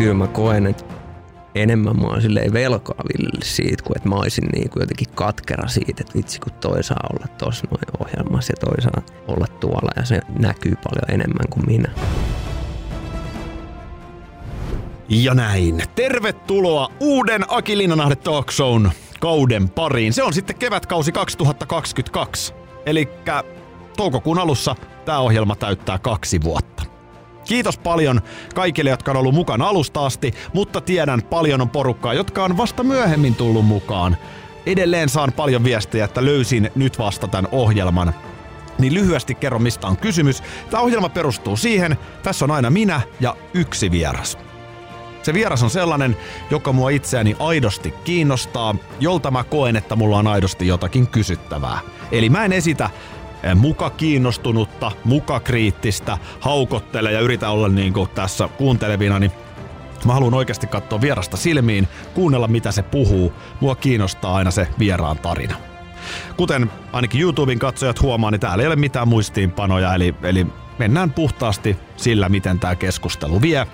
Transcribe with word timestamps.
kyllä 0.00 0.14
mä 0.14 0.26
koen, 0.26 0.66
että 0.66 0.84
enemmän 1.54 2.00
mä 2.00 2.06
oon 2.06 2.22
silleen 2.22 2.52
velkaa 2.52 3.04
Villelle 3.08 3.44
siitä, 3.44 3.82
kuin 3.82 3.96
että 3.96 4.08
mä 4.08 4.14
olisin 4.14 4.48
niin 4.52 4.70
kuin 4.70 4.80
jotenkin 4.80 5.08
katkera 5.14 5.68
siitä, 5.68 6.00
että 6.00 6.14
vitsi 6.14 6.40
kun 6.40 6.52
toi 6.52 6.82
saa 6.82 7.08
olla 7.12 7.26
tuossa 7.38 7.66
noin 7.70 8.06
ohjelmassa 8.06 8.52
ja 8.52 8.56
toi 8.66 8.82
saa 8.82 9.02
olla 9.28 9.46
tuolla 9.46 9.90
ja 9.96 10.04
se 10.04 10.20
näkyy 10.38 10.74
paljon 10.84 11.10
enemmän 11.20 11.48
kuin 11.50 11.66
minä. 11.66 11.88
Ja 15.08 15.34
näin. 15.34 15.82
Tervetuloa 15.94 16.92
uuden 17.00 17.44
Aki 17.48 17.78
Linnanahde 17.78 18.16
Talk 18.16 18.52
Shown 18.52 18.90
kauden 19.20 19.68
pariin. 19.68 20.12
Se 20.12 20.22
on 20.22 20.32
sitten 20.32 20.56
kevätkausi 20.56 21.12
2022. 21.12 22.54
Eli 22.86 23.08
toukokuun 23.96 24.38
alussa 24.38 24.76
tämä 25.04 25.18
ohjelma 25.18 25.56
täyttää 25.56 25.98
kaksi 25.98 26.42
vuotta. 26.42 26.89
Kiitos 27.44 27.78
paljon 27.78 28.20
kaikille, 28.54 28.90
jotka 28.90 29.10
on 29.10 29.16
ollut 29.16 29.34
mukana 29.34 29.68
alusta 29.68 30.06
asti, 30.06 30.34
mutta 30.54 30.80
tiedän 30.80 31.22
paljon 31.22 31.60
on 31.60 31.70
porukkaa, 31.70 32.14
jotka 32.14 32.44
on 32.44 32.56
vasta 32.56 32.82
myöhemmin 32.82 33.34
tullut 33.34 33.66
mukaan. 33.66 34.16
Edelleen 34.66 35.08
saan 35.08 35.32
paljon 35.32 35.64
viestejä, 35.64 36.04
että 36.04 36.24
löysin 36.24 36.70
nyt 36.74 36.98
vasta 36.98 37.28
tämän 37.28 37.48
ohjelman. 37.52 38.14
Niin 38.78 38.94
lyhyesti 38.94 39.34
kerro, 39.34 39.58
mistä 39.58 39.86
on 39.86 39.96
kysymys. 39.96 40.42
Tämä 40.70 40.82
ohjelma 40.82 41.08
perustuu 41.08 41.56
siihen, 41.56 41.96
tässä 42.22 42.44
on 42.44 42.50
aina 42.50 42.70
minä 42.70 43.00
ja 43.20 43.36
yksi 43.54 43.90
vieras. 43.90 44.38
Se 45.22 45.34
vieras 45.34 45.62
on 45.62 45.70
sellainen, 45.70 46.16
joka 46.50 46.72
mua 46.72 46.90
itseäni 46.90 47.36
aidosti 47.38 47.94
kiinnostaa, 48.04 48.74
jolta 49.00 49.30
mä 49.30 49.44
koen, 49.44 49.76
että 49.76 49.96
mulla 49.96 50.18
on 50.18 50.26
aidosti 50.26 50.66
jotakin 50.66 51.06
kysyttävää. 51.06 51.78
Eli 52.12 52.28
mä 52.28 52.44
en 52.44 52.52
esitä 52.52 52.90
muka 53.54 53.90
kiinnostunutta, 53.90 54.92
muka 55.04 55.40
kriittistä, 55.40 56.18
haukottele 56.40 57.12
ja 57.12 57.20
yritä 57.20 57.50
olla 57.50 57.68
niin 57.68 57.92
kuin 57.92 58.08
tässä 58.08 58.48
kuuntelevina, 58.48 59.18
niin 59.18 59.32
Mä 60.04 60.12
haluan 60.12 60.34
oikeasti 60.34 60.66
katsoa 60.66 61.00
vierasta 61.00 61.36
silmiin, 61.36 61.88
kuunnella 62.14 62.48
mitä 62.48 62.72
se 62.72 62.82
puhuu. 62.82 63.32
Mua 63.60 63.74
kiinnostaa 63.74 64.34
aina 64.34 64.50
se 64.50 64.68
vieraan 64.78 65.18
tarina. 65.18 65.56
Kuten 66.36 66.70
ainakin 66.92 67.20
YouTuben 67.20 67.58
katsojat 67.58 68.02
huomaa, 68.02 68.30
niin 68.30 68.40
täällä 68.40 68.62
ei 68.62 68.66
ole 68.66 68.76
mitään 68.76 69.08
muistiinpanoja, 69.08 69.94
eli, 69.94 70.14
eli 70.22 70.46
mennään 70.78 71.12
puhtaasti 71.12 71.76
sillä, 71.96 72.28
miten 72.28 72.58
tämä 72.58 72.74
keskustelu 72.74 73.42
vie. 73.42 73.66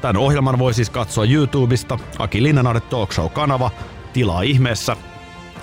Tämän 0.00 0.16
ohjelman 0.16 0.58
voi 0.58 0.74
siis 0.74 0.90
katsoa 0.90 1.24
YouTubesta, 1.24 1.98
Aki 2.18 2.42
Linnanahde 2.42 2.80
Talk 2.80 3.12
Show-kanava, 3.12 3.70
tilaa 4.12 4.42
ihmeessä. 4.42 4.96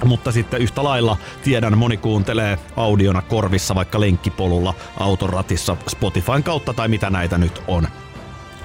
Mutta 0.06 0.32
sitten 0.32 0.62
yhtä 0.62 0.84
lailla 0.84 1.18
tiedän, 1.44 1.78
moni 1.78 1.98
kuuntelee 1.98 2.60
audiona 2.76 3.22
korvissa 3.22 3.76
vaikka 3.76 4.00
lenkkipolulla, 4.00 4.74
autoratissa, 5.00 5.78
Spotifyn 5.90 6.44
kautta 6.44 6.74
tai 6.74 6.88
mitä 6.88 7.10
näitä 7.10 7.38
nyt 7.38 7.62
on. 7.68 7.88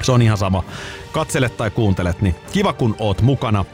Se 0.03 0.13
on 0.13 0.23
ihan 0.23 0.39
sama. 0.39 0.65
Katselet 1.13 1.57
tai 1.57 1.71
kuuntelet, 1.71 2.21
niin 2.21 2.35
kiva 2.53 2.73
kun 2.73 2.97
oot 2.99 3.23
mukana. 3.23 3.65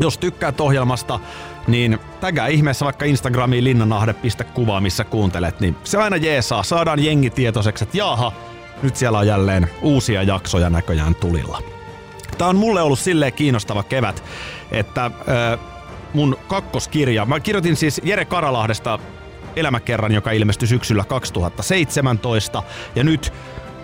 Jos 0.00 0.18
tykkäät 0.18 0.60
ohjelmasta, 0.60 1.20
niin 1.66 1.98
tägää 2.20 2.46
ihmeessä 2.46 2.84
vaikka 2.84 3.04
Instagramiin 3.04 3.64
linnanahde.kuva, 3.64 4.80
missä 4.80 5.04
kuuntelet, 5.04 5.60
niin 5.60 5.76
se 5.84 5.98
aina 5.98 6.16
jeesaa. 6.16 6.62
Saadaan 6.62 7.04
jengi 7.04 7.30
tietoiseksi, 7.30 7.84
että 7.84 7.96
jaaha, 7.96 8.32
nyt 8.82 8.96
siellä 8.96 9.18
on 9.18 9.26
jälleen 9.26 9.70
uusia 9.82 10.22
jaksoja 10.22 10.70
näköjään 10.70 11.14
tulilla. 11.14 11.62
Tämä 12.38 12.50
on 12.50 12.56
mulle 12.56 12.82
ollut 12.82 12.98
silleen 12.98 13.32
kiinnostava 13.32 13.82
kevät, 13.82 14.24
että 14.70 15.04
äh, 15.04 15.75
mun 16.16 16.36
kakkoskirja, 16.48 17.24
mä 17.24 17.40
kirjoitin 17.40 17.76
siis 17.76 18.00
Jere 18.04 18.24
Karalahdesta 18.24 18.98
elämäkerran, 19.56 20.12
joka 20.12 20.30
ilmestyi 20.30 20.68
syksyllä 20.68 21.04
2017, 21.04 22.62
ja 22.94 23.04
nyt 23.04 23.32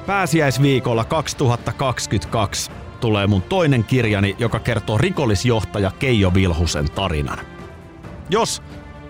pääsiäisviikolla 0.07 1.05
2022 1.05 2.71
tulee 3.01 3.27
mun 3.27 3.43
toinen 3.43 3.85
kirjani, 3.85 4.37
joka 4.39 4.59
kertoo 4.61 4.99
rikollisjohtaja 4.99 5.91
Keijo 5.99 6.35
Vilhusen 6.35 6.91
tarinan. 6.91 7.39
Jos 8.31 8.63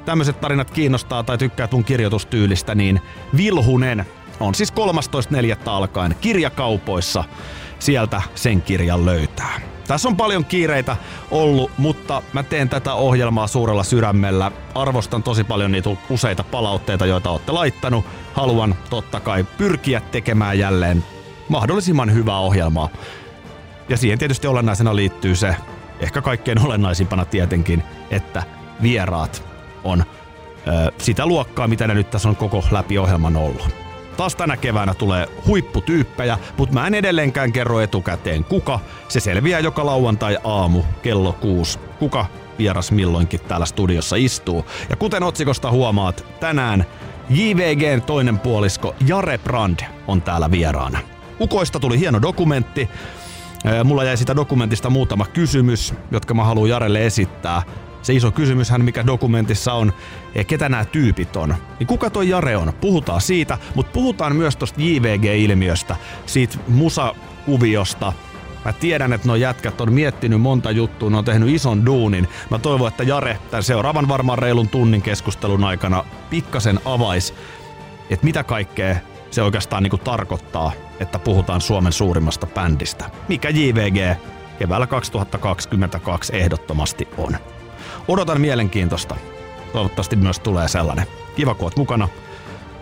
tämmöiset 0.04 0.40
tarinat 0.40 0.70
kiinnostaa 0.70 1.22
tai 1.22 1.38
tykkää 1.38 1.68
mun 1.72 1.84
kirjoitustyylistä, 1.84 2.74
niin 2.74 3.00
Vilhunen 3.36 4.06
on 4.40 4.54
siis 4.54 4.72
13.4. 4.72 5.56
alkaen 5.66 6.16
kirjakaupoissa. 6.20 7.24
Sieltä 7.78 8.22
sen 8.34 8.62
kirjan 8.62 9.06
löytää. 9.06 9.71
Tässä 9.88 10.08
on 10.08 10.16
paljon 10.16 10.44
kiireitä 10.44 10.96
ollut, 11.30 11.70
mutta 11.78 12.22
mä 12.32 12.42
teen 12.42 12.68
tätä 12.68 12.94
ohjelmaa 12.94 13.46
suurella 13.46 13.82
sydämellä. 13.84 14.52
Arvostan 14.74 15.22
tosi 15.22 15.44
paljon 15.44 15.72
niitä 15.72 15.90
useita 16.10 16.44
palautteita, 16.44 17.06
joita 17.06 17.30
olette 17.30 17.52
laittanut. 17.52 18.04
Haluan 18.34 18.74
totta 18.90 19.20
kai 19.20 19.44
pyrkiä 19.44 20.00
tekemään 20.00 20.58
jälleen 20.58 21.04
mahdollisimman 21.48 22.14
hyvää 22.14 22.38
ohjelmaa. 22.38 22.88
Ja 23.88 23.96
siihen 23.96 24.18
tietysti 24.18 24.46
olennaisena 24.46 24.96
liittyy 24.96 25.36
se, 25.36 25.56
ehkä 26.00 26.22
kaikkein 26.22 26.66
olennaisimpana 26.66 27.24
tietenkin, 27.24 27.82
että 28.10 28.42
vieraat 28.82 29.42
on 29.84 30.04
ö, 30.68 30.92
sitä 30.98 31.26
luokkaa, 31.26 31.68
mitä 31.68 31.86
ne 31.86 31.94
nyt 31.94 32.10
tässä 32.10 32.28
on 32.28 32.36
koko 32.36 32.64
läpi 32.70 32.98
ohjelman 32.98 33.36
ollut. 33.36 33.81
Taas 34.16 34.36
tänä 34.36 34.56
keväänä 34.56 34.94
tulee 34.94 35.28
huipputyyppejä, 35.46 36.38
mutta 36.56 36.74
mä 36.74 36.86
en 36.86 36.94
edelleenkään 36.94 37.52
kerro 37.52 37.80
etukäteen 37.80 38.44
kuka. 38.44 38.80
Se 39.08 39.20
selviää 39.20 39.60
joka 39.60 39.86
lauantai 39.86 40.38
aamu 40.44 40.82
kello 41.02 41.32
kuusi. 41.32 41.78
Kuka 41.98 42.26
vieras 42.58 42.92
milloinkin 42.92 43.40
täällä 43.40 43.66
studiossa 43.66 44.16
istuu. 44.16 44.66
Ja 44.90 44.96
kuten 44.96 45.22
otsikosta 45.22 45.70
huomaat, 45.70 46.24
tänään 46.40 46.86
JVGn 47.30 48.02
toinen 48.06 48.38
puolisko 48.38 48.94
Jare 49.06 49.38
Brand 49.38 49.80
on 50.06 50.22
täällä 50.22 50.50
vieraana. 50.50 50.98
Ukoista 51.40 51.80
tuli 51.80 51.98
hieno 51.98 52.22
dokumentti. 52.22 52.88
Mulla 53.84 54.04
jäi 54.04 54.16
sitä 54.16 54.36
dokumentista 54.36 54.90
muutama 54.90 55.26
kysymys, 55.26 55.94
jotka 56.10 56.34
mä 56.34 56.44
haluan 56.44 56.68
Jarelle 56.68 57.06
esittää 57.06 57.62
se 58.02 58.12
iso 58.12 58.30
kysymyshän, 58.30 58.84
mikä 58.84 59.06
dokumentissa 59.06 59.72
on, 59.72 59.92
ketä 60.46 60.68
nämä 60.68 60.84
tyypit 60.84 61.36
on. 61.36 61.54
Niin 61.78 61.86
kuka 61.86 62.10
toi 62.10 62.28
Jare 62.28 62.56
on? 62.56 62.72
Puhutaan 62.80 63.20
siitä, 63.20 63.58
mutta 63.74 63.92
puhutaan 63.92 64.36
myös 64.36 64.56
tuosta 64.56 64.80
JVG-ilmiöstä, 64.80 65.96
siitä 66.26 66.58
musakuviosta, 66.68 68.12
Mä 68.64 68.72
tiedän, 68.72 69.12
että 69.12 69.28
nuo 69.28 69.36
jätkät 69.36 69.80
on 69.80 69.92
miettinyt 69.92 70.40
monta 70.40 70.70
juttua, 70.70 71.10
ne 71.10 71.16
on 71.16 71.24
tehnyt 71.24 71.48
ison 71.48 71.86
duunin. 71.86 72.28
Mä 72.50 72.58
toivon, 72.58 72.88
että 72.88 73.02
Jare 73.02 73.38
tämän 73.50 73.62
seuraavan 73.62 74.08
varmaan 74.08 74.38
reilun 74.38 74.68
tunnin 74.68 75.02
keskustelun 75.02 75.64
aikana 75.64 76.04
pikkasen 76.30 76.80
avais, 76.84 77.34
että 78.10 78.26
mitä 78.26 78.44
kaikkea 78.44 78.96
se 79.30 79.42
oikeastaan 79.42 79.82
niinku 79.82 79.98
tarkoittaa, 79.98 80.72
että 81.00 81.18
puhutaan 81.18 81.60
Suomen 81.60 81.92
suurimmasta 81.92 82.46
bändistä. 82.46 83.10
Mikä 83.28 83.48
JVG 83.48 84.18
keväällä 84.58 84.86
2022 84.86 86.36
ehdottomasti 86.36 87.08
on. 87.18 87.36
Odotan 88.08 88.40
mielenkiintoista. 88.40 89.16
Toivottavasti 89.72 90.16
myös 90.16 90.38
tulee 90.38 90.68
sellainen. 90.68 91.06
Kiva, 91.36 91.54
kun 91.54 91.64
oot 91.64 91.76
mukana. 91.76 92.08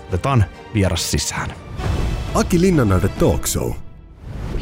Otetaan 0.08 0.44
vieras 0.75 1.10
sisään. 1.10 1.54
Aki 2.34 2.60
Linnanahde 2.60 3.08
Talk 3.08 3.47
Show. 3.47 3.72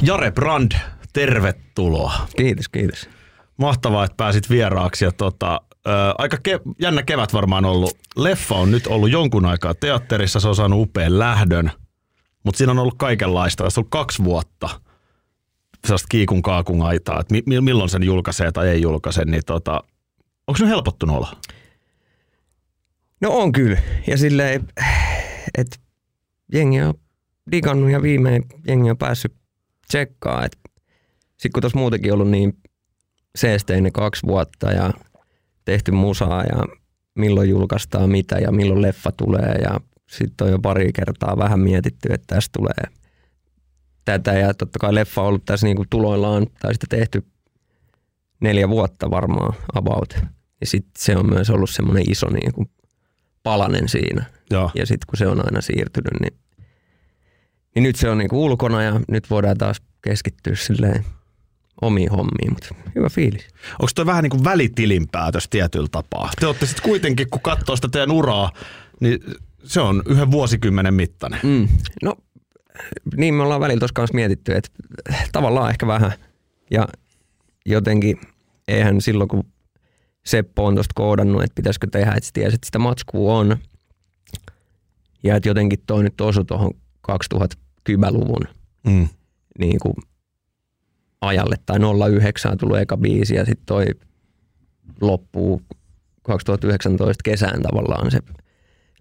Jare 0.03 0.31
Brand, 0.31 0.73
tervetuloa. 1.13 2.13
Kiitos, 2.37 2.69
kiitos. 2.69 3.09
Mahtavaa, 3.57 4.05
että 4.05 4.15
pääsit 4.17 4.51
vieraaksi. 4.51 5.05
Ja 5.05 5.13
tota, 5.13 5.61
ää, 5.87 6.15
aika 6.19 6.37
ke- 6.49 6.61
jännä 6.81 7.03
kevät 7.03 7.33
varmaan 7.33 7.65
ollut. 7.65 7.97
Leffa 8.17 8.55
on 8.55 8.71
nyt 8.71 8.87
ollut 8.87 9.11
jonkun 9.11 9.45
aikaa 9.47 9.75
teatterissa, 9.75 10.41
se 10.41 10.49
on 10.49 10.55
saanut 10.57 10.83
upean 10.83 11.19
lähdön. 11.19 11.71
Mutta 12.45 12.59
siinä 12.59 12.71
on 12.71 12.79
ollut 12.79 12.99
kaikenlaista. 12.99 13.65
Tässä 13.65 13.81
on 13.81 13.83
ollut 13.83 13.91
kaksi 13.91 14.25
vuotta 14.25 14.69
sellaista 15.87 16.07
kiikun 16.11 16.43
kaakun 16.43 16.83
aitaa, 16.83 17.21
että 17.21 17.35
mi- 17.47 17.61
milloin 17.61 17.91
sen 17.91 18.03
julkaisee 18.03 18.53
tai 18.53 18.69
ei 18.69 18.83
julkaise, 18.83 19.25
niin 19.25 19.43
tota, 19.47 19.81
Onko 20.49 20.59
se 20.59 20.67
helpottunut 20.67 21.17
olla? 21.17 21.37
No 23.21 23.31
on 23.31 23.53
kyllä. 23.53 23.79
Ja 24.07 24.17
silleen, 24.17 24.69
että 25.59 25.77
jengi 26.53 26.83
on 26.83 26.95
digannut 27.53 27.91
ja 27.91 28.03
viimein 28.03 28.45
jengi 28.67 28.91
on 28.91 28.99
päässyt 28.99 29.35
tsekkaa. 29.89 30.47
Sitten 31.27 31.53
kun 31.53 31.61
tuossa 31.61 31.79
muutenkin 31.79 32.13
ollut 32.13 32.31
niin 32.31 32.59
seesteinen 33.37 33.93
kaksi 33.93 34.27
vuotta 34.27 34.73
ja 34.73 34.91
tehty 35.65 35.93
musaa 35.93 36.45
ja 36.45 36.65
milloin 37.15 37.51
julkaistaan 37.51 38.11
mitä 38.11 38.39
ja 38.39 38.53
milloin 38.53 38.83
leffa 38.83 39.13
tulee 39.13 39.55
ja 39.63 39.81
sitten 40.11 40.45
on 40.47 40.51
jo 40.51 40.59
pari 40.59 40.93
kertaa 40.93 41.39
vähän 41.39 41.61
mietitty, 41.61 42.09
että 42.13 42.35
tästä 42.35 42.51
tulee 42.59 42.99
tätä 44.05 44.33
ja 44.33 44.55
totta 44.55 44.79
kai 44.79 44.95
leffa 44.95 45.21
on 45.21 45.29
ollut 45.29 45.45
tässä 45.45 45.67
niinku 45.67 45.85
tuloillaan 45.91 46.47
tai 46.61 46.75
sitten 46.75 46.99
tehty 46.99 47.25
neljä 48.41 48.69
vuotta 48.69 49.11
varmaan 49.11 49.55
about. 49.75 50.38
Ja 50.61 50.67
sitten 50.67 50.93
se 50.97 51.17
on 51.17 51.29
myös 51.29 51.51
ollut 51.51 51.71
semmoinen 51.71 52.11
iso 52.11 52.31
niin 52.31 52.53
kuin 52.53 52.71
palanen 53.43 53.89
siinä. 53.89 54.25
Joo. 54.51 54.71
Ja 54.75 54.87
sitten 54.87 55.07
kun 55.07 55.17
se 55.17 55.27
on 55.27 55.45
aina 55.45 55.61
siirtynyt, 55.61 56.21
niin, 56.21 56.39
niin 57.75 57.83
nyt 57.83 57.97
se 57.97 58.11
on 58.11 58.19
niin 58.19 58.29
kuin 58.29 58.41
ulkona 58.41 58.83
ja 58.83 59.01
nyt 59.09 59.31
voidaan 59.31 59.59
taas 59.59 59.83
keskittyä 60.03 60.55
silleen 60.55 61.05
omiin 61.83 62.11
hommiin, 62.11 62.53
mutta 62.53 62.75
hyvä 62.95 63.09
fiilis. 63.09 63.49
Onko 63.73 63.91
toi 63.95 64.07
vähän 64.07 64.23
niin 64.23 64.31
kuin 64.31 64.45
välitilinpäätös 64.45 65.49
tietyllä 65.49 65.89
tapaa? 65.93 66.31
Te 66.41 66.47
olette 66.47 66.67
sitten 66.67 66.85
kuitenkin, 66.85 67.31
kun 67.31 67.41
katsoo 67.41 67.77
sitä 67.77 67.89
teidän 67.89 68.11
uraa, 68.11 68.53
niin 69.01 69.19
se 69.65 69.81
on 69.81 70.03
yhden 70.07 70.31
vuosikymmenen 70.31 70.95
mittainen. 70.95 71.41
Mm. 71.43 71.69
No 72.03 72.15
niin 73.17 73.35
me 73.35 73.43
ollaan 73.43 73.61
välillä 73.61 73.79
tuossa 73.79 73.95
kanssa 73.95 74.15
mietitty, 74.15 74.55
että 74.55 74.71
tavallaan 75.33 75.71
ehkä 75.71 75.87
vähän. 75.87 76.13
Ja 76.71 76.89
jotenkin 77.67 78.21
eihän 78.69 79.01
silloin, 79.01 79.29
kun 79.29 79.45
Seppo 80.29 80.67
on 80.67 80.75
tuosta 80.75 80.93
koodannut, 80.95 81.43
että 81.43 81.55
pitäisikö 81.55 81.87
tehdä, 81.93 82.13
että 82.17 82.31
tiesi, 82.33 82.55
että 82.55 82.67
sitä 82.67 82.79
matskua 82.79 83.39
on. 83.39 83.57
Ja 85.23 85.37
että 85.37 85.49
jotenkin 85.49 85.79
toi 85.87 86.03
nyt 86.03 86.21
osui 86.21 86.45
tuohon 86.45 86.71
2010-luvun 87.13 88.49
Mm. 88.87 89.09
niin 89.59 89.79
kuin 89.83 89.95
ajalle 91.21 91.57
tai 91.67 91.79
09 92.11 92.53
on 92.53 92.59
tullut 92.59 92.79
eka 92.79 92.97
biisi 92.97 93.35
ja 93.35 93.45
sitten 93.45 93.67
toi 93.67 93.87
loppuu 95.01 95.63
2019 96.23 97.23
kesään 97.25 97.63
tavallaan 97.63 98.11
se 98.11 98.19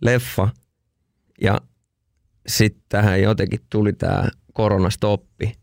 leffa. 0.01 0.50
Ja 1.41 1.57
sitten 2.47 2.83
tähän 2.89 3.21
jotenkin 3.21 3.59
tuli 3.69 3.94
tämä 3.94 4.29
koronastoppi 4.53 5.53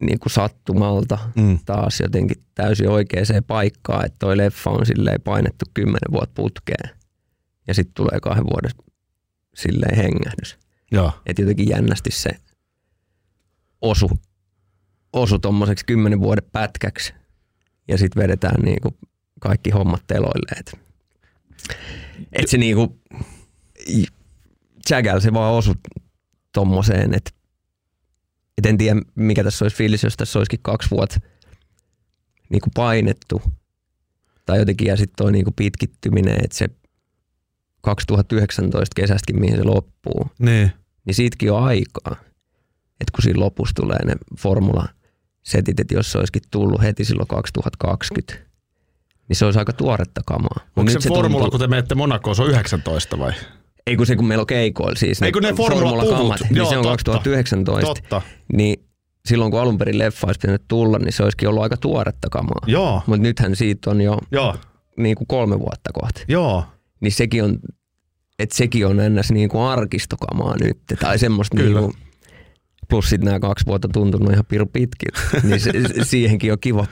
niin 0.00 0.18
kuin 0.18 0.32
sattumalta 0.32 1.18
Mm. 1.36 1.58
taas 1.64 2.00
jotenkin 2.00 2.42
täysin 2.54 2.88
oikeaan 2.88 3.44
paikkaan, 3.46 4.06
että 4.06 4.16
toi 4.18 4.36
leffa 4.36 4.70
on 4.70 4.86
silleen 4.86 5.20
painettu 5.20 5.64
kymmenen 5.74 6.12
vuotta 6.12 6.32
putkeen 6.34 6.90
ja 7.66 7.74
sitten 7.74 7.94
tulee 7.94 8.20
kahden 8.22 8.44
vuoden 8.44 8.70
silleen 9.54 9.96
hengähdys. 9.96 10.58
Joo. 10.92 11.12
Että 11.26 11.42
jotenkin 11.42 11.68
jännästi 11.68 12.10
se 12.10 12.30
osu, 13.80 14.10
osu 15.12 15.38
tommoseksi 15.38 15.86
kymmenen 15.86 16.20
vuoden 16.20 16.44
pätkäksi 16.52 17.14
ja 17.88 17.98
sitten 17.98 18.22
vedetään 18.22 18.60
niinku 18.62 18.96
kaikki 19.40 19.70
hommat 19.70 20.02
teloille. 20.06 20.52
Et, 20.60 20.78
et 22.32 22.48
se 22.48 22.58
niinku, 22.58 23.00
Jagäl 24.90 25.20
se 25.20 25.32
vaan 25.32 25.54
osu 25.54 25.74
tommoseen, 26.52 27.14
että 27.14 27.30
et 28.58 28.66
en 28.66 28.78
tiedä 28.78 29.00
mikä 29.14 29.44
tässä 29.44 29.64
olisi 29.64 29.76
fiilis, 29.76 30.02
jos 30.02 30.16
tässä 30.16 30.38
olisikin 30.38 30.60
kaksi 30.62 30.90
vuotta 30.90 31.20
niinku 32.50 32.70
painettu 32.74 33.42
tai 34.46 34.58
jotenkin 34.58 34.86
ja 34.88 34.96
sitten 34.96 35.16
toi 35.16 35.32
niinku 35.32 35.52
pitkittyminen, 35.56 36.34
että 36.44 36.56
se 36.58 36.68
2019 37.80 38.94
kesästäkin, 38.96 39.40
mihin 39.40 39.56
se 39.56 39.64
loppuu, 39.64 40.26
Niin. 40.38 40.72
niin 41.04 41.14
siitäkin 41.14 41.52
on 41.52 41.62
aikaa. 41.64 42.16
Että 43.00 43.12
kun 43.14 43.22
siinä 43.22 43.40
lopussa 43.40 43.74
tulee 43.74 44.04
ne 44.04 44.14
formula 44.38 44.88
setit, 45.42 45.80
että 45.80 45.94
jos 45.94 46.12
se 46.12 46.18
olisikin 46.18 46.42
tullut 46.50 46.82
heti 46.82 47.04
silloin 47.04 47.28
2020, 47.28 48.34
niin 49.28 49.36
se 49.36 49.44
olisi 49.44 49.58
aika 49.58 49.72
tuoretta 49.72 50.20
kamaa. 50.26 50.60
Onko 50.76 50.92
nyt 50.92 51.02
se, 51.02 51.08
formula, 51.08 51.30
tuntuu- 51.42 51.50
kun 51.50 51.60
te 51.60 51.66
menette 51.66 51.94
Monakoon, 51.94 52.36
se 52.36 52.42
on 52.42 52.50
19 52.50 53.18
vai? 53.18 53.32
Ei 53.88 53.96
kun 53.96 54.06
se, 54.06 54.16
kun 54.16 54.26
meillä 54.26 54.42
on 54.42 54.46
keikoilla 54.46 54.98
siis. 54.98 55.22
Ei 55.22 55.32
kun 55.32 55.42
ne 55.42 55.52
formulakamat, 55.52 56.40
niin 56.40 56.56
Joo, 56.56 56.70
se 56.70 56.76
on 56.76 56.82
totta. 56.82 56.90
2019. 56.90 57.94
Totta. 57.94 58.22
Niin 58.52 58.84
silloin 59.28 59.50
kun 59.50 59.60
alun 59.60 59.78
perin 59.78 59.98
leffa 59.98 60.26
olisi 60.26 60.38
pitänyt 60.40 60.62
tulla, 60.68 60.98
niin 60.98 61.12
se 61.12 61.22
olisikin 61.22 61.48
ollut 61.48 61.62
aika 61.62 61.76
tuoretta 61.76 62.28
kamaa. 62.30 62.60
Joo. 62.66 63.02
Mutta 63.06 63.22
nythän 63.22 63.56
siitä 63.56 63.90
on 63.90 64.00
jo 64.00 64.18
Joo. 64.32 64.56
niin 64.96 65.16
kuin 65.16 65.26
kolme 65.26 65.58
vuotta 65.58 65.90
kohti. 65.92 66.24
Joo. 66.28 66.64
Niin 67.00 67.12
sekin 67.12 67.44
on, 67.44 67.58
että 68.38 68.56
sekin 68.56 68.86
on 68.86 69.00
ennäs 69.00 69.32
niin 69.32 69.48
kuin 69.48 69.62
arkistokamaa 69.62 70.56
nyt. 70.60 70.78
Tai 71.00 71.18
semmoista 71.18 71.56
niin 71.56 71.66
Kyllä. 71.66 71.80
kuin, 71.80 71.92
plus 72.88 73.10
sitten 73.10 73.24
nämä 73.24 73.40
kaksi 73.40 73.66
vuotta 73.66 73.88
tuntunut 73.88 74.32
ihan 74.32 74.44
piru 74.46 74.66
pitkiltä. 74.66 75.20
niin 75.48 75.60
se, 75.60 75.72
siihenkin 76.02 76.52
on 76.52 76.58
kiva 76.60 76.86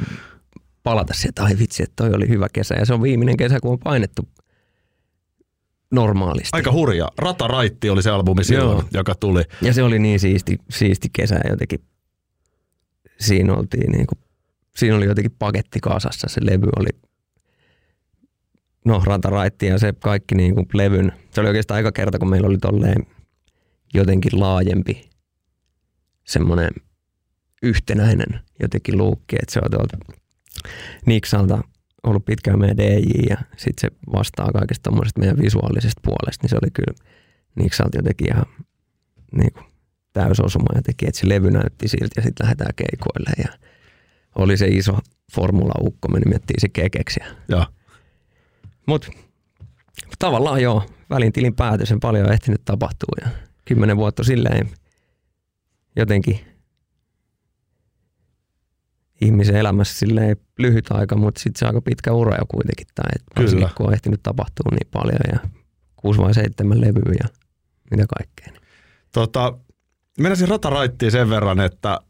palata 0.82 1.14
sieltä, 1.14 1.28
että 1.28 1.44
ai 1.44 1.58
vitsi, 1.58 1.82
että 1.82 1.94
toi 1.96 2.14
oli 2.14 2.28
hyvä 2.28 2.46
kesä. 2.52 2.74
Ja 2.74 2.86
se 2.86 2.94
on 2.94 3.02
viimeinen 3.02 3.36
kesä, 3.36 3.60
kun 3.60 3.72
on 3.72 3.78
painettu 3.78 4.28
normaalisti. 5.90 6.50
Aika 6.52 6.72
hurja. 6.72 7.08
Rata 7.18 7.46
Raitti 7.46 7.90
oli 7.90 8.02
se 8.02 8.10
albumi 8.10 8.44
silloin, 8.44 8.78
Joo. 8.78 8.88
joka 8.94 9.14
tuli. 9.14 9.42
Ja 9.62 9.72
se 9.72 9.82
oli 9.82 9.98
niin 9.98 10.20
siisti, 10.20 10.58
siisti 10.70 11.08
kesä 11.12 11.40
jotenkin. 11.50 11.80
Siinä, 13.20 13.54
oltiin 13.54 13.92
niin 13.92 14.06
kuin, 14.06 14.18
siinä 14.76 14.96
oli 14.96 15.04
jotenkin 15.04 15.36
paketti 15.38 15.80
kasassa. 15.80 16.28
Se 16.28 16.40
levy 16.44 16.68
oli, 16.78 16.88
no 18.84 19.02
rataraitti 19.04 19.66
ja 19.66 19.78
se 19.78 19.92
kaikki 19.92 20.34
niin 20.34 20.54
kuin 20.54 20.66
levyn. 20.74 21.12
Se 21.30 21.40
oli 21.40 21.48
oikeastaan 21.48 21.76
aika 21.76 21.92
kerta, 21.92 22.18
kun 22.18 22.30
meillä 22.30 22.48
oli 22.48 22.58
tolleen 22.58 23.06
jotenkin 23.94 24.40
laajempi 24.40 25.10
semmoinen 26.26 26.70
yhtenäinen 27.62 28.40
jotenkin 28.62 28.98
luukki, 28.98 29.36
että 29.36 29.52
se 29.52 29.60
on 29.64 29.70
tuolta 29.70 29.98
Niksalta 31.06 31.58
ollut 32.10 32.24
pitkään 32.24 32.58
meidän 32.58 32.76
DJ 32.76 33.10
ja 33.30 33.36
sitten 33.56 33.90
se 33.90 33.96
vastaa 34.12 34.52
kaikesta 34.52 34.82
tuommoisesta 34.82 35.20
meidän 35.20 35.42
visuaalisesta 35.42 36.00
puolesta, 36.04 36.42
niin 36.42 36.50
se 36.50 36.56
oli 36.62 36.70
kyllä 36.70 36.94
Niksalta 37.54 37.98
jotenkin 37.98 38.28
ihan 38.32 38.44
niin 39.32 39.52
kuin 39.52 39.64
täysosuma 40.12 40.66
ja 40.74 40.82
teki, 40.82 41.06
että 41.08 41.20
se 41.20 41.28
levy 41.28 41.50
näytti 41.50 41.88
siltä 41.88 42.12
ja 42.16 42.22
sitten 42.22 42.44
lähdetään 42.44 42.74
keikoille 42.76 43.30
ja 43.38 43.68
oli 44.34 44.56
se 44.56 44.66
iso 44.66 44.98
formula-ukko, 45.34 46.08
me 46.08 46.18
nimettiin 46.18 46.60
se 46.60 46.68
kekeksi. 46.68 47.20
Joo. 47.48 47.66
Mutta 48.86 49.08
tavallaan 50.18 50.62
joo, 50.62 50.82
välin 51.10 51.32
tilin 51.32 51.54
päätös 51.54 51.92
on 51.92 52.00
paljon 52.00 52.32
ehtinyt 52.32 52.60
tapahtua 52.64 53.16
ja 53.20 53.28
kymmenen 53.64 53.96
vuotta 53.96 54.24
silleen 54.24 54.70
jotenkin 55.96 56.55
ihmisen 59.20 59.56
elämässä 59.56 59.98
silleen 59.98 60.36
lyhyt 60.58 60.90
aika, 60.90 61.16
mutta 61.16 61.40
sitten 61.40 61.58
se 61.58 61.66
aika 61.66 61.80
pitkä 61.80 62.12
ura 62.12 62.36
jo 62.36 62.44
kuitenkin. 62.48 62.86
Tai 62.94 63.10
Kyllä. 63.34 63.70
kun 63.76 63.86
on 63.86 63.94
ehtinyt 63.94 64.22
tapahtua 64.22 64.70
niin 64.70 64.88
paljon 64.90 65.20
ja 65.32 65.38
kuusi 65.96 66.20
vai 66.20 66.34
seitsemän 66.34 66.80
levyä 66.80 67.14
ja 67.22 67.28
mitä 67.90 68.04
kaikkea. 68.18 68.52
niin 68.52 68.62
Tota, 69.12 69.58
menisin 70.20 70.48
rataraittiin 70.48 71.12
sen 71.12 71.30
verran, 71.30 71.60
että 71.60 71.92
äh, 71.92 72.00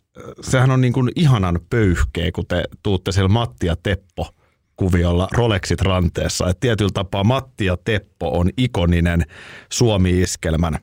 sehän 0.40 0.70
on 0.70 0.80
niin 0.80 0.92
kuin 0.92 1.10
ihanan 1.16 1.60
pöyhkeä, 1.70 2.32
kun 2.32 2.46
te 2.46 2.64
tuutte 2.82 3.12
siellä 3.12 3.28
Matti 3.28 3.66
ja 3.66 3.76
Teppo 3.82 4.30
kuviolla 4.76 5.28
Rolexit 5.32 5.80
ranteessa. 5.80 6.48
Et 6.48 6.60
tietyllä 6.60 6.90
tapaa 6.94 7.24
Matti 7.24 7.64
ja 7.64 7.76
Teppo 7.84 8.38
on 8.38 8.50
ikoninen 8.56 9.22
Suomi-iskelmän. 9.72 10.78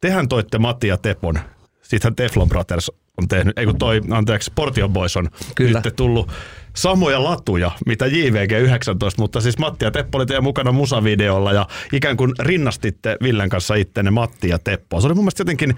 Tehän 0.00 0.28
toitte 0.28 0.58
Matti 0.58 0.88
ja 0.88 0.96
Tepon. 0.96 1.38
Siitähän 1.82 2.16
Teflon 2.16 2.48
Brothers 2.48 2.92
on 3.22 3.28
tehnyt, 3.28 3.58
ei 3.58 3.66
kun 3.66 3.78
toi, 3.78 4.00
anteeksi, 4.10 4.52
Portion 4.54 4.92
Boys 4.92 5.16
on 5.16 5.28
Kyllä. 5.54 5.80
nyt 5.84 5.96
tullut 5.96 6.30
samoja 6.76 7.24
latuja, 7.24 7.70
mitä 7.86 8.06
JVG19, 8.06 9.14
mutta 9.18 9.40
siis 9.40 9.58
Matti 9.58 9.84
ja 9.84 9.90
Teppo 9.90 10.18
oli 10.18 10.26
teidän 10.26 10.44
mukana 10.44 10.72
musavideolla 10.72 11.52
ja 11.52 11.66
ikään 11.92 12.16
kuin 12.16 12.32
rinnastitte 12.38 13.16
Villen 13.22 13.48
kanssa 13.48 13.74
ittenne 13.74 14.10
Matti 14.10 14.48
ja 14.48 14.58
Teppoa. 14.58 15.00
Se 15.00 15.06
oli 15.06 15.14
mun 15.14 15.24
mielestä 15.24 15.40
jotenkin, 15.40 15.76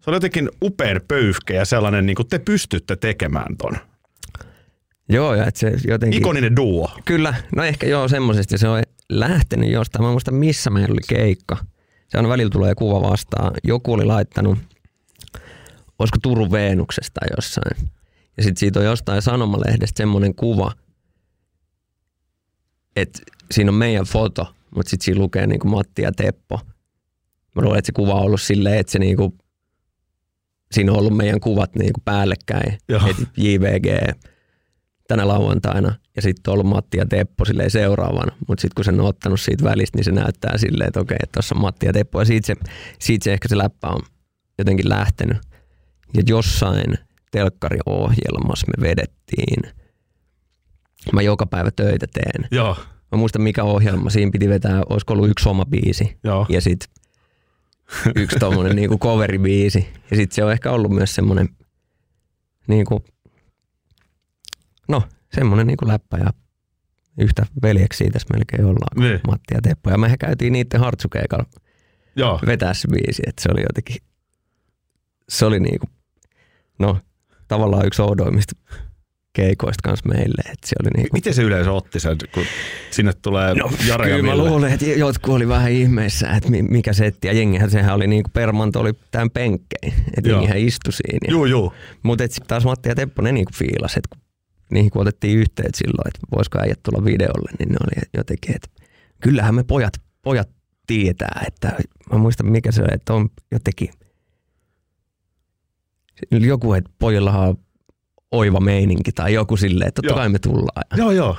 se 0.00 0.10
oli 0.10 0.16
jotenkin 0.16 0.50
upean 0.62 1.00
pöyhke 1.08 1.54
ja 1.54 1.64
sellainen, 1.64 2.06
niin 2.06 2.16
kuin 2.16 2.28
te 2.28 2.38
pystytte 2.38 2.96
tekemään 2.96 3.56
ton. 3.56 3.76
Joo, 5.08 5.34
ja 5.34 5.46
se 5.54 5.72
jotenkin... 5.88 6.20
Ikoninen 6.20 6.56
duo. 6.56 6.90
Kyllä, 7.04 7.34
no 7.56 7.64
ehkä 7.64 7.86
joo 7.86 8.08
semmoisesti. 8.08 8.58
Se 8.58 8.68
on 8.68 8.82
lähtenyt 9.08 9.70
jostain. 9.70 10.02
Mä 10.02 10.08
en 10.08 10.12
muista 10.12 10.30
missä 10.30 10.70
meillä 10.70 10.92
oli 10.92 11.00
keikka. 11.08 11.56
Se 12.08 12.18
on 12.18 12.28
välillä 12.28 12.50
tulee 12.50 12.74
kuva 12.74 13.10
vastaan. 13.10 13.52
Joku 13.64 13.92
oli 13.92 14.04
laittanut, 14.04 14.58
olisiko 15.98 16.18
Turun 16.22 16.52
Veenuksesta 16.52 17.20
jossain. 17.36 17.88
Ja 18.36 18.42
sitten 18.42 18.60
siitä 18.60 18.78
on 18.78 18.84
jostain 18.84 19.22
sanomalehdestä 19.22 19.98
semmoinen 19.98 20.34
kuva, 20.34 20.72
että 22.96 23.18
siinä 23.50 23.70
on 23.70 23.74
meidän 23.74 24.04
foto, 24.04 24.54
mutta 24.74 24.90
sitten 24.90 25.04
siinä 25.04 25.20
lukee 25.20 25.46
niinku 25.46 25.68
Matti 25.68 26.02
ja 26.02 26.12
Teppo. 26.12 26.60
Mä 27.54 27.62
luulen, 27.62 27.78
että 27.78 27.86
se 27.86 27.92
kuva 27.92 28.14
on 28.14 28.22
ollut 28.22 28.40
silleen, 28.40 28.78
että 28.78 28.92
se 28.92 28.98
niinku, 28.98 29.34
siinä 30.72 30.92
on 30.92 30.98
ollut 30.98 31.16
meidän 31.16 31.40
kuvat 31.40 31.74
niinku 31.74 32.00
päällekkäin. 32.04 32.78
Joo. 32.88 33.00
Et 33.06 33.16
JVG 33.36 34.16
tänä 35.08 35.28
lauantaina 35.28 35.94
ja 36.16 36.22
sitten 36.22 36.52
on 36.52 36.52
ollut 36.52 36.66
Matti 36.66 36.98
ja 36.98 37.06
Teppo 37.06 37.44
silleen 37.44 37.70
seuraavana. 37.70 38.36
Mutta 38.48 38.62
sitten 38.62 38.74
kun 38.74 38.84
sen 38.84 39.00
on 39.00 39.06
ottanut 39.06 39.40
siitä 39.40 39.64
välistä, 39.64 39.98
niin 39.98 40.04
se 40.04 40.12
näyttää 40.12 40.58
silleen, 40.58 40.88
että 40.88 41.00
okei, 41.00 41.16
että 41.22 41.32
tuossa 41.32 41.54
on 41.54 41.60
Matti 41.60 41.86
ja 41.86 41.92
Teppo. 41.92 42.20
Ja 42.20 42.24
siitä 42.24 42.46
se, 42.46 42.54
siitä 42.98 43.24
se 43.24 43.32
ehkä 43.32 43.48
se 43.48 43.58
läppä 43.58 43.88
on 43.88 44.02
jotenkin 44.58 44.88
lähtenyt. 44.88 45.36
Ja 46.16 46.22
jossain 46.26 46.98
telkkariohjelmassa 47.30 48.66
me 48.76 48.88
vedettiin. 48.88 49.72
Mä 51.12 51.22
joka 51.22 51.46
päivä 51.46 51.70
töitä 51.70 52.06
teen. 52.12 52.48
Joo, 52.50 52.76
Mä 53.12 53.18
muistan 53.18 53.42
mikä 53.42 53.64
ohjelma. 53.64 54.10
Siinä 54.10 54.30
piti 54.30 54.48
vetää, 54.48 54.82
olisiko 54.88 55.12
ollut 55.12 55.28
yksi 55.28 55.48
oma 55.48 55.64
biisi. 55.64 56.18
joo. 56.24 56.46
Ja 56.48 56.60
sitten 56.60 56.88
yksi 58.16 58.38
tommonen 58.38 58.76
niinku 58.80 58.98
coveribiisi. 58.98 59.88
Ja 60.10 60.16
sitten 60.16 60.34
se 60.34 60.44
on 60.44 60.52
ehkä 60.52 60.70
ollut 60.70 60.90
myös 60.92 61.14
semmonen 61.14 61.48
niinku, 62.66 63.04
no 64.88 65.02
semmonen 65.34 65.66
niinku 65.66 65.86
läppä 65.88 66.18
ja 66.18 66.32
yhtä 67.20 67.46
veljeksiä 67.62 68.10
tässä 68.12 68.34
melkein 68.34 68.64
ollaan 68.64 69.08
Niin. 69.10 69.20
Matti 69.26 69.54
ja 69.54 69.60
Teppo. 69.62 69.90
Ja 69.90 69.98
mehän 69.98 70.18
käytiin 70.18 70.52
niiden 70.52 70.80
hartsukeikalla 70.80 71.44
Joo, 72.16 72.40
vetää 72.46 72.74
se 72.74 72.88
biisi, 72.88 73.22
että 73.26 73.42
se 73.42 73.48
oli 73.52 73.62
jotenkin, 73.62 73.96
se 75.28 75.46
oli 75.46 75.60
niinku, 75.60 75.86
no 76.78 76.98
tavallaan 77.48 77.86
yksi 77.86 78.02
oudoimmista 78.02 78.56
keikoista 79.32 79.82
kanssa 79.88 80.08
meille. 80.08 80.42
Että 80.52 80.66
se 80.66 80.74
oli 80.82 80.90
niinku, 80.96 81.08
Miten 81.12 81.34
se 81.34 81.42
yleisö 81.42 81.72
otti 81.72 82.00
sen, 82.00 82.16
kun 82.34 82.44
sinne 82.90 83.12
tulee 83.22 83.54
no, 83.54 83.70
Jare 83.86 84.10
ja 84.10 84.16
Kyllä 84.16 84.34
mä 84.34 84.38
luulen, 84.38 84.72
että 84.72 84.86
jotkut 84.86 85.34
oli 85.34 85.48
vähän 85.48 85.72
ihmeissä, 85.72 86.28
että 86.30 86.50
mi- 86.50 86.62
mikä 86.62 86.92
setti. 86.92 87.26
Ja 87.26 87.32
jengihän 87.32 87.70
sehän 87.70 87.94
oli 87.94 88.06
niinku 88.06 88.30
permanto 88.32 88.80
oli 88.80 88.92
tämän 89.10 89.30
penkkeen. 89.30 89.92
Että 90.16 90.30
Joo. 90.30 90.40
jengihän 90.40 90.58
istui 90.58 90.92
siinä. 90.92 91.18
Ja, 91.26 91.30
Juu, 91.32 91.44
juu. 91.46 91.72
mutta 92.02 92.24
sitten 92.24 92.46
taas 92.46 92.64
Matti 92.64 92.88
ja 92.88 92.94
Teppo 92.94 93.22
ne 93.22 93.32
niinku 93.32 93.52
fiilas, 93.54 93.96
että 93.96 94.08
kun 94.12 94.22
niihin 94.70 94.90
kun 94.90 95.02
otettiin 95.02 95.38
yhteyttä 95.38 95.78
silloin, 95.78 96.08
että 96.08 96.20
voisiko 96.36 96.58
äijät 96.60 96.82
tulla 96.82 97.04
videolle, 97.04 97.50
niin 97.58 97.68
ne 97.68 97.76
oli 97.84 98.02
jotenkin, 98.16 98.56
että 98.56 98.68
kyllähän 99.22 99.54
me 99.54 99.64
pojat, 99.64 99.92
pojat 100.22 100.48
tietää, 100.86 101.42
että 101.46 101.72
mä 102.12 102.18
muistan 102.18 102.46
mikä 102.50 102.72
se 102.72 102.82
on, 102.82 102.92
että 102.92 103.14
on 103.14 103.28
jotenkin 103.52 103.90
joku, 106.30 106.72
että 106.72 106.90
pojillahan 106.98 107.48
on 107.48 107.56
oiva 108.30 108.60
meininki 108.60 109.12
tai 109.12 109.34
joku 109.34 109.56
silleen, 109.56 109.88
että 109.88 110.02
totta 110.02 110.12
Joo. 110.12 110.16
kai 110.16 110.28
me 110.28 110.38
tullaan. 110.38 110.84
Joo, 110.96 111.10
joo. 111.10 111.36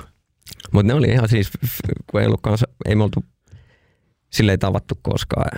Mutta 0.72 0.88
ne 0.88 0.93
oli 0.93 1.07
ihan 1.07 1.29
siis, 1.29 1.51
kun 2.12 2.22
ei 2.22 2.27
ollut 2.27 2.41
kanssa, 2.41 2.67
ei 2.86 2.96
me 2.96 3.03
oltu 3.03 3.25
silleen 4.29 4.60
tavattu 4.60 4.96
koskaan. 5.01 5.50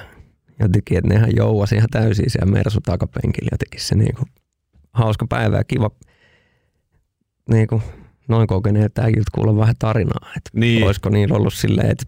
Ja 0.47 0.65
jotenkin, 0.65 0.97
että 0.97 1.13
nehän 1.13 1.29
jouasi 1.35 1.75
ihan 1.75 1.89
täysin 1.91 2.29
siellä 2.29 2.51
Mersu 2.51 2.79
takapenkillä. 2.81 3.49
Jotenkin 3.51 3.81
se 3.81 3.95
niinku 3.95 4.25
hauska 4.93 5.25
päivä 5.29 5.57
ja 5.57 5.63
kiva 5.63 5.91
niinku, 7.49 7.81
noin 8.27 8.47
kokeneet 8.47 8.97
äijiltä 8.97 9.31
kuulla 9.35 9.57
vähän 9.57 9.75
tarinaa. 9.79 10.31
Että 10.37 10.49
Niin. 10.53 10.83
Olisiko 10.85 11.09
niillä 11.09 11.35
ollut 11.37 11.53
silleen, 11.53 11.91
että 11.91 12.05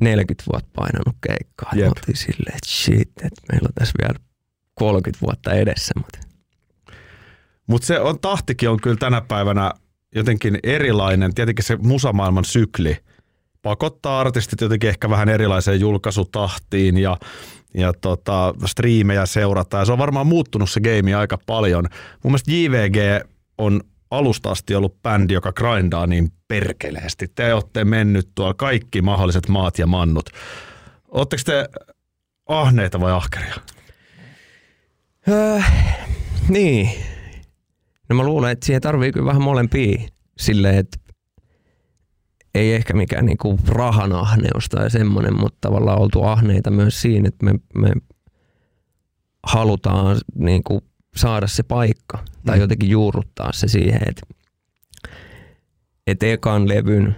40 0.00 0.44
vuotta 0.52 0.70
painanut 0.76 1.16
keikkaa. 1.26 1.70
Jep. 1.74 1.80
Jep. 1.80 1.88
oltiin 1.88 2.16
silleen, 2.16 2.56
että 2.56 2.68
shit, 2.68 3.10
että 3.24 3.42
meillä 3.52 3.66
on 3.66 3.74
tässä 3.74 3.94
vielä 4.02 4.18
30 4.74 5.26
vuotta 5.26 5.52
edessä. 5.52 5.92
Mutta 5.96 6.18
Mutta 7.66 7.86
se 7.86 8.00
on, 8.00 8.20
tahtikin 8.20 8.70
on 8.70 8.80
kyllä 8.80 8.96
tänä 8.96 9.20
päivänä 9.20 9.72
jotenkin 10.14 10.58
erilainen. 10.62 11.34
Tietenkin 11.34 11.64
se 11.64 11.76
musamaailman 11.76 12.44
sykli 12.44 12.96
pakottaa 13.62 14.20
artistit 14.20 14.60
jotenkin 14.60 14.90
ehkä 14.90 15.10
vähän 15.10 15.28
erilaiseen 15.28 15.80
julkaisutahtiin 15.80 16.98
ja, 16.98 17.16
ja 17.74 17.92
tota, 18.00 18.54
striimejä 18.66 19.26
seurata. 19.26 19.78
Ja 19.78 19.84
se 19.84 19.92
on 19.92 19.98
varmaan 19.98 20.26
muuttunut 20.26 20.70
se 20.70 20.80
game 20.80 21.14
aika 21.14 21.38
paljon. 21.46 21.84
Mun 22.22 22.32
mielestä 22.32 22.52
JVG 22.52 23.26
on 23.58 23.80
alusta 24.10 24.50
asti 24.50 24.74
ollut 24.74 25.02
bändi, 25.02 25.34
joka 25.34 25.52
grindaa 25.52 26.06
niin 26.06 26.32
perkeleesti. 26.48 27.28
Te 27.34 27.54
olette 27.54 27.84
mennyt 27.84 28.28
tuolla 28.34 28.54
kaikki 28.54 29.02
mahdolliset 29.02 29.48
maat 29.48 29.78
ja 29.78 29.86
mannut. 29.86 30.30
Oletteko 31.08 31.42
te 31.46 31.68
ahneita 32.48 33.00
vai 33.00 33.12
ahkeria? 33.12 33.54
Öö, 35.28 35.60
niin. 36.48 36.90
No 38.08 38.16
mä 38.16 38.24
luulen, 38.24 38.52
että 38.52 38.66
siihen 38.66 38.82
tarvii 38.82 39.12
kyllä 39.12 39.26
vähän 39.26 39.42
molempia 39.42 40.08
silleen, 40.38 40.74
että 40.78 40.98
ei 42.54 42.74
ehkä 42.74 42.94
mikään 42.94 43.26
niinku 43.26 43.58
rahan 43.68 44.12
ahneus 44.12 44.68
tai 44.68 44.90
semmoinen, 44.90 45.40
mutta 45.40 45.58
tavallaan 45.60 45.98
oltu 46.00 46.22
ahneita 46.24 46.70
myös 46.70 47.00
siinä, 47.02 47.28
että 47.28 47.44
me, 47.44 47.52
me 47.74 47.92
halutaan 49.42 50.16
niinku 50.34 50.80
saada 51.16 51.46
se 51.46 51.62
paikka 51.62 52.24
tai 52.46 52.56
Mm. 52.56 52.60
jotenkin 52.60 52.90
juurruttaa 52.90 53.52
se 53.52 53.68
siihen, 53.68 54.00
että 54.08 54.22
et 56.06 56.22
ekan 56.22 56.68
levyn, 56.68 57.16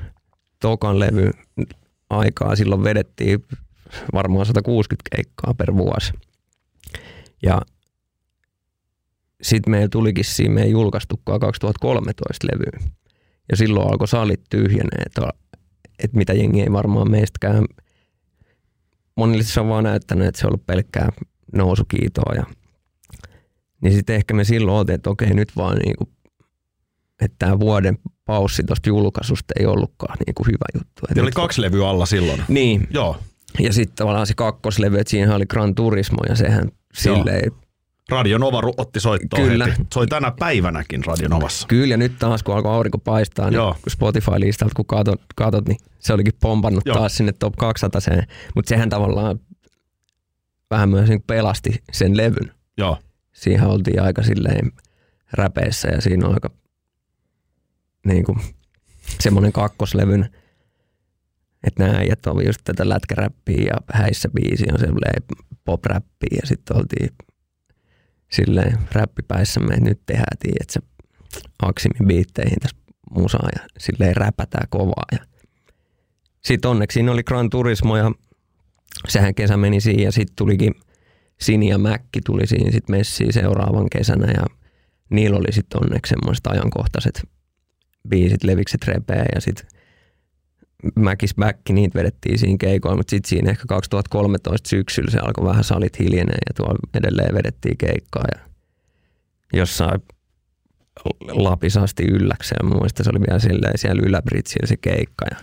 tokan 0.61 0.99
levyn 0.99 1.31
aikaa 2.11 2.57
silloin 2.57 2.85
vedettiin 2.85 3.45
varmaan 4.13 4.47
160 4.47 5.09
keikkaa 5.17 5.55
per 5.55 5.77
vuosi. 5.77 6.13
Ja 7.43 7.61
sitten 9.43 9.71
meillä 9.71 9.89
tulikin 9.89 10.25
siinä, 10.25 10.55
me 10.55 10.63
ei 10.63 10.71
julkaistukaan 10.71 11.41
2013 11.41 12.47
levyä. 12.53 12.91
Ja 13.51 13.57
silloin 13.57 13.91
alkoi 13.91 14.09
salit 14.09 14.41
tyhjenee, 14.51 15.03
että, 15.07 15.29
että 15.99 16.17
mitä 16.17 16.33
jengi 16.33 16.63
ei 16.63 16.73
varmaan 16.73 17.11
meistäkään, 17.11 17.65
monille 19.17 19.45
se 19.45 19.61
on 19.61 19.69
vaan 19.69 19.85
näyttänyt, 19.85 20.27
että 20.27 20.41
se 20.41 20.47
on 20.47 20.51
ollut 20.51 20.67
pelkkää 20.67 21.09
nousukiitoa. 21.53 22.35
Ja, 22.35 22.45
niin 23.83 23.93
sitten 23.93 24.17
ehkä 24.17 24.35
me 24.35 24.45
silloin 24.45 24.79
oltiin, 24.79 24.95
että 24.95 25.11
okei 25.11 25.35
nyt 25.35 25.57
vaan 25.57 25.77
niinku, 25.77 26.09
että 27.21 27.37
tämä 27.39 27.61
vuoden 27.61 27.99
paussi 28.25 28.63
tuosta 28.63 28.89
julkaisusta 28.89 29.55
ei 29.61 29.67
ollutkaan 29.67 30.17
niinku 30.27 30.45
hyvä 30.45 30.67
juttu. 30.75 31.03
Et 31.09 31.15
Teillä 31.15 31.27
oli 31.27 31.33
kaksi 31.33 31.63
levyä 31.63 31.89
alla 31.89 32.07
silloin. 32.07 32.43
Niin, 32.49 32.89
Joo. 32.91 33.17
ja 33.59 33.73
sitten 33.73 33.97
tavallaan 33.97 34.27
se 34.27 34.35
kakkoslevy, 34.35 34.99
että 34.99 35.11
siinä 35.11 35.35
oli 35.35 35.47
Gran 35.47 35.75
Turismo 35.75 36.19
ja 36.29 36.35
sehän 36.35 36.69
silleen 36.95 37.53
Radio 38.09 38.39
Nova 38.39 38.61
otti 38.77 39.01
soittoon 39.01 39.49
Kyllä. 39.49 39.67
heti. 39.67 39.87
Soi 39.95 40.07
tänä 40.07 40.33
päivänäkin 40.39 41.05
Radio 41.05 41.29
Novassa. 41.29 41.67
Kyllä, 41.67 41.95
ja 41.95 41.97
nyt 41.97 42.19
taas 42.19 42.43
kun 42.43 42.55
alkoi 42.55 42.73
aurinko 42.73 42.99
paistaa, 42.99 43.51
niin 43.51 43.55
Joo. 43.55 43.75
kun 43.83 43.93
Spotify-listalta 43.93 44.75
kun 44.77 44.87
katot, 44.87 45.21
katot, 45.37 45.69
niin 45.69 45.79
se 45.99 46.13
olikin 46.13 46.33
pompannut 46.41 46.87
Joo. 46.87 46.97
taas 46.97 47.17
sinne 47.17 47.33
top 47.33 47.57
200 47.57 48.01
Mutta 48.55 48.69
sehän 48.69 48.89
tavallaan 48.89 49.41
vähän 50.71 50.89
myös 50.89 51.09
niin 51.09 51.23
pelasti 51.27 51.83
sen 51.93 52.17
levyn. 52.17 52.53
Joo. 52.79 52.99
Siihen 53.33 53.67
oltiin 53.67 54.03
aika 54.03 54.23
silleen 54.23 54.73
räpeissä 55.33 55.89
ja 55.89 56.01
siinä 56.01 56.27
on 56.27 56.35
aika 56.35 56.51
niin 58.07 58.25
kuin, 58.25 58.39
semmoinen 59.21 59.53
kakkoslevyn, 59.53 60.29
että 61.67 61.85
nämä 61.85 61.99
äijät 61.99 62.27
on 62.27 62.47
just 62.47 62.61
tätä 62.65 62.89
lätkäräppiä 62.89 63.65
ja 63.67 63.77
häissä 63.93 64.29
biisi 64.29 64.67
on 64.73 64.79
semmoinen 64.79 65.23
pop-räppiä 65.65 66.39
ja 66.43 66.47
sitten 66.47 66.77
oltiin 66.77 67.11
silleen 68.33 68.79
räppipäissämme, 68.93 69.75
että 69.75 69.89
nyt 69.89 70.01
tehdään, 70.07 70.37
että 70.61 70.73
se 70.73 70.81
Aksimin 71.63 72.09
biitteihin 72.09 72.61
tässä 72.61 72.77
musaa 73.11 73.49
ja 73.57 73.67
silleen 73.79 74.17
räpätään 74.17 74.69
kovaa. 74.71 75.07
Ja 75.13 75.19
sitten 76.45 76.71
onneksi 76.71 76.95
siinä 76.95 77.13
oli 77.13 77.23
Gran 77.23 77.51
Turismo 77.51 77.97
ja 77.97 78.13
sehän 79.09 79.35
kesä 79.35 79.57
meni 79.57 79.81
siihen 79.81 80.05
ja 80.05 80.13
sitten 80.13 80.37
tulikin 80.37 80.75
Sini 81.41 81.69
ja 81.69 81.79
Mäkki 81.79 82.21
tuli 82.21 82.47
siinä 82.47 82.71
sitten 82.71 82.97
messiin 82.97 83.33
seuraavan 83.33 83.87
kesänä 83.91 84.27
ja 84.27 84.47
niillä 85.11 85.37
oli 85.37 85.53
sitten 85.53 85.83
onneksi 85.85 86.11
semmoiset 86.11 86.47
ajankohtaiset 86.47 87.23
biisit, 88.09 88.45
levikset 88.45 88.85
repeä 88.85 89.25
ja 89.35 89.41
sitten 89.41 89.67
Mäkis 90.97 91.35
Back, 91.35 91.59
niitä 91.69 91.99
vedettiin 91.99 92.39
siinä 92.39 92.57
keikoilla, 92.61 92.97
mutta 92.97 93.11
sitten 93.11 93.29
siinä 93.29 93.51
ehkä 93.51 93.65
2013 93.69 94.69
syksyllä 94.69 95.11
se 95.11 95.19
alkoi 95.19 95.45
vähän 95.45 95.65
salit 95.65 95.99
hiljenee 95.99 96.39
ja 96.49 96.55
tuolla 96.55 96.79
edelleen 96.95 97.35
vedettiin 97.35 97.77
keikkaa 97.79 98.25
ja 98.35 98.41
jossain 99.53 100.03
Lapissa 101.29 101.83
asti 101.83 102.05
ylläkseen. 102.05 102.69
Mä 102.69 102.75
muistan, 102.75 103.05
se 103.05 103.11
oli 103.11 103.21
vielä 103.21 103.39
silleen 103.39 103.79
siellä 103.79 104.03
yläbritsillä 104.07 104.67
se 104.67 104.77
keikka 104.77 105.25
ja 105.31 105.37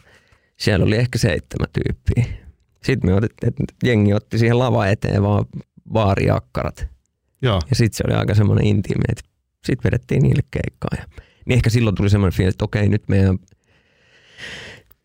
siellä 0.57 0.85
oli 0.85 0.95
ehkä 0.95 1.17
seitsemän 1.17 1.67
tyyppiä. 1.73 2.37
Sitten 2.83 3.09
me 3.09 3.15
otettiin, 3.15 3.49
että 3.49 3.63
jengi 3.83 4.13
otti 4.13 4.37
siihen 4.37 4.59
lava 4.59 4.87
eteen 4.87 5.23
vaan 5.23 5.45
vaariakkarat. 5.93 6.87
Joo. 7.41 7.61
Ja 7.69 7.75
sitten 7.75 7.97
se 7.97 8.03
oli 8.07 8.13
aika 8.13 8.35
semmoinen 8.35 8.65
intiimi, 8.65 9.03
että 9.09 9.23
sitten 9.65 9.83
vedettiin 9.83 10.23
niille 10.23 10.43
keikkaa. 10.51 10.89
Ja, 10.97 11.23
niin 11.45 11.55
ehkä 11.55 11.69
silloin 11.69 11.95
tuli 11.95 12.09
semmoinen 12.09 12.37
fiilis, 12.37 12.53
että 12.53 12.65
okei, 12.65 12.89
nyt 12.89 13.03
meidän 13.07 13.39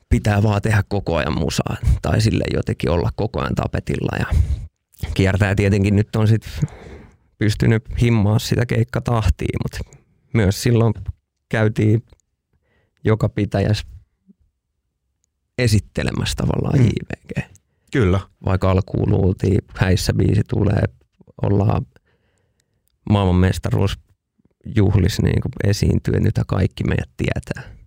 pitää 0.09 0.43
vaan 0.43 0.63
tehdä 0.63 0.85
koko 0.89 1.17
ajan 1.17 1.39
musaa. 1.39 1.77
Tai 2.03 2.21
sille 2.21 2.45
jotenkin 2.55 2.91
olla 2.91 3.11
koko 3.17 3.41
ajan 3.41 3.55
tapetilla. 3.55 4.17
Ja 4.19 4.27
kiertää 5.15 5.55
tietenkin 5.55 5.97
nyt 5.97 6.17
on 6.17 6.29
sitten 6.29 6.53
pystynyt 7.39 7.85
himmaa 8.01 8.39
sitä 8.39 8.67
keikkatahtia, 8.67 9.59
mutta 9.63 9.99
myös 10.35 10.63
silloin 10.63 10.95
käytiin 11.49 12.03
joka 13.05 13.29
pitäjässä 13.29 13.87
esittelemässä 15.59 16.35
tavallaan 16.37 16.79
Mm. 16.79 16.87
JVG 16.87 17.49
Kyllä. 17.93 18.21
vaikka 18.45 18.71
alkuun 18.71 19.11
luultiin, 19.11 19.59
häissä 19.77 20.13
biisi 20.15 20.43
tulee, 20.49 20.83
ollaan 21.43 21.87
maailmanmestaruus 23.11 23.99
juhlis 24.77 25.23
niin 25.23 25.41
esiintyy, 25.65 26.21
nyt 26.21 26.41
kaikki 26.47 26.85
meidät 26.85 27.11
tietää. 27.17 27.78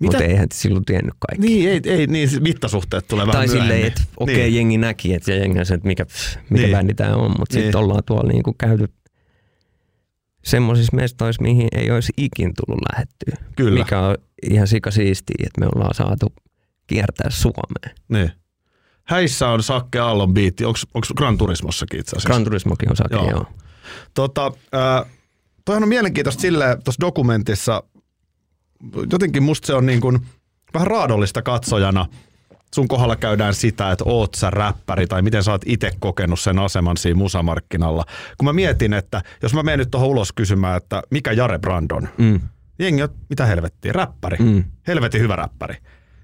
Mitä? 0.00 0.12
Mutta 0.12 0.24
eihän 0.24 0.46
silloin 0.52 0.84
tiennyt 0.84 1.14
kaikki. 1.28 1.46
Niin, 1.46 1.70
ei, 1.70 1.80
ei, 1.84 2.06
niin 2.06 2.28
mittasuhteet 2.40 3.08
tulee 3.08 3.26
vähän 3.26 3.38
tai 3.38 3.48
silleen, 3.48 3.86
että 3.86 4.02
okei, 4.16 4.34
okay, 4.34 4.44
niin. 4.44 4.54
jengi 4.54 4.78
näki, 4.78 5.14
että 5.14 5.32
ja 5.32 5.38
jengi 5.38 5.58
että 5.60 5.78
mikä, 5.84 6.06
pff, 6.06 6.36
mikä 6.50 6.62
Niin. 6.66 6.76
bändi 6.76 6.94
tämä 6.94 7.14
on, 7.14 7.30
mutta 7.38 7.56
Niin. 7.56 7.64
sitten 7.64 7.80
ollaan 7.80 8.02
tuolla 8.06 8.28
niin 8.32 8.42
kuin 8.42 8.56
käyty 8.58 8.88
semmoisissa 10.44 10.96
mestoissa, 10.96 11.42
mihin 11.42 11.68
ei 11.72 11.90
olisi 11.90 12.12
ikin 12.16 12.52
tullut 12.56 12.82
lähettyä. 12.92 13.46
Kyllä. 13.56 13.78
Mikä 13.78 14.00
on 14.00 14.16
ihan 14.50 14.66
sikasiistiä, 14.66 15.36
että 15.46 15.60
me 15.60 15.66
ollaan 15.74 15.94
saatu 15.94 16.32
kiertää 16.86 17.30
Suomeen. 17.30 17.96
Niin. 18.08 18.30
Häissä 19.04 19.48
on 19.48 19.62
Sakke 19.62 19.98
Aallon 19.98 20.34
biitti. 20.34 20.64
Onko 20.64 20.78
Gran 21.16 21.38
Turismossakin 21.38 22.00
itse 22.00 22.16
asiassa? 22.16 22.26
Gran 22.26 22.44
Turismokin 22.44 22.88
on 22.90 22.96
Joo. 23.10 23.22
joo. 23.22 23.30
joo. 23.30 23.46
Tota, 24.14 24.52
äh, 24.74 25.10
toihan 25.64 25.82
on 25.82 25.88
mielenkiintoista 25.88 26.40
silleen 26.40 26.82
tuossa 26.82 27.00
dokumentissa, 27.00 27.82
jotenkin 29.12 29.42
musta 29.42 29.66
se 29.66 29.74
on 29.74 29.86
niin 29.86 30.00
kuin 30.00 30.18
vähän 30.74 30.86
raadollista 30.86 31.42
katsojana. 31.42 32.06
sun 32.74 32.88
kohdalla 32.88 33.16
käydään 33.16 33.54
sitä, 33.54 33.90
että 33.90 34.04
oot 34.06 34.34
sä 34.34 34.50
räppäri 34.50 35.06
tai 35.06 35.22
miten 35.22 35.44
sä 35.44 35.50
oot 35.52 35.62
itse 35.66 35.90
kokenut 35.98 36.40
sen 36.40 36.58
aseman 36.58 36.96
siinä 36.96 37.16
musamarkkinalla. 37.18 38.04
Kun 38.38 38.44
mä 38.44 38.52
mietin, 38.52 38.92
että 38.92 39.22
jos 39.42 39.54
mä 39.54 39.62
menen 39.62 39.78
nyt 39.78 39.90
tuohon 39.90 40.08
ulos 40.08 40.32
kysymään, 40.32 40.76
että 40.76 41.02
mikä 41.10 41.32
Jare 41.32 41.58
Brandon, 41.58 42.08
Mm. 42.18 42.40
jengi 42.78 43.02
on, 43.02 43.08
mitä 43.28 43.46
helvettiä, 43.46 43.92
räppäri, 43.92 44.36
Mm. 44.40 44.64
helvetin 44.86 45.20
hyvä 45.20 45.36
räppäri. 45.36 45.76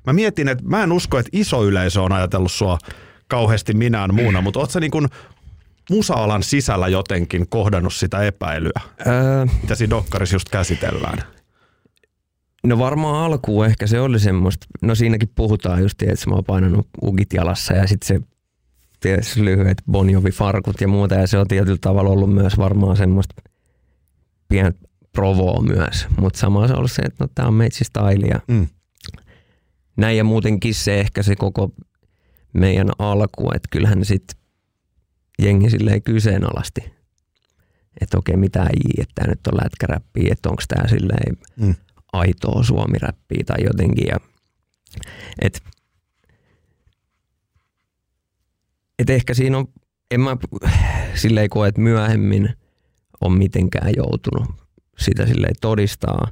Mä 0.06 0.12
mietin, 0.12 0.48
että 0.48 0.64
mä 0.66 0.82
en 0.82 0.92
usko, 0.92 1.18
että 1.18 1.30
iso 1.32 1.64
yleisö 1.64 2.02
on 2.02 2.12
ajatellut 2.12 2.52
sua 2.52 2.78
kauheasti 3.28 3.74
minään 3.74 4.14
muuna, 4.14 4.40
mutta 4.40 4.60
oot 4.60 4.70
sä 4.70 4.80
niin 4.80 4.90
kuin 4.90 5.08
musa-alan 5.90 6.42
sisällä 6.42 6.88
jotenkin 6.88 7.48
kohdannut 7.48 7.94
sitä 7.94 8.22
epäilyä, 8.22 8.80
Öö, 9.06 9.46
mitä 9.62 9.74
siinä 9.74 9.90
dokkarissa 9.90 10.34
just 10.34 10.48
käsitellään? 10.48 11.18
No 12.66 12.78
varmaan 12.78 13.24
alkuun 13.24 13.66
ehkä 13.66 13.86
se 13.86 14.00
oli 14.00 14.20
semmoista, 14.20 14.66
no 14.82 14.94
siinäkin 14.94 15.28
puhutaan 15.34 15.82
just, 15.82 16.02
että 16.02 16.28
mä 16.30 16.34
oon 16.34 16.44
painanut 16.44 16.88
ugit 17.02 17.32
jalassa 17.32 17.74
ja 17.74 17.86
sitten 17.86 18.06
se 18.06 18.26
tietysti 19.00 19.44
lyhyet 19.44 19.82
Bon 19.90 20.10
Jovi-farkut 20.10 20.80
ja 20.80 20.88
muuta. 20.88 21.14
Ja 21.14 21.26
se 21.26 21.38
on 21.38 21.48
tietyllä 21.48 21.78
tavalla 21.80 22.10
ollut 22.10 22.34
myös 22.34 22.58
varmaan 22.58 22.96
semmoista 22.96 23.34
pientä 24.48 24.78
provoa 25.12 25.62
myös, 25.62 26.06
mutta 26.20 26.38
sama 26.38 26.66
se 26.66 26.72
on 26.72 26.78
ollut 26.78 26.92
se, 26.92 27.02
että 27.02 27.24
no 27.24 27.28
tää 27.34 27.46
on 27.46 27.54
meitsi 27.54 27.84
style 27.84 28.26
ja 28.26 28.40
Mm. 28.48 28.66
näin. 29.96 30.16
Ja 30.18 30.24
muutenkin 30.24 30.74
se 30.74 31.00
ehkä 31.00 31.22
se 31.22 31.36
koko 31.36 31.70
meidän 32.52 32.90
alku, 32.98 33.50
että 33.54 33.68
kyllähän 33.70 34.04
sitten 34.04 34.36
jengi 35.42 35.70
silleen 35.70 36.02
kyseenalasti, 36.02 36.80
että 38.00 38.18
okei 38.18 38.36
mitä 38.36 38.62
ei, 38.62 38.90
että 39.02 39.12
tää 39.14 39.26
nyt 39.26 39.46
on 39.46 39.58
lätkäräppiä, 39.64 40.28
että 40.32 40.48
onko 40.48 40.62
tämä 40.68 40.88
silleen 40.88 41.36
Mm. 41.56 41.74
Aitoa 42.12 42.62
suomiräppiä 42.62 43.42
tai 43.46 43.64
jotenkin 43.64 44.06
ja 44.08 44.16
et, 45.42 45.62
et 48.98 49.10
ehkä 49.10 49.34
siinä 49.34 49.58
on, 49.58 49.66
en 50.10 50.20
mä 50.20 50.36
silleen 51.14 51.50
koe, 51.50 51.68
että 51.68 51.80
myöhemmin 51.80 52.56
on 53.20 53.32
mitenkään 53.32 53.92
joutunut 53.96 54.48
sitä 54.98 55.26
silleen 55.26 55.54
todistaa, 55.60 56.28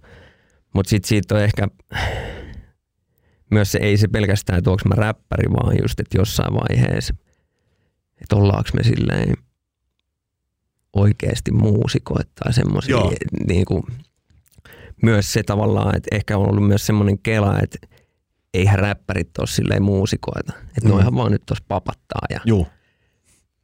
mutta 0.74 0.90
sitten 0.90 1.08
siitä 1.08 1.34
on 1.34 1.40
ehkä 1.40 1.68
myös 3.50 3.72
se 3.72 3.78
ei 3.78 3.96
se 3.96 4.08
pelkästään, 4.08 4.58
että 4.58 4.70
onko 4.70 4.82
mä 4.88 4.94
räppäri, 4.94 5.50
vaan 5.50 5.76
just, 5.82 6.00
että 6.00 6.18
jossain 6.18 6.54
vaiheessa, 6.54 7.14
että 8.22 8.36
ollaanko 8.36 8.70
me 8.74 8.82
silleen 8.82 9.34
oikeasti 10.92 11.52
muusikoita 11.52 12.30
tai 12.44 12.52
semmoisia, 12.52 12.96
niin 13.48 13.64
kuin, 13.64 13.82
myös 15.02 15.32
se 15.32 15.42
tavallaan, 15.42 15.96
että 15.96 16.16
ehkä 16.16 16.38
on 16.38 16.48
ollut 16.50 16.66
myös 16.68 16.86
semmoinen 16.86 17.18
kela, 17.18 17.58
että 17.62 17.78
eihän 18.54 18.78
räppärit 18.78 19.38
ole 19.38 19.46
silleen 19.46 19.82
muusikoita, 19.82 20.52
että 20.68 20.80
Mm. 20.84 20.88
noihan 20.88 21.14
vaan 21.14 21.32
nyt 21.32 21.42
tuossa 21.46 21.64
papattaa 21.68 22.20
ja 22.30 22.40
Juu. 22.44 22.66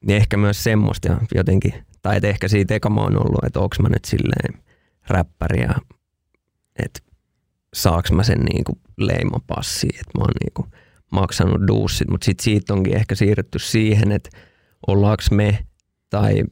niin 0.07 0.17
ehkä 0.17 0.37
myös 0.37 0.65
semmoista 0.65 1.09
ja 1.09 1.19
jotenkin, 1.35 1.75
tai 2.03 2.17
että 2.17 2.29
ehkä 2.29 2.49
siitä 2.49 2.75
eka 2.75 2.91
mä 2.91 3.01
oon 3.01 3.17
ollut, 3.27 3.45
että 3.47 3.61
onko 3.61 3.77
mä 3.83 3.89
nyt 3.89 4.05
silleen 4.05 4.63
räppäri 5.09 5.61
ja 5.63 5.75
että 6.85 7.01
saaks 7.75 8.13
mä 8.13 8.23
sen 8.23 8.39
niinku 8.41 8.79
leimapassi, 8.97 9.87
että 9.89 10.19
mä 10.19 10.23
oon 10.23 10.35
niinku 10.45 10.67
maksanut 11.13 11.61
duussit, 11.69 12.11
mutta 12.11 12.25
sitten 12.25 12.45
siitä 12.45 12.75
onkin 12.75 12.97
ehkä 12.97 13.15
siirretty 13.15 13.59
siihen, 13.59 14.13
että 14.13 14.31
ollaanko 14.87 15.23
me 15.31 15.67
tai 16.11 16.45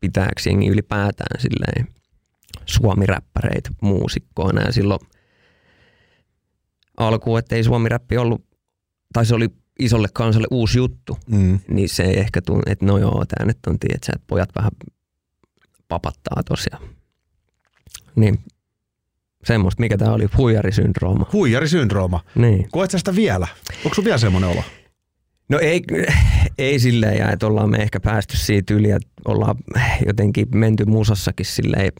pitääkö 0.00 0.32
jengi 0.46 0.66
ylipäätään 0.68 1.40
silleen 1.40 1.86
suomiräppäreitä 2.68 3.70
muusikkoina 3.82 4.62
ja 4.62 4.72
silloin 4.72 5.00
alkuun, 6.96 7.38
että 7.38 7.56
ei 7.56 7.64
suomiräppi 7.64 8.16
ollut, 8.16 8.44
tai 9.12 9.26
se 9.26 9.34
oli 9.34 9.48
isolle 9.78 10.08
kansalle 10.12 10.46
uusi 10.50 10.78
juttu, 10.78 11.18
Mm. 11.30 11.58
niin 11.68 11.88
se 11.88 12.02
ei 12.02 12.18
ehkä 12.18 12.42
tunne, 12.42 12.72
että 12.72 12.86
no 12.86 12.98
joo, 12.98 13.24
tää 13.28 13.46
nyt 13.46 13.58
on, 13.66 13.78
tiedätkö, 13.78 14.12
että 14.14 14.24
pojat 14.26 14.48
vähän 14.56 14.70
papattaa 15.88 16.42
tosiaan. 16.48 16.82
Niin 18.16 18.38
semmoista, 19.44 19.80
mikä 19.80 19.98
tää 19.98 20.12
oli, 20.12 20.26
huijarisyndrooma. 20.36 21.26
Huijarisyndrooma. 21.32 22.24
Niin. 22.34 22.68
Koet 22.70 22.90
sä 22.90 22.98
sitä 22.98 23.14
vielä? 23.14 23.46
Onko 23.84 23.94
sun 23.94 24.04
vielä 24.04 24.18
semmoinen 24.18 24.50
olo? 24.50 24.62
No 25.48 25.58
ei, 25.58 25.82
ei 26.58 26.78
silleen, 26.78 27.18
ja 27.18 27.30
että 27.32 27.46
ollaan 27.46 27.70
me 27.70 27.76
ehkä 27.78 28.00
päästy 28.00 28.36
siitä 28.36 28.74
yli, 28.74 28.90
että 28.90 29.08
ollaan 29.24 29.56
jotenkin 30.06 30.48
menty 30.54 30.84
musassakin 30.84 31.46
silleen 31.46 31.92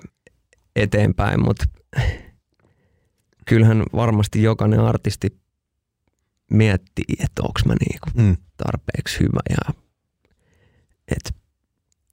eteenpäin, 0.77 1.45
mutta 1.45 1.65
kyllähän 3.47 3.83
varmasti 3.95 4.43
jokainen 4.43 4.81
artisti 4.81 5.39
miettii, 6.51 7.15
että 7.25 7.43
onko 7.43 7.61
mä 7.67 7.75
niinku 7.81 8.09
Mm. 8.15 8.37
tarpeeksi 8.57 9.21
hyvä 9.21 9.41
ja 9.51 9.75
että 11.17 11.31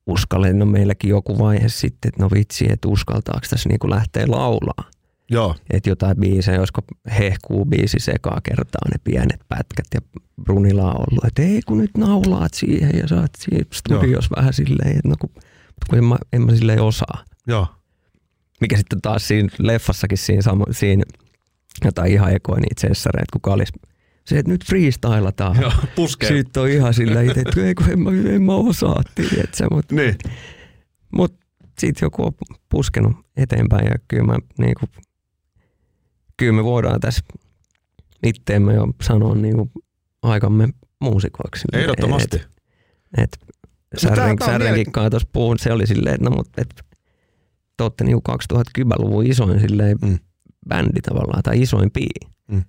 uskallen, 0.08 0.60
no 0.60 0.65
meilläkin 0.65 1.10
joku 1.10 1.39
vaihe 1.39 1.69
sitten, 1.69 2.10
että 2.10 2.23
no 2.23 2.29
vitsi, 2.34 2.65
että 2.71 2.88
uskaltaako 2.88 3.47
tässä 3.49 3.69
niinku 3.69 3.89
lähteä 3.89 4.25
laulaa. 4.27 4.89
Joo. 5.32 5.56
Että 5.69 5.89
jotain 5.89 6.17
biisejä, 6.17 6.58
josko 6.58 6.82
hehkuu 7.19 7.65
biisi 7.65 7.99
sekaa 7.99 8.39
kertaa 8.43 8.82
ne 8.91 8.97
pienet 9.03 9.39
pätkät 9.47 9.86
ja 9.93 10.01
Brunilla 10.43 10.84
on 10.84 11.06
ollut, 11.12 11.25
että 11.25 11.41
ei 11.41 11.62
kun 11.67 11.77
nyt 11.77 11.97
naulaat 11.97 12.53
siihen 12.53 12.97
ja 12.99 13.08
sä 13.08 13.15
oot 13.15 13.32
siinä 13.38 13.65
studiossa 13.73 14.36
vähän 14.36 14.53
silleen, 14.53 14.89
että 14.97 15.10
no 15.10 15.15
kun, 15.19 15.29
kun 15.89 15.97
en, 15.97 16.03
mä, 16.03 16.17
en 16.34 16.41
mä 16.41 16.56
silleen 16.56 16.82
osaa. 16.82 17.23
Joo. 17.47 17.67
Mikä 18.61 18.77
sitten 18.77 19.01
taas 19.01 19.27
siinä 19.27 19.49
leffassakin 19.59 20.17
siinä, 20.17 20.41
sama, 20.41 20.65
siinä 20.71 21.03
jotain 21.85 22.11
ihan 22.11 22.33
ekoja 22.35 22.59
niitä 22.61 22.81
sessareita, 22.81 23.33
kuka 23.33 23.53
olisi 23.53 23.73
se, 24.25 24.37
että 24.39 24.51
nyt 24.51 24.65
freestylataan. 24.65 25.61
Joo. 25.61 25.71
Puskee. 25.95 26.29
Sitten 26.29 26.63
on 26.63 26.69
ihan 26.69 26.93
sillä 26.93 27.21
itse, 27.21 27.39
että 27.41 27.61
ei 27.65 27.75
kun 27.75 27.89
en 27.89 27.99
mä, 27.99 28.09
en 28.35 28.41
mä 28.41 28.55
osaa, 28.55 29.01
tiedätkö, 29.15 29.67
mutta 29.71 29.95
Niin. 29.95 30.15
mut 31.15 31.35
sitten 31.79 32.05
joku 32.05 32.23
on 32.25 32.31
puskenut 32.69 33.13
eteenpäin 33.37 33.85
ja 33.85 33.95
kyllä 34.07 34.23
mä 34.23 34.37
niinku, 34.57 34.85
kyllä 36.37 36.53
me 36.53 36.63
voidaan 36.63 36.99
tässä 36.99 37.21
itteemme 38.23 38.73
jo 38.73 38.87
sanoa 39.01 39.35
niinku 39.35 39.71
aikamme 40.21 40.69
muusikoiksi. 41.01 41.61
silleen, 41.61 41.81
Ehdottomasti. 41.83 42.37
Et, 42.37 42.43
et 43.17 43.39
tää- 44.01 44.01
Särren, 44.11 44.37
tuossa 45.11 45.29
puhun, 45.33 45.59
se 45.59 45.71
oli 45.73 45.87
silleen, 45.87 46.15
että 46.15 46.29
no 46.29 46.35
mut, 46.35 46.47
et, 46.57 46.85
te 47.77 47.83
ootte 47.83 48.03
niinku 48.03 48.21
2010-luvun 48.31 49.25
isoin 49.25 49.59
silleen 49.59 49.97
Mm. 50.01 50.19
bändi 50.69 51.01
tavallaan, 51.01 51.43
tai 51.43 51.61
isoin 51.61 51.91
pii. 51.91 52.29
Mm. 52.47 52.63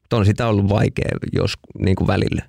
Mutta 0.00 0.16
on 0.16 0.26
sitä 0.26 0.48
ollut 0.48 0.68
vaikea 0.68 1.10
jos 1.32 1.54
niinku 1.78 2.06
välillä. 2.06 2.42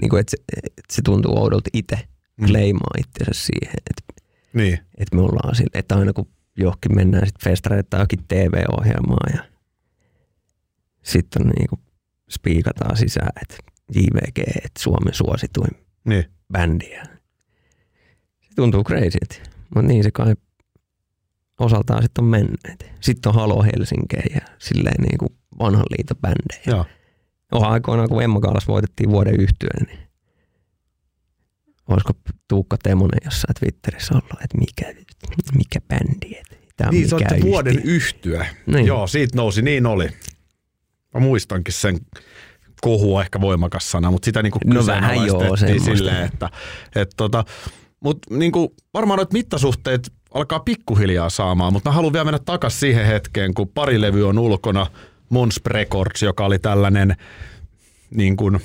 Niinku, 0.00 0.16
että 0.16 0.30
se, 0.30 0.36
et 0.66 0.84
se 0.92 1.02
tuntuu 1.02 1.38
oudolta 1.38 1.70
itse 1.72 1.98
Mm. 2.36 2.46
kleimaa 2.46 2.90
itsensä 2.98 3.40
siihen, 3.46 3.74
että 3.90 4.22
Niin. 4.52 4.78
et 4.98 5.08
me 5.14 5.20
ollaan 5.20 5.54
sille, 5.54 5.70
että 5.74 5.96
aina 5.96 6.12
kun 6.12 6.28
johonkin 6.56 6.94
mennään 6.94 7.26
sitten 7.26 7.50
festareille 7.50 7.86
tai 7.90 7.98
johonkin 7.98 8.24
TV-ohjelmaan 8.28 9.32
ja 9.36 9.44
sitten 11.02 11.42
niinku 11.58 11.78
spiikataan 12.30 12.96
sisään, 12.96 13.32
että 13.42 13.56
JVG, 13.94 14.38
että 14.38 14.80
Suomen 14.82 15.14
suosituin 15.14 15.70
Niin. 16.04 16.24
bändi. 16.52 16.90
Ja 16.90 17.04
se 18.40 18.48
tuntuu 18.56 18.84
crazyltä, 18.84 19.36
mutta 19.74 19.82
niin 19.88 20.02
se 20.04 20.10
kai 20.10 20.34
osaltaan 21.60 22.02
sitten 22.02 22.24
on 22.24 22.30
mennyt. 22.30 22.60
Sitten 23.00 23.30
on 23.30 23.34
Halo 23.34 23.62
Helsinkiä 23.62 24.22
ja 24.34 24.40
silleen 24.58 25.02
niinku 25.02 25.26
vanhan 25.58 25.84
liiton 25.90 26.16
bändejä. 26.16 26.62
Joo. 26.66 26.86
Onhan 27.52 27.72
aikoinaan, 27.72 28.08
kun 28.08 28.22
Emma 28.22 28.40
Kaalas 28.40 28.68
voitettiin 28.68 29.10
vuoden 29.10 29.40
yhtyön, 29.40 29.86
niin 29.86 29.98
olisiko 31.88 32.12
Tuukka 32.48 32.76
Temonen 32.82 33.20
jossain 33.24 33.54
Twitterissä 33.60 34.14
ollut, 34.14 34.44
että 34.44 34.58
mikä, 34.58 34.94
mikä 35.54 35.80
bändi, 35.88 36.36
että 36.38 36.56
tämä 36.76 36.90
Niin, 36.90 37.08
se 37.08 37.16
mikä 37.16 37.28
olette 37.30 37.48
vuoden 37.48 37.82
yhtyä. 37.84 38.46
Niin. 38.66 38.86
Joo, 38.86 39.06
siitä 39.06 39.36
nousi, 39.36 39.62
niin 39.62 39.86
oli. 39.86 40.08
Mä 41.14 41.20
muistankin 41.20 41.74
sen 41.74 41.98
kohu 42.80 43.20
ehkä 43.20 43.40
voimakas 43.40 43.90
sana, 43.90 44.10
mutta 44.10 44.24
sitä 44.24 44.42
niinku 44.42 44.58
No 44.64 44.86
vähän 44.86 45.26
joo, 45.26 45.56
silleen, 45.56 46.24
että, 46.24 46.50
että 46.96 47.14
tota, 47.16 47.44
mutta 48.00 48.34
niinku, 48.34 48.74
varmaan 48.94 49.16
noita 49.16 49.32
mittasuhteet 49.32 50.12
alkaa 50.34 50.60
pikkuhiljaa 50.60 51.30
saamaan, 51.30 51.72
mutta 51.72 51.90
mä 51.90 51.94
haluan 51.94 52.12
vielä 52.12 52.24
mennä 52.24 52.38
takaisin 52.44 52.80
siihen 52.80 53.06
hetkeen, 53.06 53.54
kun 53.54 53.68
pari 53.68 54.00
levy 54.00 54.28
on 54.28 54.38
ulkona, 54.38 54.86
Mons 55.28 55.60
Records, 55.66 56.22
joka 56.22 56.44
oli 56.44 56.58
tällainen 56.58 57.16
niin 58.14 58.36
kuin 58.36 58.60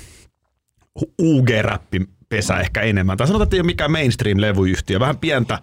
UG-räppi 1.22 2.08
pesä 2.28 2.60
ehkä 2.60 2.80
enemmän. 2.80 3.16
Tai 3.16 3.26
sanotaan, 3.26 3.46
että 3.46 3.56
ei 3.56 3.60
ole 3.60 3.66
mikään 3.66 3.90
mainstream-levyyhtiö, 3.90 5.00
vähän 5.00 5.18
pientä, 5.18 5.58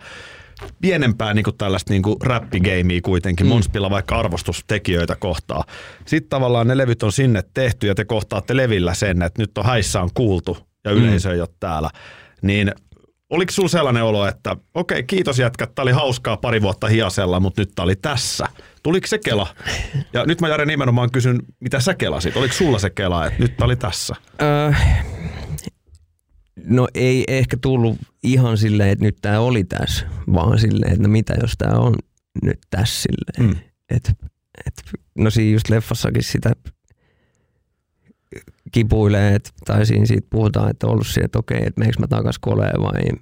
pienempää 0.82 1.34
niin 1.34 1.44
kuin 1.44 1.58
tällaista 1.58 1.94
niin 1.94 2.02
kuin 2.02 2.22
räppigeimiä 2.22 3.02
kuitenkin. 3.02 3.46
Mm. 3.46 3.50
Monspilla 3.50 3.90
vaikka 3.90 4.20
arvostustekijöitä 4.20 5.16
kohtaa. 5.16 5.64
Sitten 6.06 6.30
tavallaan 6.30 6.68
ne 6.68 6.78
levyt 6.78 7.04
on 7.04 7.12
sinne 7.12 7.44
tehty 7.54 7.88
ja 7.88 7.96
te 7.96 8.06
kohtaatte 8.06 8.58
levillä 8.58 8.94
sen, 8.94 9.22
että 9.22 9.42
nyt 9.42 9.58
on 9.58 9.66
häissä 9.66 10.02
on 10.02 10.10
kuultu 10.14 10.58
ja 10.86 10.92
yleisö 10.92 11.34
ei 11.34 11.40
ole 11.40 11.50
täällä. 11.60 11.90
Niin 12.42 12.72
oliko 13.30 13.52
sulla 13.52 13.70
sellainen 13.70 14.04
olo, 14.04 14.28
että 14.28 14.52
okei, 14.52 14.70
okay, 14.74 15.04
kiitos 15.04 15.40
jätkät, 15.40 15.76
tää 15.76 15.84
oli 15.84 15.92
hauskaa 15.92 16.38
pari 16.38 16.62
vuotta 16.62 16.88
hiasella, 16.88 17.40
mutta 17.40 17.62
nyt 17.62 17.72
tää 17.76 17.84
oli 17.84 17.96
tässä. 17.96 18.48
Tuliko 18.84 19.08
se 19.08 19.18
kela? 19.18 19.48
Ja 20.14 20.26
nyt 20.26 20.42
mä 20.42 20.48
Jare 20.48 20.66
nimenomaan 20.66 21.12
kysyn, 21.12 21.40
mitä 21.60 21.80
sä 21.80 21.94
kelasit? 21.94 22.38
Oliko 22.38 22.54
sulla 22.54 22.80
se 22.80 22.90
kela, 22.90 23.26
että 23.26 23.40
nyt 23.40 23.58
tää 23.58 23.66
oli 23.66 23.76
tässä? 23.76 24.16
Öö, 24.42 24.72
no 26.66 26.88
ei 26.94 27.24
ehkä 27.28 27.58
tullut 27.62 27.98
ihan 28.24 28.58
silleen, 28.58 28.90
että 28.90 29.06
nyt 29.06 29.18
tämä 29.22 29.40
oli 29.40 29.64
tässä, 29.64 30.06
vaan 30.34 30.60
silleen, 30.60 30.92
että 30.92 31.04
no 31.04 31.10
mitä 31.10 31.34
jos 31.42 31.54
tämä 31.58 31.80
on 31.80 31.96
nyt 32.44 32.60
tässä 32.70 33.02
silleen. 33.02 33.56
Mm. 33.56 33.64
Et, 33.90 34.14
et, 34.66 34.74
no 35.18 35.30
siinä 35.30 35.54
just 35.54 35.70
leffassakin 35.70 36.24
sitä 36.24 36.54
kipuilee, 38.74 39.36
et, 39.36 39.54
tai 39.66 39.86
siinä 39.86 40.06
siitä 40.06 40.28
puhutaan, 40.30 40.70
että 40.70 40.88
on 40.88 40.94
ollut 40.94 41.08
siellä, 41.08 41.26
että 41.26 41.40
okei, 41.40 41.58
että 41.58 41.80
meneekö 41.80 42.00
mä 42.00 42.08
takas 42.08 42.40
koleen 42.40 42.82
vai 42.82 43.18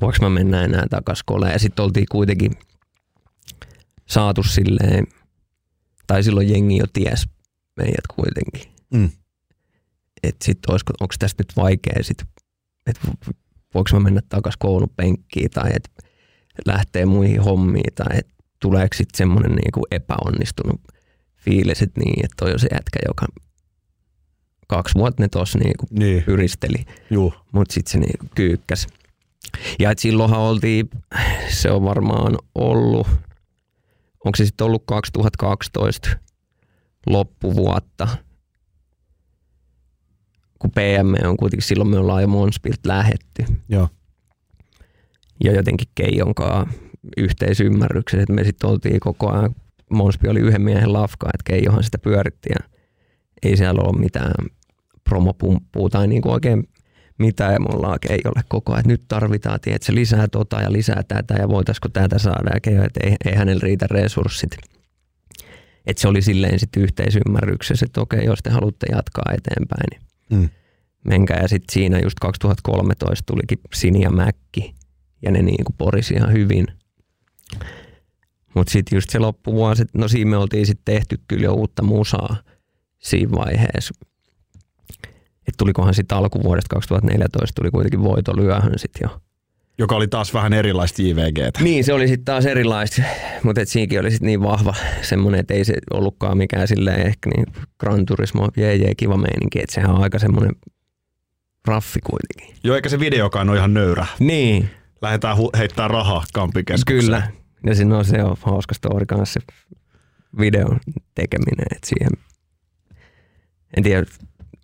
voiko 0.00 0.18
mä 0.20 0.30
mennä 0.30 0.64
enää 0.64 0.86
takas 0.90 1.22
koleen. 1.22 1.52
Ja 1.52 1.58
sitten 1.58 1.84
oltiin 1.84 2.06
kuitenkin 2.10 2.52
saatu 4.06 4.42
silleen, 4.42 5.06
tai 6.06 6.22
silloin 6.22 6.50
jengi 6.50 6.76
jo 6.76 6.84
ties 6.92 7.28
meidät 7.76 8.06
kuitenkin. 8.14 8.72
Mm. 8.90 9.10
Että 10.22 10.44
sitten 10.44 10.74
onko 11.00 11.14
tästä 11.18 11.42
nyt 11.42 11.56
vaikea 11.56 12.02
sit, 12.02 12.24
että 12.86 13.00
voiko 13.74 13.90
mä 13.92 14.00
mennä 14.00 14.20
takas 14.28 14.54
koulun 14.58 14.92
penkkiin 14.96 15.50
tai 15.50 15.70
että 15.74 15.90
lähtee 16.66 17.06
muihin 17.06 17.40
hommiin 17.40 17.94
tai 17.94 18.18
että 18.18 18.34
tuleeko 18.60 18.94
sitten 18.94 19.18
semmoinen 19.18 19.52
niinku 19.52 19.86
epäonnistunut 19.90 20.80
fiilis, 21.36 21.82
että 21.82 22.00
niin, 22.00 22.24
että 22.24 22.34
toi 22.36 22.52
on 22.52 22.58
se 22.58 22.68
jätkä, 22.72 22.98
joka 23.08 23.26
kaksi 24.68 24.94
vuotta 24.94 25.22
ne 25.22 25.28
tuossa 25.28 25.58
niinku 25.58 25.86
Niin. 25.90 26.22
pyristeli, 26.22 26.84
mutta 27.52 27.74
sitten 27.74 27.92
se 27.92 27.98
niinku 27.98 28.26
kyykkäs. 28.34 28.86
Ja 29.78 29.90
et 29.90 29.98
silloinhan 29.98 30.40
oltiin, 30.40 30.90
se 31.48 31.70
on 31.70 31.84
varmaan 31.84 32.38
ollut, 32.54 33.06
onko 34.24 34.36
se 34.36 34.44
sitten 34.44 34.64
ollut 34.64 34.82
2012 34.86 36.08
loppuvuotta, 37.06 38.08
kun 40.58 40.70
PM 40.70 41.26
on 41.28 41.36
kuitenkin, 41.36 41.66
silloin 41.66 41.90
me 41.90 41.98
ollaan 41.98 42.22
jo 42.22 42.28
Monspilt 42.28 42.86
lähetty. 42.86 43.44
Joo. 43.68 43.88
Ja 45.44 45.52
jotenkin 45.52 45.88
Keijonkaan 45.94 46.72
yhteisymmärryksessä, 47.16 48.22
että 48.22 48.32
me 48.32 48.44
sitten 48.44 48.70
oltiin 48.70 49.00
koko 49.00 49.30
ajan, 49.30 49.54
Monspi 49.90 50.28
oli 50.28 50.40
yhden 50.40 50.62
miehen 50.62 50.92
lafka, 50.92 51.26
että 51.34 51.44
Keijohan 51.44 51.84
sitä 51.84 51.98
pyöritti 51.98 52.48
ja 52.50 52.70
ei 53.42 53.56
siellä 53.56 53.80
ole 53.82 53.98
mitään 53.98 54.32
promopumppua 55.08 55.88
tai 55.88 56.08
niinku 56.08 56.30
oikein 56.30 56.68
mitään 57.18 57.52
ja 57.52 57.60
me 57.60 57.66
ollaan 57.72 57.98
Keijolle 58.00 58.42
koko 58.48 58.72
ajan, 58.72 58.80
että 58.80 58.88
nyt 58.92 59.02
tarvitaan 59.08 59.60
tiedätkö, 59.60 59.94
lisää 59.94 60.28
tota 60.28 60.60
ja 60.60 60.72
lisää 60.72 61.02
tätä 61.08 61.34
ja 61.34 61.48
voitaisiko 61.48 61.88
tätä 61.88 62.18
saada 62.18 62.50
ja 62.54 62.60
Keijo, 62.60 62.84
että 62.84 63.00
ei, 63.02 63.16
ei 63.24 63.34
hänellä 63.34 63.60
riitä 63.62 63.86
resurssit. 63.90 64.50
Että 65.86 66.00
se 66.00 66.08
oli 66.08 66.22
silleen 66.22 66.58
sitten 66.58 66.82
yhteisymmärryksessä, 66.82 67.86
että 67.86 68.00
okei, 68.00 68.24
jos 68.24 68.38
te 68.42 68.50
haluatte 68.50 68.86
jatkaa 68.90 69.32
eteenpäin, 69.34 69.86
niin 69.90 70.08
Mm. 70.30 70.48
menkää. 71.04 71.38
Ja 71.42 71.48
sitten 71.48 71.72
siinä 71.72 71.98
just 71.98 72.18
2013 72.20 73.24
tulikin 73.26 73.58
Sini 73.74 74.00
ja 74.02 74.10
Mäkki 74.10 74.74
ja 75.22 75.30
ne 75.30 75.42
niinku 75.42 75.74
porisi 75.78 76.14
ihan 76.14 76.32
hyvin. 76.32 76.66
Mutta 78.54 78.70
sitten 78.72 78.96
just 78.96 79.10
se 79.10 79.18
loppuvuosi, 79.18 79.84
no 79.94 80.08
siinä 80.08 80.30
me 80.30 80.36
oltiin 80.36 80.66
sitten 80.66 80.94
tehty 80.94 81.20
kyllä 81.28 81.44
jo 81.44 81.54
uutta 81.54 81.82
musaa 81.82 82.36
siinä 82.98 83.32
vaiheessa. 83.32 83.94
Et 85.48 85.54
tulikohan 85.58 85.94
sitten 85.94 86.18
alkuvuodesta 86.18 86.74
2014 86.74 87.52
tuli 87.60 87.70
kuitenkin 87.70 88.02
voitolyöhön 88.02 88.72
sitten 88.78 89.00
jo. 89.02 89.20
Joka 89.78 89.96
oli 89.96 90.08
taas 90.08 90.34
vähän 90.34 90.52
erilaista 90.52 91.02
JVGtä. 91.02 91.60
Niin, 91.62 91.84
se 91.84 91.92
oli 91.92 92.08
sitten 92.08 92.24
taas 92.24 92.46
erilaista, 92.46 93.02
mutta 93.42 93.60
et 93.60 93.68
siinäkin 93.68 94.00
oli 94.00 94.10
sitten 94.10 94.26
niin 94.26 94.42
vahva 94.42 94.74
semmoinen, 95.02 95.40
että 95.40 95.54
ei 95.54 95.64
se 95.64 95.74
ollutkaan 95.90 96.38
mikään 96.38 96.68
silleen 96.68 97.06
ehkä 97.06 97.30
niin 97.36 97.46
Gran 97.80 98.06
Turismo, 98.06 98.48
jee, 98.56 98.76
jee, 98.76 98.94
kiva 98.94 99.16
meininki, 99.16 99.60
että 99.60 99.74
sehän 99.74 99.90
on 99.90 100.02
aika 100.02 100.18
semmoinen 100.18 100.52
raffi 101.68 102.00
kuitenkin. 102.00 102.56
Joo, 102.64 102.76
eikä 102.76 102.88
se 102.88 103.00
videokaan 103.00 103.48
ole 103.48 103.58
ihan 103.58 103.74
nöyrä. 103.74 104.06
Niin, 104.18 104.70
Lähdetään 105.02 105.36
hu- 105.36 105.58
heittää 105.58 105.88
rahaa 105.88 106.24
kampikeskukseen. 106.32 107.04
Kyllä. 107.04 107.30
Ja 107.66 107.74
siinä 107.74 107.98
on 107.98 108.04
se 108.04 108.22
on 108.22 108.36
hauska 108.42 108.74
story 108.74 109.06
kanssa 109.06 109.40
se 109.40 109.46
videon 110.38 110.80
tekeminen. 111.14 111.66
että 111.74 111.88
siihen, 111.88 112.10
en 113.76 113.82
tiedä, 113.82 114.06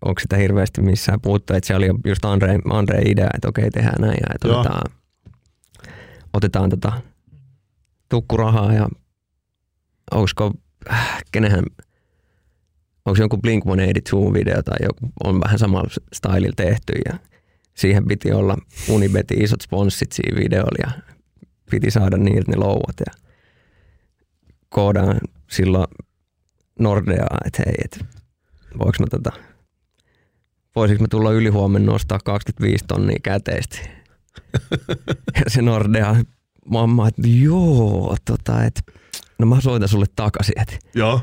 onko 0.05 0.21
sitä 0.21 0.37
hirveästi 0.37 0.83
missään 0.83 1.21
puhuttu, 1.21 1.55
että 1.55 1.67
se 1.67 1.75
oli 1.75 1.87
just 2.05 2.25
Andre, 2.25 2.59
Andre 2.71 3.03
idea, 3.03 3.29
että 3.35 3.49
okei, 3.49 3.71
tehdään 3.71 4.01
näin 4.01 4.19
ja 4.21 4.35
että 4.35 4.49
Joo. 4.49 4.61
otetaan, 4.61 4.93
otetaan 6.33 6.71
tota 6.71 6.93
tukkurahaa 8.09 8.73
ja 8.73 8.89
onko 10.11 10.53
äh, 10.91 11.23
kenenhän, 11.33 11.65
onko 13.05 13.23
joku 13.23 13.37
Blink-182 13.37 14.33
video 14.33 14.63
tai 14.63 14.77
joku 14.83 15.13
on 15.25 15.41
vähän 15.41 15.59
samalla 15.59 15.91
stylilla 16.13 16.55
tehty 16.57 16.93
ja 17.07 17.19
siihen 17.75 18.07
piti 18.07 18.33
olla 18.33 18.57
Unibetin 18.89 19.43
isot 19.45 19.61
sponssit 19.61 20.13
siinä 20.13 20.41
videolla 20.41 20.79
ja 20.87 21.03
piti 21.71 21.91
saada 21.91 22.17
niiltä 22.17 22.51
ne 22.51 22.57
louvat 22.57 22.97
ja 23.01 23.13
koodaan 24.69 25.21
silloin 25.51 25.87
Nordeaa, 26.79 27.39
että 27.45 27.63
hei, 27.67 27.75
että 27.85 28.05
voiko 28.79 28.93
mä 29.01 29.07
tota, 29.11 29.33
voisinko 30.77 31.05
mä 31.05 31.09
tulla 31.09 31.33
ylihuomenna 31.33 31.93
nostaa 31.93 32.19
25 32.25 32.85
tonnia 32.89 33.19
käteistä. 33.23 33.79
ja 35.45 35.51
se 35.51 35.63
Nordea 35.63 36.17
mamma, 36.71 37.09
että 37.09 37.23
joo, 37.25 38.17
tota, 38.25 38.65
että 38.65 38.81
no 39.39 39.47
mä 39.47 39.61
soitan 39.61 39.89
sulle 39.89 40.07
takaisin, 40.17 40.61
että 40.61 40.79
Joo. 40.95 41.21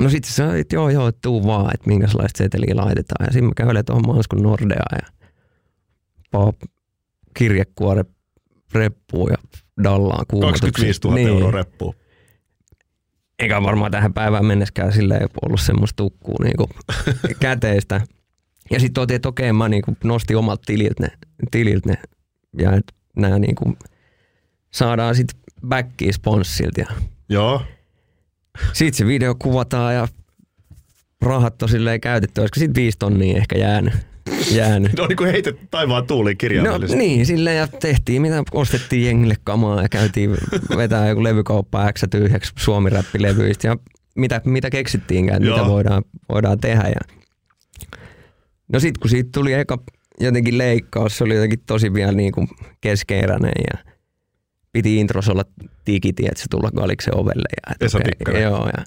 No 0.00 0.10
sitten 0.10 0.30
se 0.30 0.34
sanoi, 0.34 0.60
että 0.60 0.76
joo, 0.76 0.88
joo, 0.88 1.12
tuu 1.12 1.46
vaan, 1.46 1.70
että 1.74 1.88
minkälaista 1.88 2.38
seteliä 2.38 2.76
laitetaan. 2.76 3.26
Ja 3.26 3.32
siinä 3.32 3.46
mä 3.46 3.52
kävelen 3.56 3.84
tuohon 3.84 4.06
Manskun 4.06 4.42
Nordeaan 4.42 4.98
ja 5.02 5.28
pop, 6.30 6.56
kirjekuore 7.34 8.04
reppuun 8.74 9.30
ja 9.30 9.36
dallaan 9.82 10.24
kuumotuksen. 10.30 10.72
25 10.72 11.00
000 11.04 11.14
niin. 11.14 11.28
euroa 11.28 11.50
reppuun. 11.50 11.94
Eikä 13.38 13.62
varmaan 13.62 13.90
tähän 13.90 14.14
päivään 14.14 14.46
mennessäkään 14.46 14.92
sillä 14.92 15.16
ei 15.16 15.26
ollut 15.42 15.60
semmoista 15.60 15.96
tukkuu 15.96 16.36
niinku 16.42 16.68
käteistä. 17.40 18.00
Ja 18.70 18.80
sitten 18.80 19.02
otin, 19.02 19.16
että 19.16 19.28
okei, 19.28 19.52
mä 19.52 19.68
niinku 19.68 19.96
nostin 20.04 20.36
omalta 20.36 20.62
tililtä 20.66 21.02
ne, 21.02 21.08
tililtä 21.50 21.88
ne 21.88 21.98
ja 22.58 22.72
että 22.72 22.94
nämä 23.16 23.38
niinku 23.38 23.76
saadaan 24.70 25.14
sitten 25.14 25.40
backiin 25.68 26.12
sponssilta. 26.12 26.80
Ja 26.80 26.86
Joo. 27.28 27.62
sitten 28.72 28.94
se 28.98 29.06
video 29.06 29.34
kuvataan 29.34 29.94
ja 29.94 30.08
rahat 31.22 31.62
on 31.62 31.68
silleen 31.68 32.00
käytetty. 32.00 32.40
Olisiko 32.40 32.60
sitten 32.60 32.82
viisi 32.82 32.98
tonnia 32.98 33.36
ehkä 33.36 33.58
jäänyt? 33.58 33.94
jäänyt. 34.52 34.92
Ne 34.96 35.02
on 35.02 35.08
niin 35.08 35.16
kuin 35.16 35.30
heitetty 35.30 35.66
taivaan 35.70 36.06
tuuliin 36.06 36.34
No 36.34 36.38
kirjaimellisesti. 36.38 36.96
niin, 36.98 37.26
silleen 37.26 37.56
ja 37.56 37.68
tehtiin 37.68 38.22
mitä, 38.22 38.42
ostettiin 38.52 39.06
jengille 39.06 39.36
kamaa 39.44 39.82
ja 39.82 39.88
käytiin 39.88 40.30
vetää 40.76 41.08
joku 41.08 41.22
levykauppa 41.22 41.92
X 41.92 42.02
tyhjäksi 42.10 42.52
suomiräppilevyistä 42.58 43.68
ja 43.68 43.76
mitä, 44.16 44.40
mitä 44.44 44.70
keksittiinkään, 44.70 45.42
Joo. 45.44 45.56
mitä 45.58 45.68
voidaan, 45.68 46.04
voidaan 46.28 46.58
tehdä. 46.58 46.88
Ja... 46.88 47.23
No 48.72 48.80
sitten 48.80 49.00
kun 49.00 49.10
siitä 49.10 49.30
tuli 49.34 49.52
eka 49.52 49.78
jotenkin 50.20 50.58
leikkaus, 50.58 51.18
se 51.18 51.24
oli 51.24 51.34
jotenkin 51.34 51.62
tosi 51.66 51.94
vielä 51.94 52.12
niin 52.12 52.32
kuin 52.32 52.48
keskeeräinen 52.80 53.52
ja 53.72 53.92
piti 54.72 54.96
intros 54.96 55.28
olla 55.28 55.44
tikiti, 55.84 56.26
että 56.26 56.40
se 56.40 56.46
tulla 56.50 56.70
Galiksen 56.70 57.16
ovelle. 57.16 57.48
Ja, 57.56 57.86
Esa 57.86 57.98
Tikkanen. 57.98 58.42
Joo, 58.42 58.66
ja... 58.66 58.84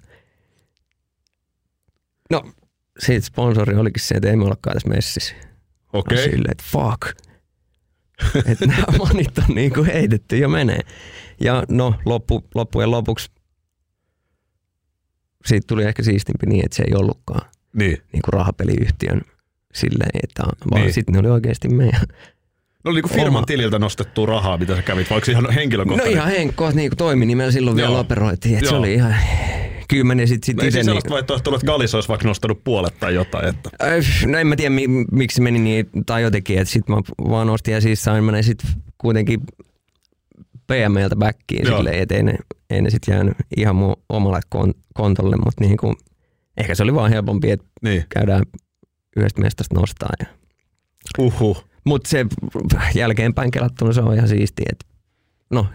No, 2.32 2.52
siitä 3.00 3.26
sponsori 3.26 3.76
olikin 3.76 4.04
se, 4.04 4.16
että 4.16 4.30
ei 4.30 4.36
me 4.36 4.44
ollakaan 4.44 4.74
tässä 4.76 4.90
messissä. 4.90 5.36
Okei. 5.94 6.16
Okay. 6.18 6.30
Silleen, 6.30 6.52
että 6.52 6.64
fuck. 6.72 7.18
että 8.52 8.66
nämä 8.66 8.84
monit 8.98 9.38
on 9.38 9.56
niinku 9.56 9.84
heitetty 9.84 10.38
ja 10.38 10.50
menee. 10.50 10.80
Ja 11.42 11.64
no, 11.70 11.96
loppu, 12.06 12.44
loppujen 12.56 12.92
lopuksi 12.92 13.32
siitä 15.46 15.68
tuli 15.68 15.84
ehkä 15.84 16.04
siistimpi 16.04 16.46
niin, 16.46 16.66
että 16.66 16.76
se 16.76 16.84
ei 16.88 16.96
ollutkaan 16.96 17.50
Niin. 17.74 17.98
niinku 18.14 18.32
rahapeliyhtiön 18.32 19.22
silleen, 19.78 20.10
että 20.24 20.44
vaan 20.44 20.58
Niin. 20.74 20.82
niin. 20.86 20.94
sitten 20.94 21.14
ne 21.14 21.20
oli 21.20 21.30
oikeasti 21.30 21.70
meidän. 21.70 22.02
No 22.84 22.92
oli 22.92 23.02
niin 23.02 23.10
firman 23.12 23.28
Oma- 23.28 23.46
tililtä 23.46 23.80
nostettua 23.80 24.26
rahaa, 24.26 24.58
mitä 24.58 24.76
sä 24.76 24.82
kävit, 24.82 25.10
vaikka 25.10 25.32
ihan 25.32 25.44
No 25.44 25.52
henkilökohtainen. 25.56 26.14
ihan 26.14 26.28
henkkoot 26.30 26.76
niinku 26.76 26.96
toiminimellä 26.96 27.52
silloin 27.52 27.76
vielä 27.78 27.90
Joo. 27.90 28.00
operoitiin, 28.00 28.58
että 28.58 28.70
se 28.70 28.76
oli 28.76 28.94
ihan 28.94 29.16
kyllä 29.90 30.04
meni 30.04 30.28
sit, 30.28 30.44
sit 30.44 30.58
No 30.58 30.62
ei 30.64 30.68
itse 30.68 30.76
siis 30.76 30.86
niin, 30.86 30.86
sellaista 30.86 31.10
vaihtoehtoa, 31.10 31.56
että 31.56 31.66
Galis 31.68 31.96
olisi 31.96 32.10
vaikka 32.10 32.28
nostanut 32.28 32.64
puolet 32.64 33.00
tai 33.00 33.14
jotain. 33.16 33.46
Että. 33.50 33.70
No 34.28 34.38
en 34.38 34.48
mä 34.48 34.56
tiedä 34.56 34.70
mi- 34.76 35.06
miksi 35.12 35.42
meni 35.42 35.60
niin 35.60 35.90
tai 36.06 36.22
jotenkin, 36.22 36.58
että 36.60 36.72
sit 36.74 36.90
mä 36.90 36.96
vaan 37.30 37.48
nostin 37.48 37.74
ja 37.74 37.82
siis 37.82 38.04
sain 38.04 38.24
mä 38.24 38.32
ne 38.32 38.44
sit 38.44 38.60
kuitenkin 38.98 39.40
PMltä 40.68 41.16
backiin 41.16 41.66
silleen, 41.66 42.00
että 42.02 42.16
ei 42.16 42.24
ne, 42.24 42.36
ei 42.70 42.82
ne 42.82 42.90
sit 42.90 43.02
jäänyt 43.08 43.34
ihan 43.58 43.76
mun 43.76 43.96
omalle 44.10 44.40
kon- 44.56 44.80
kontolle, 44.94 45.36
mutta 45.46 45.64
niinku, 45.64 45.94
ehkä 46.58 46.76
se 46.76 46.84
oli 46.84 46.94
vaan 46.96 47.12
helpompi, 47.12 47.52
että 47.52 47.66
Niin. 47.82 48.04
käydään 48.10 48.44
yhdestä 49.18 49.42
mestasta 49.42 49.76
nostaa. 49.76 50.10
Ja. 50.20 50.26
Uhuh. 51.18 51.66
Mutta 51.84 52.10
se 52.10 52.26
jälkeenpäin 52.96 53.52
kelattuna 53.52 53.94
se 53.94 54.02
on 54.02 54.16
ihan 54.16 54.28
siistiä, 54.28 54.66
että 54.72 54.86
no 55.50 55.68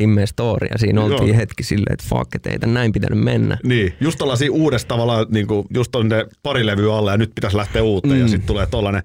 himmeen 0.00 0.26
story 0.26 0.66
ja 0.70 0.78
siinä 0.78 1.00
oltiin 1.00 1.28
Joo. 1.28 1.36
hetki 1.36 1.62
silleen, 1.62 1.92
että 1.92 2.06
fuck, 2.08 2.34
et 2.34 2.46
ei 2.46 2.58
tän 2.58 2.74
näin 2.74 2.92
pitänyt 2.92 3.24
mennä. 3.24 3.58
Niin, 3.64 3.94
just 4.00 4.18
tällaisia 4.18 4.52
uudesta 4.52 4.88
tavallaan, 4.88 5.26
niin 5.30 5.46
kuin, 5.46 5.66
just 5.74 5.96
on 5.96 6.08
ne 6.08 6.26
pari 6.42 6.66
levyä 6.66 6.94
alla 6.94 7.10
ja 7.10 7.16
nyt 7.16 7.32
pitäisi 7.34 7.56
lähteä 7.56 7.82
uuteen 7.82 8.14
mm. 8.14 8.20
ja 8.20 8.28
sitten 8.28 8.46
tulee 8.46 8.66
tollanen. 8.66 9.02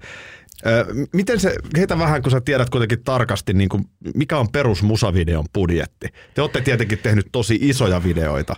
Ö, 0.66 0.86
miten 1.12 1.40
se, 1.40 1.54
heitä 1.76 1.98
vähän, 1.98 2.22
kun 2.22 2.30
sä 2.30 2.40
tiedät 2.40 2.70
kuitenkin 2.70 3.04
tarkasti, 3.04 3.52
niin 3.52 3.68
kuin, 3.68 3.84
mikä 4.14 4.38
on 4.38 4.48
perus 4.52 4.82
musavideon 4.82 5.44
budjetti? 5.54 6.08
Te 6.34 6.42
olette 6.42 6.60
tietenkin 6.60 6.98
tehnyt 6.98 7.26
tosi 7.32 7.58
isoja 7.60 8.04
videoita, 8.04 8.56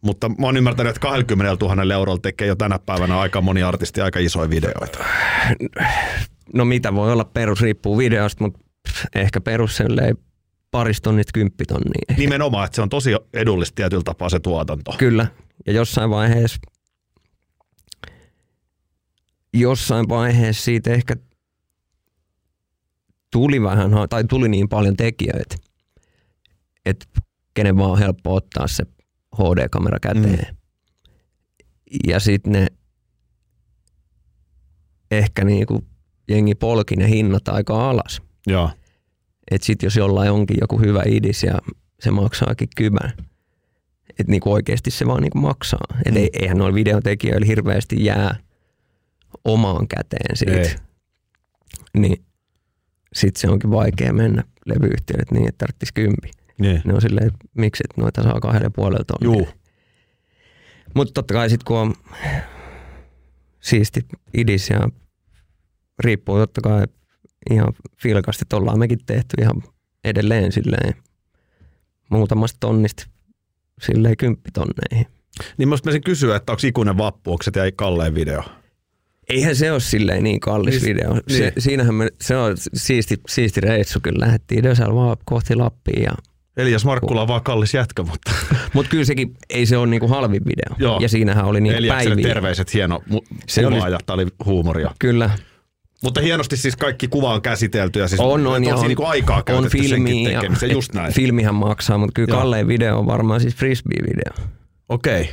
mutta 0.00 0.28
mä 0.28 0.46
oon 0.46 0.56
ymmärtänyt, 0.56 0.90
että 0.90 1.00
20 1.00 1.66
000 1.66 1.94
eurolla 1.94 2.20
tekee 2.20 2.46
jo 2.46 2.56
tänä 2.56 2.78
päivänä 2.78 3.20
aika 3.20 3.40
moni 3.40 3.62
artisti 3.62 4.00
aika 4.00 4.18
isoja 4.18 4.50
videoita. 4.50 5.04
No 6.54 6.64
mitä 6.64 6.94
voi 6.94 7.12
olla 7.12 7.24
perus, 7.24 7.60
riippuu 7.60 7.98
videosta, 7.98 8.44
mutta 8.44 8.60
ehkä 9.14 9.40
perus 9.40 9.76
silleen 9.76 10.16
paristonnit 10.70 11.32
kymppitonnia. 11.34 12.16
Nimenomaan, 12.16 12.64
että 12.64 12.76
se 12.76 12.82
on 12.82 12.88
tosi 12.88 13.10
edullista 13.32 13.74
tietyllä 13.74 14.02
tapaa 14.02 14.28
se 14.28 14.40
tuotanto. 14.40 14.94
Kyllä. 14.98 15.26
Ja 15.66 15.72
jossain 15.72 16.10
vaiheessa, 16.10 16.58
jossain 19.54 20.08
vaiheessa 20.08 20.64
siitä 20.64 20.90
ehkä 20.90 21.16
tuli 23.32 23.62
vähän, 23.62 23.90
tai 24.10 24.24
tuli 24.24 24.48
niin 24.48 24.68
paljon 24.68 24.96
tekijöitä, 24.96 25.56
että 26.86 27.06
kenen 27.54 27.76
vaan 27.76 27.90
on 27.90 27.98
helppo 27.98 28.34
ottaa 28.34 28.66
se 28.66 28.84
HD-kamera 29.40 29.98
käteen. 30.00 30.46
Mm. 30.50 30.56
Ja 32.08 32.20
sitten 32.20 32.52
ne 32.52 32.66
ehkä 35.10 35.44
niinku 35.44 35.84
jengi 36.28 36.54
polki 36.54 36.96
ne 36.96 37.08
hinnat 37.08 37.48
aika 37.48 37.90
alas. 37.90 38.22
Joo. 38.46 38.70
Että 39.50 39.66
sit 39.66 39.82
jos 39.82 39.96
jollain 39.96 40.30
onkin 40.32 40.56
joku 40.60 40.78
hyvä 40.78 41.02
idis 41.06 41.42
ja 41.42 41.58
se 42.00 42.10
maksaakin 42.10 42.68
kymän, 42.76 43.12
että 44.10 44.24
niinku 44.30 44.52
oikeasti 44.52 44.90
se 44.90 45.06
vaan 45.06 45.22
niinku 45.22 45.38
maksaa. 45.38 45.96
Et 46.06 46.12
Mm. 46.12 46.16
ei, 46.16 46.30
eihän 46.32 46.58
noilla 46.58 46.74
videotekijöillä 46.74 47.46
hirveästi 47.46 48.04
jää 48.04 48.36
omaan 49.44 49.88
käteen 49.88 50.36
siitä. 50.36 50.60
Ei. 50.60 50.74
Niin 51.96 52.24
sit 53.14 53.36
se 53.36 53.48
onkin 53.48 53.70
vaikea 53.70 54.12
mennä 54.12 54.44
levyyhtiölle 54.66 55.24
niin, 55.32 55.48
että 55.48 55.58
tarvitsisi 55.58 55.94
kympi. 55.94 56.30
Niin. 56.60 56.82
Ne 56.84 56.94
on 56.94 57.00
silleen, 57.00 57.26
että 57.26 57.38
miksi 57.54 57.84
et 57.90 57.96
noita 57.96 58.22
saa 58.22 58.70
puolella 58.74 59.04
tonnilla. 59.04 59.46
Juu. 59.46 59.48
Mutta 60.94 61.14
totta 61.14 61.34
kai 61.34 61.50
sit 61.50 61.64
kun 61.64 61.78
on 61.78 61.94
siisti 63.60 64.00
idis 64.34 64.70
ja 64.70 64.88
riippuu 65.98 66.38
totta 66.38 66.60
kai 66.60 66.84
ihan 67.50 67.72
filkasti, 68.02 68.42
että 68.42 68.56
ollaan 68.56 68.78
mekin 68.78 68.98
tehty 69.06 69.36
ihan 69.40 69.62
edelleen 70.04 70.52
silleen 70.52 70.94
muutamasta 72.10 72.56
tonnista 72.60 73.06
silleen 73.82 74.16
kymppitonneihin. 74.16 75.06
Niin 75.58 75.68
mä 75.68 75.76
olisin 75.86 76.02
kysyä, 76.02 76.36
että 76.36 76.52
onko 76.52 76.60
ikuinen 76.66 76.98
vappu, 76.98 77.32
onko 77.32 77.42
se 77.42 77.50
jäi 77.56 77.72
kalleen 77.72 78.14
video? 78.14 78.42
Eihän 79.28 79.56
se 79.56 79.72
ole 79.72 79.80
silleen 79.80 80.24
niin 80.24 80.40
kallis 80.40 80.82
Niin, 80.82 80.96
video. 80.96 81.14
Se, 81.14 81.38
niin. 81.38 81.52
Siinähän 81.58 81.94
me, 81.94 82.08
se 82.20 82.36
on 82.36 82.56
siisti, 82.74 83.20
siisti 83.28 83.60
reissu 83.60 84.00
kyllä. 84.02 84.26
Lähdettiin 84.26 84.64
Dösällä 84.64 84.94
vaan 84.94 85.16
kohti 85.24 85.54
Lappia. 85.54 86.02
Ja, 86.02 86.12
Elias 86.56 86.84
Markkula 86.84 87.22
on 87.22 87.28
vaan 87.28 87.42
kallis 87.42 87.74
jätkä, 87.74 88.02
mutta 88.02 88.30
mutta 88.74 88.90
kyllä 88.90 89.04
sekin, 89.04 89.34
ei 89.50 89.66
se 89.66 89.76
ole 89.76 89.86
niinku 89.86 90.08
halvin 90.08 90.42
video. 90.44 90.76
Joo. 90.78 90.98
Ja 91.00 91.08
siinähän 91.08 91.44
oli 91.44 91.60
niinku 91.60 91.78
Eliakselle 91.78 92.14
päiviä. 92.14 92.34
terveiset, 92.34 92.74
hieno 92.74 93.02
mu- 93.10 93.36
Se 93.48 93.62
kuva 93.62 93.74
oli- 93.84 93.96
oli 94.08 94.26
huumoria. 94.44 94.90
Kyllä, 94.98 95.30
Mutta 96.02 96.20
hienosti 96.20 96.56
siis 96.56 96.76
kaikki 96.76 97.08
kuva 97.08 97.34
on 97.34 97.42
käsitelty 97.42 97.98
ja 97.98 98.08
siis 98.08 98.20
On, 98.20 98.46
on, 98.46 98.64
ja 98.64 98.76
on, 98.76 98.88
niinku 98.88 99.04
aikaa 99.04 99.42
on 99.52 99.68
filmiä. 99.68 100.30
ja- 100.30 100.68
just 100.72 100.94
näin. 100.94 101.12
Filmihän 101.12 101.54
maksaa, 101.54 101.98
mutta 101.98 102.12
kyllä 102.14 102.28
Joo. 102.32 102.38
kallein 102.40 102.68
video 102.68 102.98
on 102.98 103.06
varmaan 103.06 103.40
siis 103.40 103.54
frisbee-video. 103.56 104.44
Okei. 104.88 105.22
Et 105.22 105.32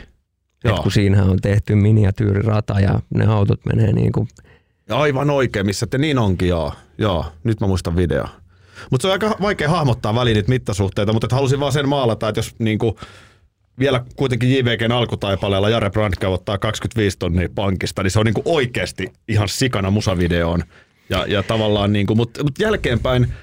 Joo. 0.63 0.81
kun 0.83 0.91
siinähän 0.91 1.29
on 1.29 1.39
tehty 1.41 1.75
miniatyyrirata 1.75 2.79
ja 2.79 2.99
ne 3.15 3.25
autot 3.25 3.65
menee 3.65 3.93
niin 3.93 4.11
kuin, 4.11 4.27
Aivan 4.89 5.29
oikein, 5.29 5.65
missä 5.65 5.87
te 5.87 5.97
niin 5.97 6.17
onkin, 6.19 6.49
joo. 6.49 6.73
Joo, 6.97 7.25
nyt 7.43 7.61
mä 7.61 7.67
muistan 7.67 7.95
video. 7.95 8.25
Mutta 8.91 9.01
se 9.01 9.07
on 9.07 9.11
aika 9.11 9.35
vaikea 9.41 9.69
hahmottaa 9.69 10.15
väliin 10.15 10.35
niitä 10.35 10.49
mittasuhteita, 10.49 11.13
mutta 11.13 11.35
halusin 11.35 11.59
vaan 11.59 11.71
sen 11.71 11.89
maalata, 11.89 12.29
että 12.29 12.39
jos 12.39 12.55
niinku 12.59 12.99
vielä 13.79 14.03
kuitenkin 14.15 14.51
JVGn 14.57 14.91
alkutaipaleella 14.91 15.69
Jare 15.69 15.89
Brandkä 15.89 16.29
ottaa 16.29 16.57
25 16.57 17.17
tonnia 17.19 17.49
pankista, 17.55 18.03
niin 18.03 18.11
se 18.11 18.19
on 18.19 18.25
niinku 18.25 18.41
oikeasti 18.45 19.13
ihan 19.27 19.49
sikana 19.49 19.91
musavideoon. 19.91 20.63
Ja, 21.09 21.25
ja 21.27 21.43
tavallaan 21.43 21.93
niinku, 21.93 22.15
mutta 22.15 22.43
mut 22.43 22.59
jälkeenpäin 22.59 23.33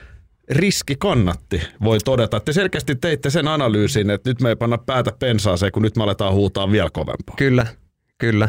riski 0.50 0.96
kannatti, 0.98 1.62
voi 1.82 1.98
todeta. 2.04 2.36
Että 2.36 2.44
te 2.44 2.52
selkeästi 2.52 2.94
teitte 2.94 3.30
sen 3.30 3.48
analyysin, 3.48 4.10
että 4.10 4.30
nyt 4.30 4.40
me 4.40 4.48
ei 4.48 4.56
panna 4.56 4.78
päätä 4.78 5.12
pensaaseen, 5.18 5.72
kun 5.72 5.82
nyt 5.82 5.96
me 5.96 6.02
aletaan 6.02 6.34
huutaa 6.34 6.72
vielä 6.72 6.90
kovempaa. 6.90 7.36
kyllä, 7.36 7.66
kyllä. 8.18 8.48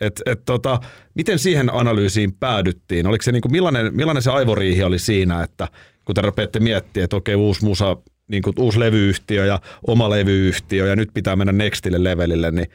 Et, 0.00 0.22
et 0.26 0.44
tota, 0.44 0.80
miten 1.14 1.38
siihen 1.38 1.74
analyysiin 1.74 2.32
päädyttiin? 2.32 3.06
Oliko 3.06 3.22
se 3.22 3.32
niinku, 3.32 3.48
millainen, 3.48 3.94
millainen 3.94 4.22
se 4.22 4.30
aivoriihi 4.30 4.82
oli 4.82 4.98
siinä, 4.98 5.42
että 5.42 5.68
kun 6.10 6.14
te 6.14 6.20
rupeatte 6.20 6.60
miettimään, 6.60 7.04
että 7.04 7.16
okei 7.16 7.34
uusi 7.34 7.64
musa, 7.64 7.96
niinku, 8.28 8.52
uusi 8.58 8.80
levyyhtiö 8.80 9.46
ja 9.46 9.60
oma 9.86 10.10
levyyhtiö 10.10 10.86
ja 10.86 10.96
nyt 10.96 11.10
pitää 11.14 11.36
mennä 11.36 11.52
nextille 11.52 12.04
levelille, 12.04 12.50
niin 12.50 12.66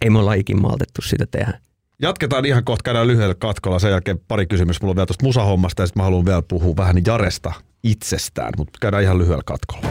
ei 0.02 0.10
me 0.10 0.20
olla 0.20 0.34
ikin 0.34 0.62
maltettu 0.62 1.02
sitä 1.02 1.26
tehdä. 1.32 1.60
Jatketaan 2.02 2.46
ihan 2.46 2.64
kohta, 2.64 2.84
käydään 2.84 3.08
lyhyellä 3.08 3.36
katkolla. 3.36 3.80
Sen 3.80 3.92
jälkeen 3.92 4.20
pari 4.28 4.48
kysymystä 4.48 4.84
mulla 4.84 4.92
on 4.92 4.96
vielä 4.96 5.06
tuosta 5.06 5.26
musahommasta 5.26 5.84
ja 5.84 5.88
sitten 5.88 6.00
mä 6.00 6.04
haluan 6.04 6.26
vielä 6.26 6.42
puhua 6.42 6.76
vähän 6.78 7.02
Jaresta 7.06 7.54
itsestään, 7.84 8.54
mutta 8.58 8.78
käydään 8.82 9.04
ihan 9.04 9.18
lyhyellä 9.18 9.44
katkolla. 9.46 9.88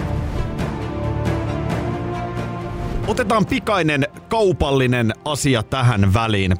Otetaan 3.07 3.47
pikainen 3.47 4.07
kaupallinen 4.29 5.13
asia 5.25 5.63
tähän 5.63 6.15
väliin. 6.15 6.57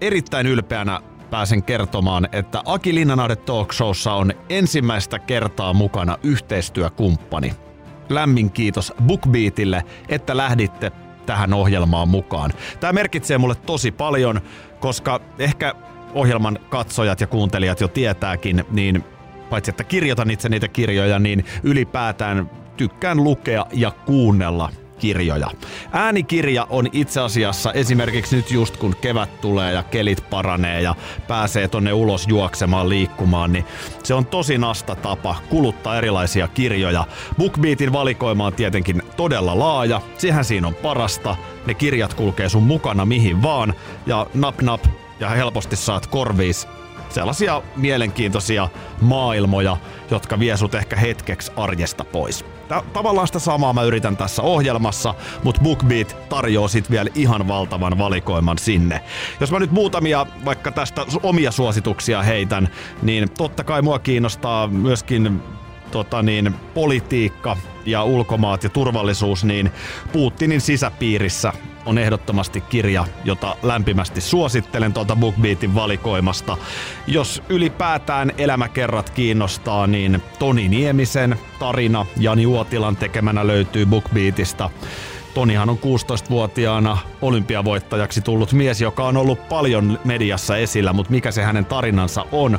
Erittäin 0.00 0.46
ylpeänä 0.46 1.00
pääsen 1.34 1.62
kertomaan, 1.62 2.28
että 2.32 2.62
Aki 2.64 2.94
Linnanahde 2.94 3.36
Talk 3.36 3.72
Showssa 3.72 4.12
on 4.12 4.32
ensimmäistä 4.48 5.18
kertaa 5.18 5.72
mukana 5.72 6.18
yhteistyökumppani. 6.22 7.54
Lämmin 8.08 8.50
kiitos 8.50 8.92
BookBeatille, 9.02 9.84
että 10.08 10.36
lähditte 10.36 10.92
tähän 11.26 11.54
ohjelmaan 11.54 12.08
mukaan. 12.08 12.50
Tämä 12.80 12.92
merkitsee 12.92 13.38
mulle 13.38 13.54
tosi 13.54 13.90
paljon, 13.90 14.40
koska 14.80 15.20
ehkä 15.38 15.74
ohjelman 16.12 16.58
katsojat 16.68 17.20
ja 17.20 17.26
kuuntelijat 17.26 17.80
jo 17.80 17.88
tietääkin, 17.88 18.64
niin 18.70 19.04
paitsi 19.50 19.70
että 19.70 19.84
kirjoitan 19.84 20.30
itse 20.30 20.48
niitä 20.48 20.68
kirjoja, 20.68 21.18
niin 21.18 21.44
ylipäätään 21.62 22.50
tykkään 22.76 23.24
lukea 23.24 23.66
ja 23.72 23.90
kuunnella 23.90 24.70
kirjoja. 24.98 25.50
Äänikirja 25.92 26.66
on 26.70 26.88
itse 26.92 27.20
asiassa 27.20 27.72
esimerkiksi 27.72 28.36
nyt 28.36 28.50
just 28.50 28.76
kun 28.76 28.96
kevät 29.00 29.40
tulee 29.40 29.72
ja 29.72 29.82
kelit 29.82 30.30
paranee 30.30 30.82
ja 30.82 30.94
pääsee 31.28 31.68
tonne 31.68 31.92
ulos 31.92 32.26
juoksemaan, 32.28 32.88
liikkumaan, 32.88 33.52
niin 33.52 33.64
se 34.02 34.14
on 34.14 34.26
tosi 34.26 34.58
nasta 34.58 34.94
tapa 34.94 35.36
kuluttaa 35.50 35.98
erilaisia 35.98 36.48
kirjoja. 36.48 37.06
BookBeatin 37.38 37.92
valikoima 37.92 38.46
on 38.46 38.52
tietenkin 38.52 39.02
todella 39.16 39.58
laaja, 39.58 40.00
sehän 40.18 40.44
siinä 40.44 40.66
on 40.66 40.74
parasta. 40.74 41.36
Ne 41.66 41.74
kirjat 41.74 42.14
kulkee 42.14 42.48
sun 42.48 42.62
mukana 42.62 43.04
mihin 43.04 43.42
vaan 43.42 43.74
ja 44.06 44.26
nap 44.34 44.62
nap 44.62 44.84
ja 45.20 45.28
helposti 45.28 45.76
saat 45.76 46.06
korviis 46.06 46.68
sellaisia 47.14 47.62
mielenkiintoisia 47.76 48.68
maailmoja, 49.00 49.76
jotka 50.10 50.38
vie 50.38 50.56
sut 50.56 50.74
ehkä 50.74 50.96
hetkeksi 50.96 51.52
arjesta 51.56 52.04
pois. 52.04 52.44
Tää, 52.68 52.82
tavallaan 52.92 53.26
sitä 53.26 53.38
samaa 53.38 53.72
mä 53.72 53.82
yritän 53.82 54.16
tässä 54.16 54.42
ohjelmassa, 54.42 55.14
mutta 55.42 55.60
BookBeat 55.60 56.16
tarjoaa 56.28 56.68
sit 56.68 56.90
vielä 56.90 57.10
ihan 57.14 57.48
valtavan 57.48 57.98
valikoiman 57.98 58.58
sinne. 58.58 59.00
Jos 59.40 59.52
mä 59.52 59.58
nyt 59.58 59.70
muutamia 59.70 60.26
vaikka 60.44 60.72
tästä 60.72 61.06
omia 61.22 61.50
suosituksia 61.50 62.22
heitän, 62.22 62.68
niin 63.02 63.30
totta 63.30 63.64
kai 63.64 63.82
mua 63.82 63.98
kiinnostaa 63.98 64.66
myöskin 64.68 65.42
tota 65.90 66.22
niin, 66.22 66.54
politiikka 66.74 67.56
ja 67.86 68.04
ulkomaat 68.04 68.64
ja 68.64 68.70
turvallisuus, 68.70 69.44
niin 69.44 69.72
Putinin 70.12 70.60
sisäpiirissä 70.60 71.52
on 71.86 71.98
ehdottomasti 71.98 72.60
kirja, 72.60 73.04
jota 73.24 73.56
lämpimästi 73.62 74.20
suosittelen 74.20 74.92
tuolta 74.92 75.16
BookBeatin 75.16 75.74
valikoimasta. 75.74 76.56
Jos 77.06 77.42
ylipäätään 77.48 78.32
elämäkerrat 78.38 79.10
kiinnostaa, 79.10 79.86
niin 79.86 80.22
Toni 80.38 80.68
Niemisen 80.68 81.38
tarina 81.58 82.06
Jani 82.16 82.46
Uotilan 82.46 82.96
tekemänä 82.96 83.46
löytyy 83.46 83.86
BookBeatista. 83.86 84.70
Tonihan 85.34 85.70
on 85.70 85.78
16-vuotiaana 85.78 86.98
olympiavoittajaksi 87.22 88.20
tullut 88.20 88.52
mies, 88.52 88.80
joka 88.80 89.04
on 89.04 89.16
ollut 89.16 89.48
paljon 89.48 89.98
mediassa 90.04 90.56
esillä, 90.56 90.92
mutta 90.92 91.10
mikä 91.10 91.30
se 91.30 91.42
hänen 91.42 91.64
tarinansa 91.64 92.24
on, 92.32 92.58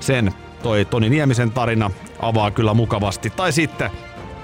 sen 0.00 0.32
toi 0.64 0.84
Toni 0.84 1.10
Niemisen 1.10 1.50
tarina 1.50 1.90
avaa 2.20 2.50
kyllä 2.50 2.74
mukavasti. 2.74 3.30
Tai 3.30 3.52
sitten 3.52 3.90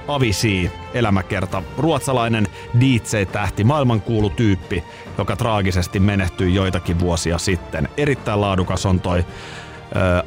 Avisi 0.08 0.70
elämäkerta, 0.94 1.62
ruotsalainen 1.78 2.46
DJ-tähti, 2.80 3.64
maailmankuulu 3.64 4.30
tyyppi, 4.30 4.84
joka 5.18 5.36
traagisesti 5.36 6.00
menehtyi 6.00 6.54
joitakin 6.54 7.00
vuosia 7.00 7.38
sitten. 7.38 7.88
Erittäin 7.96 8.40
laadukas 8.40 8.86
on 8.86 9.00
toi 9.00 9.24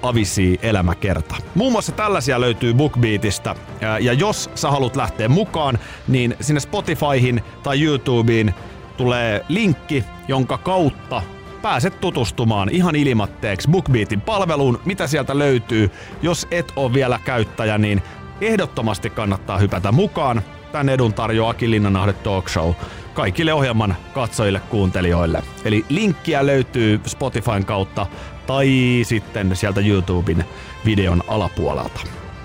Avisi 0.01 0.59
elämäkerta. 0.61 1.35
Muun 1.55 1.71
muassa 1.71 1.91
tällaisia 1.91 2.41
löytyy 2.41 2.73
BookBeatista. 2.73 3.55
Ja 3.99 4.13
jos 4.13 4.49
sä 4.55 4.71
haluat 4.71 4.95
lähteä 4.95 5.29
mukaan, 5.29 5.79
niin 6.07 6.35
sinne 6.41 6.59
Spotifyhin 6.59 7.43
tai 7.63 7.83
YouTubeen 7.83 8.55
tulee 8.97 9.45
linkki, 9.49 10.03
jonka 10.27 10.57
kautta 10.57 11.21
pääset 11.63 12.01
tutustumaan 12.01 12.69
ihan 12.69 12.95
ilmatteeksi 12.95 13.69
BookBeatin 13.71 14.21
palveluun, 14.21 14.79
mitä 14.85 15.07
sieltä 15.07 15.39
löytyy. 15.39 15.91
Jos 16.21 16.47
et 16.51 16.73
ole 16.75 16.93
vielä 16.93 17.19
käyttäjä, 17.25 17.77
niin 17.77 18.03
ehdottomasti 18.41 19.09
kannattaa 19.09 19.57
hypätä 19.57 19.91
mukaan. 19.91 20.41
Tän 20.71 20.89
edun 20.89 21.13
tarjoaa 21.13 21.49
Aki 21.49 21.69
Linnanahde 21.69 22.13
Talk 22.13 22.49
Show 22.49 22.73
kaikille 23.13 23.53
ohjelman 23.53 23.95
katsojille, 24.13 24.59
kuuntelijoille. 24.59 25.43
Eli 25.65 25.85
linkkiä 25.89 26.45
löytyy 26.45 27.01
Spotifyn 27.05 27.65
kautta 27.65 28.07
tai 28.47 28.69
sitten 29.03 29.55
sieltä 29.55 29.81
YouTuben 29.81 30.45
videon 30.85 31.23
alapuolelta. 31.27 31.99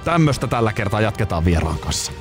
Tämmöstä 0.05 0.47
tällä 0.47 0.73
kertaa 0.73 1.01
jatketaan 1.01 1.45
vieraan 1.45 1.79
kanssa. 1.79 2.13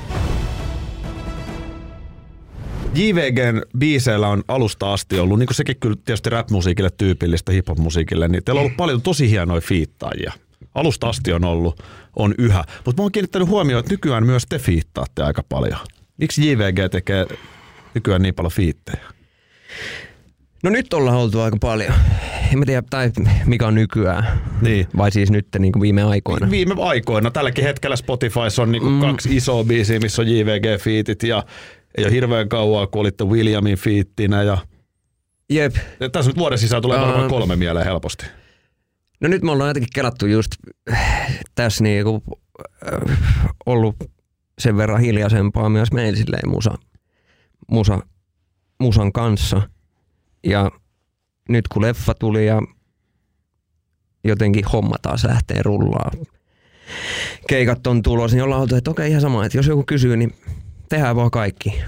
JVGn 2.97 3.61
biiseillä 3.77 4.27
on 4.27 4.43
alusta 4.47 4.93
asti 4.93 5.19
ollut, 5.19 5.39
niin 5.39 5.47
kuin 5.47 5.55
sekin 5.55 5.75
kyllä 5.79 5.95
tietysti 6.05 6.29
rap-musiikille 6.29 6.89
tyypillistä, 6.97 7.51
hip-hop-musiikille, 7.51 8.27
niin 8.27 8.43
teillä 8.43 8.59
on 8.59 8.65
ollut 8.65 8.77
paljon 8.77 9.01
tosi 9.01 9.29
hienoja 9.29 9.61
fiittaajia. 9.61 10.33
Alusta 10.75 11.09
asti 11.09 11.33
on 11.33 11.45
ollut, 11.45 11.83
on 12.15 12.35
yhä. 12.37 12.63
Mutta 12.85 13.01
mä 13.01 13.03
oon 13.03 13.11
kiinnittänyt 13.11 13.47
huomioon, 13.47 13.79
että 13.79 13.93
nykyään 13.93 14.25
myös 14.25 14.45
te 14.49 14.59
fiittaatte 14.59 15.23
aika 15.23 15.43
paljon. 15.49 15.79
Miksi 16.17 16.51
JVG 16.51 16.91
tekee 16.91 17.25
nykyään 17.93 18.21
niin 18.21 18.35
paljon 18.35 18.51
fiittejä? 18.51 19.03
No 20.63 20.69
nyt 20.69 20.93
ollaan 20.93 21.17
oltu 21.17 21.39
aika 21.39 21.57
paljon. 21.61 21.93
En 22.51 22.59
mä 22.59 22.65
tiedä, 22.65 22.83
tai 22.89 23.11
mikä 23.45 23.67
on 23.67 23.75
nykyään. 23.75 24.41
Niin. 24.61 24.87
Vai 24.97 25.11
siis 25.11 25.31
nyt 25.31 25.47
niin 25.59 25.71
kuin 25.71 25.81
viime 25.81 26.03
aikoina. 26.03 26.49
Viime 26.49 26.75
aikoina. 26.77 27.31
Tälläkin 27.31 27.63
hetkellä 27.63 27.95
Spotifys 27.95 28.59
on 28.59 28.71
niin 28.71 28.81
kuin 28.81 28.93
mm. 28.93 28.99
kaksi 28.99 29.35
isoa 29.35 29.63
biisiä, 29.63 29.99
missä 29.99 30.21
on 30.21 30.27
JVG-fiitit 30.27 31.27
ja 31.27 31.43
ei 31.97 32.03
ole 32.03 32.11
hirveän 32.11 32.49
kauaa, 32.49 32.87
kun 32.87 33.01
olitte 33.01 33.23
Williamin 33.23 33.77
fiittinä. 33.77 34.43
Ja... 34.43 34.57
Jep. 35.49 35.75
Ja 35.99 36.09
tässä 36.09 36.29
nyt 36.29 36.37
vuoden 36.37 36.57
sisään 36.57 36.81
tulee 36.81 36.99
varmaan 36.99 37.29
kolme 37.29 37.55
mieleen 37.55 37.85
helposti. 37.85 38.25
No 39.19 39.27
nyt 39.27 39.41
me 39.41 39.51
ollaan 39.51 39.69
jotenkin 39.69 39.89
kelattu 39.93 40.25
just 40.25 40.51
tässä 41.55 41.83
niin 41.83 42.03
kuin, 42.03 42.21
äh, 42.87 43.17
ollut 43.65 43.95
sen 44.59 44.77
verran 44.77 45.01
hiljaisempaa 45.01 45.69
myös 45.69 45.91
meillä 45.91 46.17
silleen 46.17 46.49
musa, 46.49 46.77
musa, 47.71 47.99
musan 48.79 49.13
kanssa. 49.13 49.61
Ja 50.43 50.71
nyt 51.49 51.67
kun 51.67 51.81
leffa 51.81 52.13
tuli 52.13 52.45
ja 52.45 52.61
jotenkin 54.23 54.65
homma 54.65 54.95
taas 55.01 55.23
lähtee 55.23 55.63
rullaa, 55.63 56.11
keikat 57.47 57.87
on 57.87 58.01
tulos, 58.01 58.33
niin 58.33 58.43
ollaan 58.43 58.61
oltu, 58.61 58.75
että 58.75 58.91
okei 58.91 59.09
ihan 59.09 59.21
sama, 59.21 59.45
että 59.45 59.57
jos 59.57 59.67
joku 59.67 59.83
kysyy, 59.83 60.17
niin 60.17 60.33
tehdään 60.89 61.15
vaan 61.15 61.31
kaikki. 61.31 61.81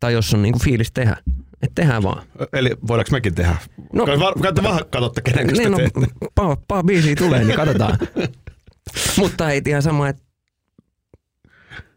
Tai 0.00 0.12
jos 0.12 0.34
on 0.34 0.42
niinku 0.42 0.58
fiilis 0.58 0.92
tehdä, 0.92 1.16
että 1.62 1.74
tehdään 1.74 2.02
vaan. 2.02 2.26
Eli 2.52 2.70
voidaanko 2.88 3.10
mekin 3.12 3.34
tehdä? 3.34 3.56
No, 3.92 4.06
Käytte 4.42 4.62
vähän 4.62 4.80
katsotte, 4.90 5.22
kenen 5.22 5.46
niin, 5.46 5.72
no, 5.72 5.78
paa, 6.34 6.56
paa 6.68 6.82
biisiä 6.82 7.14
tulee, 7.14 7.44
niin 7.44 7.56
katsotaan. 7.56 7.98
Mutta 9.18 9.50
ei 9.50 9.62
ihan 9.66 9.82
sama, 9.82 10.08
että 10.08 10.22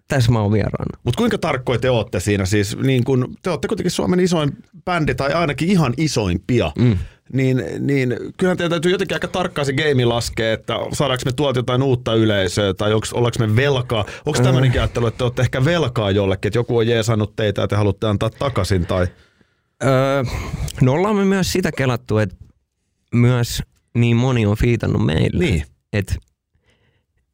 tässä 0.07 0.31
mä 0.31 0.41
oon 0.41 0.51
vieraana. 0.51 0.99
Mutta 1.03 1.17
kuinka 1.17 1.37
tarkkoja 1.37 1.79
te 1.79 1.89
olette 1.89 2.19
siinä? 2.19 2.45
Siis, 2.45 2.77
niin 2.77 3.03
kun, 3.03 3.35
te 3.41 3.49
olette 3.49 3.67
kuitenkin 3.67 3.91
Suomen 3.91 4.19
isoin 4.19 4.51
bändi, 4.85 5.15
tai 5.15 5.33
ainakin 5.33 5.69
ihan 5.69 5.93
isoimpia. 5.97 6.71
Mm. 6.77 6.97
Niin, 7.33 7.63
niin 7.79 8.15
kyllä 8.37 8.55
teidän 8.55 8.69
täytyy 8.69 8.91
jotenkin 8.91 9.15
aika 9.15 9.27
tarkkaan 9.27 9.65
se 9.65 9.73
game 9.73 10.05
laskea, 10.05 10.53
että 10.53 10.73
saadaanko 10.93 11.21
me 11.25 11.31
tuolta 11.31 11.59
jotain 11.59 11.83
uutta 11.83 12.13
yleisöä, 12.13 12.73
tai 12.73 12.93
onko, 12.93 13.07
ollaanko 13.13 13.47
me 13.47 13.55
velkaa. 13.55 14.05
Onko 14.25 14.43
tämmöinen 14.43 14.71
äh. 14.71 14.75
ajattelu, 14.75 15.07
että 15.07 15.17
te 15.17 15.23
olette 15.23 15.41
ehkä 15.41 15.65
velkaa 15.65 16.11
jollekin, 16.11 16.49
että 16.49 16.59
joku 16.59 16.77
on 16.77 16.87
jeesannut 16.87 17.35
teitä 17.35 17.61
ja 17.61 17.67
te 17.67 17.75
haluatte 17.75 18.07
antaa 18.07 18.29
takaisin, 18.29 18.85
tai... 18.85 19.07
Öö, 19.83 20.23
no 20.81 20.93
ollaan 20.93 21.15
me 21.15 21.25
myös 21.25 21.51
sitä 21.51 21.71
kelattu, 21.71 22.17
että 22.17 22.35
myös 23.15 23.63
niin 23.93 24.17
moni 24.17 24.45
on 24.45 24.57
fiitannut 24.57 25.05
meille. 25.05 25.45
Niin. 25.45 25.63
Että 25.93 26.15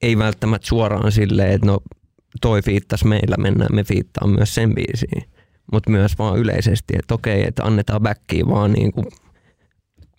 ei 0.02 0.18
välttämättä 0.18 0.68
suoraan 0.68 1.12
silleen, 1.12 1.52
että 1.52 1.68
no 1.68 1.80
toi 2.42 2.62
fiittas 2.62 3.06
meillä, 3.06 3.36
mennään 3.38 3.76
me 3.76 3.84
fiittaa 3.84 4.28
myös 4.28 4.56
sen 4.56 4.76
biisiin. 4.76 5.24
Mutta 5.72 5.90
myös 5.90 6.18
vaan 6.18 6.40
yleisesti, 6.40 6.94
että 7.00 7.14
okei, 7.14 7.48
että 7.48 7.64
annetaan 7.64 8.02
backia 8.02 8.46
vaan 8.48 8.72
niin 8.72 8.92
kuin 8.92 9.06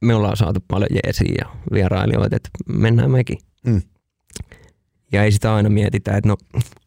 me 0.02 0.14
ollaan 0.14 0.36
saatu 0.36 0.60
paljon 0.68 1.00
jeesiä 1.04 1.34
ja 1.38 1.56
vierailijoita, 1.72 2.36
että 2.36 2.48
mennään 2.68 3.10
mekin. 3.10 3.38
Mm. 3.66 3.82
Ja 5.12 5.24
ei 5.24 5.32
sitä 5.32 5.54
aina 5.54 5.68
mietitä, 5.68 6.16
että 6.16 6.28
no 6.28 6.36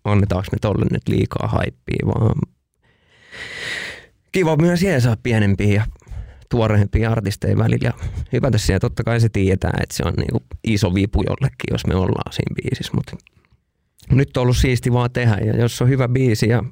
annetaanko 0.04 0.48
me 0.52 0.58
tolle 0.62 0.86
nyt 0.92 1.08
liikaa 1.08 1.48
haippia, 1.48 2.06
vaan 2.06 2.36
kiva 4.32 4.56
myös 4.56 4.84
jeesaa 4.84 5.18
pienempiä 5.24 5.74
ja 5.74 5.86
tuoreempia 6.50 7.12
artisteja 7.12 7.58
välillä 7.58 7.88
ja 7.88 7.94
hypätä 8.34 8.58
siellä. 8.58 8.80
Totta 8.80 9.04
kai 9.04 9.20
se 9.20 9.30
tietää, 9.30 9.74
että 9.84 9.96
se 9.96 10.04
on 10.06 10.14
niinku 10.14 10.44
iso 10.64 10.94
vipu 10.94 11.22
jollekin, 11.22 11.72
jos 11.72 11.88
me 11.88 11.96
ollaan 11.96 12.34
siinä 12.34 12.56
biisissä, 12.56 12.94
mutta 12.96 13.18
nyt 14.12 14.38
on 14.38 14.42
ollut 14.42 14.58
siisti 14.58 14.94
vaan 14.94 15.12
tehdä 15.12 15.38
ja 15.46 15.58
jos 15.58 15.82
on 15.82 15.90
hyvä 15.90 16.08
biisi 16.08 16.50
ja 16.50 16.64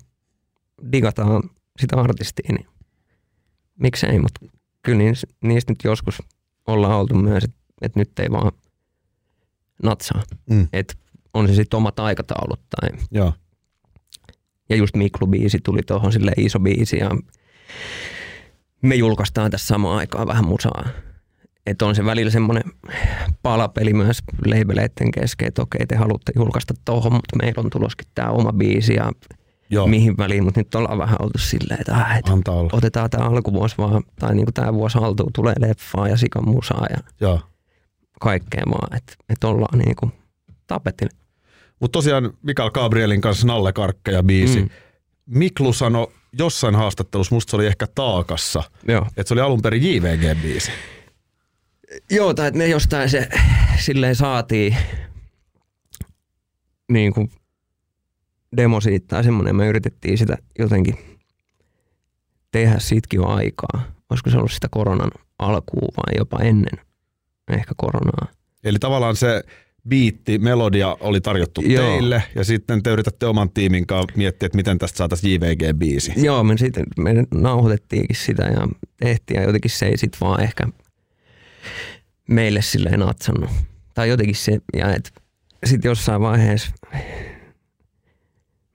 digataan 0.92 1.44
sitä 1.80 1.98
artistia, 1.98 2.50
niin 2.58 2.68
miksei, 3.80 4.20
mutta 4.20 4.57
kyllä 4.88 5.04
niistä 5.44 5.72
nyt 5.72 5.84
joskus 5.84 6.22
ollaan 6.68 7.00
oltu 7.00 7.14
myös, 7.14 7.44
että 7.44 7.58
et 7.82 7.96
nyt 7.96 8.20
ei 8.20 8.32
vaan 8.32 8.52
natsaa. 9.84 10.24
Mm. 10.50 10.68
Että 10.74 10.94
on 11.34 11.48
se 11.48 11.56
sitten 11.56 11.78
omat 11.78 12.00
aikataulut 12.00 12.60
tai... 12.70 12.90
Joo. 13.12 13.34
Ja 14.70 14.76
just 14.76 14.96
Miklu-biisi 14.96 15.60
tuli 15.64 15.82
tuohon 15.88 16.12
sille 16.12 16.32
iso 16.38 16.60
biisi 16.60 16.98
ja 16.98 17.10
me 18.82 18.96
julkaistaan 18.96 19.52
tässä 19.52 19.68
samaan 19.68 19.98
aikaan 19.98 20.28
vähän 20.28 20.46
musaa. 20.48 20.86
Että 21.66 21.86
on 21.86 21.96
se 21.96 22.06
välillä 22.06 22.32
semmoinen 22.32 22.64
palapeli 23.44 23.94
myös 23.94 24.20
labeleiden 24.46 25.12
kesken, 25.12 25.48
että 25.48 25.62
okei 25.62 25.88
te 25.88 25.96
haluatte 25.96 26.32
julkaista 26.36 26.74
tuohon, 26.86 27.14
mutta 27.14 27.38
meillä 27.42 27.62
on 27.62 27.70
tuloskin 27.70 28.08
tämä 28.16 28.30
oma 28.30 28.54
biisi 28.54 28.94
ja 28.94 29.12
Joo. 29.70 29.88
mihin 29.88 30.18
väliin, 30.18 30.44
mutta 30.44 30.60
nyt 30.60 30.76
ollaan 30.76 30.98
vähän 30.98 31.18
oltu 31.22 31.38
silleen, 31.38 31.80
että, 31.80 31.96
äh, 31.96 32.18
että 32.18 32.32
otetaan 32.72 33.10
tämä 33.10 33.26
alkuvuosi 33.26 33.78
vaan, 33.78 34.04
tai 34.20 34.36
niin 34.36 34.54
tämä 34.54 34.74
vuosi 34.74 34.98
haltuun, 34.98 35.34
tulee 35.34 35.56
leffaa 35.60 36.08
ja 36.08 36.18
sikan 36.18 36.50
musaa 36.50 36.86
ja 36.90 36.98
Joo. 37.22 37.42
kaikkea 38.20 38.64
vaan, 38.68 38.98
että, 38.98 39.14
että 39.30 39.48
ollaan 39.48 39.80
niin 39.80 39.96
kuin 39.96 40.12
Mutta 41.80 41.98
tosiaan 41.98 42.34
Mikael 42.44 42.72
Gabrielin 42.72 43.22
kanssa 43.22 43.48
Nalle 43.48 43.74
Karkka 43.74 44.12
ja 44.12 44.24
biisi. 44.24 44.62
Mm. 44.62 44.70
Miklu 45.26 45.74
sanoi 45.74 46.12
jossain 46.38 46.76
haastattelussa, 46.76 47.36
musta 47.36 47.52
se 47.52 47.56
oli 47.56 47.66
ehkä 47.66 47.88
Taakassa, 47.96 48.64
Joo. 48.88 49.08
että 49.18 49.28
se 49.28 49.34
oli 49.34 49.42
alun 49.42 49.62
perin 49.62 49.84
JVG-biisi. 49.84 50.72
Joo, 52.12 52.34
tai 52.34 52.48
että 52.48 52.58
me 52.58 52.68
jostain 52.68 53.10
se 53.10 53.30
silleen 53.80 54.16
saatiin 54.16 54.76
niin 56.92 57.14
kuin 57.14 57.32
demo 58.58 58.82
siitä 58.82 59.06
tai 59.08 59.24
semmoinen, 59.24 59.56
me 59.56 59.68
yritettiin 59.68 60.18
sitä 60.18 60.38
jotenkin 60.60 60.98
tehdä 62.52 62.80
siitäkin 62.80 63.18
jo 63.18 63.28
aikaa. 63.28 63.84
Olisiko 64.10 64.30
se 64.30 64.38
ollut 64.38 64.52
sitä 64.52 64.68
koronan 64.72 65.12
alkuun 65.40 65.94
vai 65.98 66.18
jopa 66.18 66.40
ennen 66.40 66.80
ehkä 67.52 67.74
koronaa. 67.78 68.28
Eli 68.64 68.80
tavallaan 68.80 69.16
se 69.16 69.44
biitti, 69.90 70.40
melodia 70.40 70.98
oli 71.00 71.22
tarjottu 71.22 71.62
Joo. 71.62 71.86
teille 71.86 72.24
ja 72.36 72.44
sitten 72.44 72.84
te 72.84 72.90
yritätte 72.90 73.26
oman 73.26 73.50
tiimin 73.50 73.88
kanssa 73.88 74.18
miettiä, 74.18 74.46
että 74.46 74.56
miten 74.56 74.78
tästä 74.78 74.98
saataisiin 74.98 75.42
JVG-biisi. 75.42 76.14
Joo, 76.16 76.44
me 76.44 76.58
sitten 76.58 76.86
me 76.98 77.14
nauhoitettiinkin 77.34 78.16
sitä 78.16 78.44
ja 78.44 78.68
tehtiin 79.00 79.40
ja 79.40 79.44
jotenkin 79.44 79.72
se 79.72 79.86
ei 79.86 79.98
sit 79.98 80.18
vaan 80.22 80.44
ehkä 80.44 80.68
meille 82.30 82.62
silleen 82.62 83.00
natsannut. 83.00 83.50
Tai 83.94 84.10
jotenkin 84.10 84.36
se, 84.36 84.60
ja 84.78 84.96
et 84.96 85.14
sitten 85.66 85.90
jossain 85.90 86.22
vaiheessa, 86.22 86.72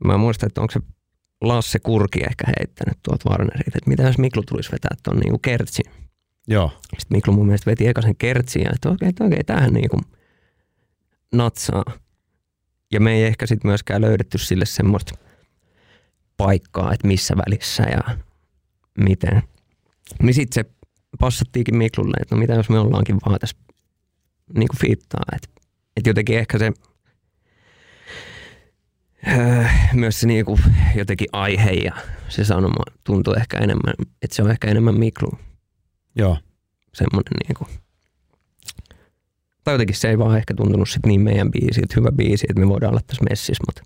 mä 0.04 0.16
muistan, 0.16 0.46
että 0.46 0.60
onko 0.60 0.72
se 0.72 0.80
Lasse 1.40 1.78
Kurki 1.78 2.20
ehkä 2.20 2.44
heittänyt 2.58 2.98
tuolta 3.02 3.30
Warnerilta, 3.30 3.78
että 3.78 3.90
mitä 3.90 4.02
jos 4.02 4.18
Miklu 4.18 4.42
tulisi 4.42 4.72
vetää 4.72 4.96
tuon 5.02 5.16
niinku 5.18 5.38
kertsin. 5.38 5.92
Joo, 6.48 6.68
Sitten 6.98 7.16
Miklu 7.16 7.32
mun 7.32 7.46
mielestä 7.46 7.70
veti 7.70 7.86
eka 7.86 8.02
sen 8.02 8.16
kertsin 8.16 8.62
ja 8.62 8.70
että 8.74 8.90
okei, 8.90 9.08
että 9.08 9.24
okei, 9.24 9.44
tämähän 9.44 9.72
niinku 9.72 10.00
natsaa. 11.32 11.84
Ja 12.92 13.00
me 13.00 13.12
ei 13.12 13.24
ehkä 13.24 13.46
sitten 13.46 13.68
myöskään 13.68 14.00
löydetty 14.00 14.38
sille 14.38 14.66
semmoista 14.66 15.14
paikkaa, 16.36 16.92
että 16.92 17.08
missä 17.08 17.34
välissä 17.36 17.82
ja 17.82 18.16
miten. 18.98 19.42
Niin 20.22 20.34
sitten 20.34 20.64
se 20.64 20.70
passattiinkin 21.20 21.76
Miklulle, 21.76 22.16
että 22.20 22.34
no 22.34 22.38
mitä 22.38 22.54
jos 22.54 22.68
me 22.68 22.78
ollaankin 22.78 23.18
vaan 23.26 23.40
tässä 23.40 23.56
niinku 24.54 24.76
fiittaa. 24.80 25.22
Että 25.36 25.48
et 25.96 26.06
jotenkin 26.06 26.38
ehkä 26.38 26.58
se 26.58 26.72
öö, 29.28 29.64
myös 29.92 30.20
se 30.20 30.26
niinku 30.26 30.58
jotenkin 30.94 31.28
aihe 31.32 31.70
ja 31.70 31.92
se 32.28 32.44
sanoma 32.44 32.84
tuntuu 33.04 33.34
ehkä 33.34 33.58
enemmän, 33.58 33.94
että 34.22 34.36
se 34.36 34.42
on 34.42 34.50
ehkä 34.50 34.68
enemmän 34.68 34.98
Miklu 34.98 35.30
joo. 36.16 36.38
semmoinen 36.94 37.32
niinku, 37.48 37.66
tai 39.64 39.74
jotenkin 39.74 39.96
se 39.96 40.08
ei 40.08 40.18
vaan 40.18 40.36
ehkä 40.36 40.54
tuntunut 40.54 40.88
sit 40.88 41.06
niin 41.06 41.20
meidän 41.20 41.50
biisi, 41.50 41.80
että 41.82 41.94
hyvä 41.98 42.12
biisi, 42.12 42.46
että 42.48 42.60
me 42.60 42.68
voidaan 42.68 42.92
olla 42.92 43.00
tässä 43.06 43.24
messissä, 43.30 43.64
mutta 43.68 43.82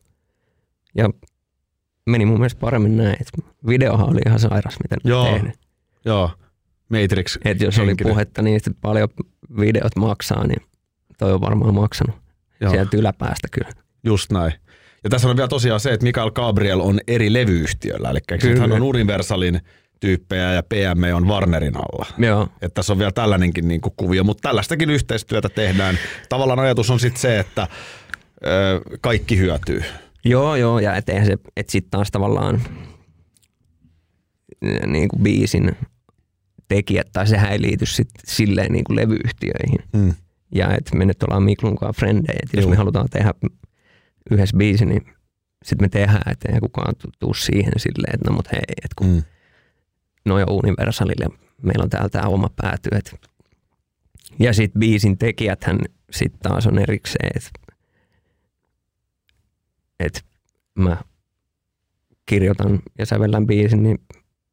ja 0.95 1.11
meni 2.07 2.25
mun 2.27 2.39
mielestä 2.39 2.61
paremmin 2.61 2.97
näin, 2.97 3.17
että 3.21 3.53
videohan 3.67 4.11
oli 4.11 4.21
ihan 4.27 4.39
sairas, 4.41 4.77
miten 4.83 4.99
ne 5.05 5.11
Joo. 5.11 5.33
tehnyt. 5.33 5.55
Joo, 6.05 6.31
Matrix. 6.89 7.39
Että 7.45 7.65
jos 7.65 7.79
oli 7.79 7.87
henkinen. 7.87 8.13
puhetta 8.13 8.43
niistä, 8.43 8.71
että 8.71 8.81
paljon 8.81 9.09
videot 9.61 9.97
maksaa, 9.97 10.47
niin 10.47 10.63
toi 11.19 11.33
on 11.33 11.41
varmaan 11.41 11.75
maksanut 11.75 12.17
Joo, 12.61 12.71
sieltä 12.71 12.97
yläpäästä 12.97 13.49
kyllä. 13.53 13.71
just 14.05 14.33
näin. 14.33 14.53
Ja 15.07 15.11
tässä 15.11 15.29
on 15.29 15.37
vielä 15.37 15.49
tosiaan 15.49 15.81
se, 15.81 15.93
että 15.93 16.05
Mikael 16.05 16.31
Gabriel 16.31 16.81
on 16.81 17.01
eri 17.09 17.33
levyyhtiöllä, 17.33 18.11
eli 18.11 18.19
hän 18.59 18.73
on 18.73 18.83
Universalin 18.83 19.61
tyyppejä 20.01 20.53
ja 20.53 20.63
PM 20.63 21.15
on 21.15 21.29
Warnerin 21.29 21.77
alla. 21.77 22.07
Joo, 22.19 22.49
Että 22.63 22.75
tässä 22.75 22.93
on 22.93 22.99
vielä 22.99 23.13
tällainenkin 23.13 23.69
niin 23.69 23.81
kuvio, 23.97 24.25
mutta 24.25 24.49
tällaistakin 24.49 24.91
yhteistyötä 24.91 25.49
tehdään. 25.49 25.99
Tavallaan 26.29 26.59
ajatus 26.59 26.91
on 26.91 27.01
sitten 27.01 27.21
se, 27.21 27.39
että 27.39 27.69
ö, 28.47 28.81
kaikki 29.01 29.39
hyötyy. 29.39 29.83
joo, 30.25 30.57
joo 30.57 30.79
ja 30.79 30.95
et 30.97 31.09
eihän 31.09 31.27
se, 31.27 31.37
et 31.57 31.69
sit 31.69 31.87
taas 31.91 32.11
tavallaan 32.11 32.63
niin 34.87 35.09
kuin 35.09 35.23
biisin 35.23 35.77
tekijät, 36.69 37.07
tai 37.13 37.27
sehän 37.27 37.53
ei 37.53 37.63
liity 37.63 37.87
sit 37.87 38.09
silleen 38.25 38.73
niin 38.73 38.85
kuin 38.85 38.97
levyyhtiöihin. 38.97 39.79
Mm. 39.93 40.15
Ja 40.55 40.75
että 40.75 40.97
me 40.97 41.05
nyt 41.05 41.23
ollaan 41.23 41.43
Miklun 41.43 41.77
kanssa 41.77 42.01
frendejä, 42.01 42.39
että 42.43 42.57
jos 42.57 42.69
me 42.69 42.77
halutaan 42.77 43.09
tehdä 43.11 43.35
yhdessä 44.31 44.57
biisi, 44.57 44.87
niin 44.87 45.07
sitten 45.65 45.85
me 45.85 45.89
tehdään, 45.89 46.33
että 46.33 46.53
ei 46.53 46.61
kukaan 46.61 46.95
tu- 46.97 47.11
tuu 47.19 47.35
siihen 47.35 47.73
silleen, 47.77 48.15
että 48.15 48.31
no 48.31 48.37
mut 48.37 48.53
hei, 48.53 48.63
että 48.69 48.95
kun 48.99 49.07
Mm. 49.07 49.23
noi 50.25 50.43
on 50.43 50.53
Universalille, 50.65 51.27
meillä 51.63 51.83
on 51.83 51.91
täällä 51.91 52.09
tämä 52.09 52.29
oma 52.29 52.51
pääty. 52.63 52.89
Et. 52.93 53.15
Ja 54.39 54.53
sitten 54.53 54.81
biisin 54.81 55.19
tekijäthän 55.19 55.79
sitten 56.11 56.41
taas 56.41 56.67
on 56.67 56.79
erikseen, 56.79 57.31
että 57.37 57.51
et 60.01 60.25
mä 60.75 60.97
kirjoitan 62.27 62.79
ja 62.99 63.07
sävellän 63.07 63.47
biisin, 63.47 63.83
niin 63.83 63.99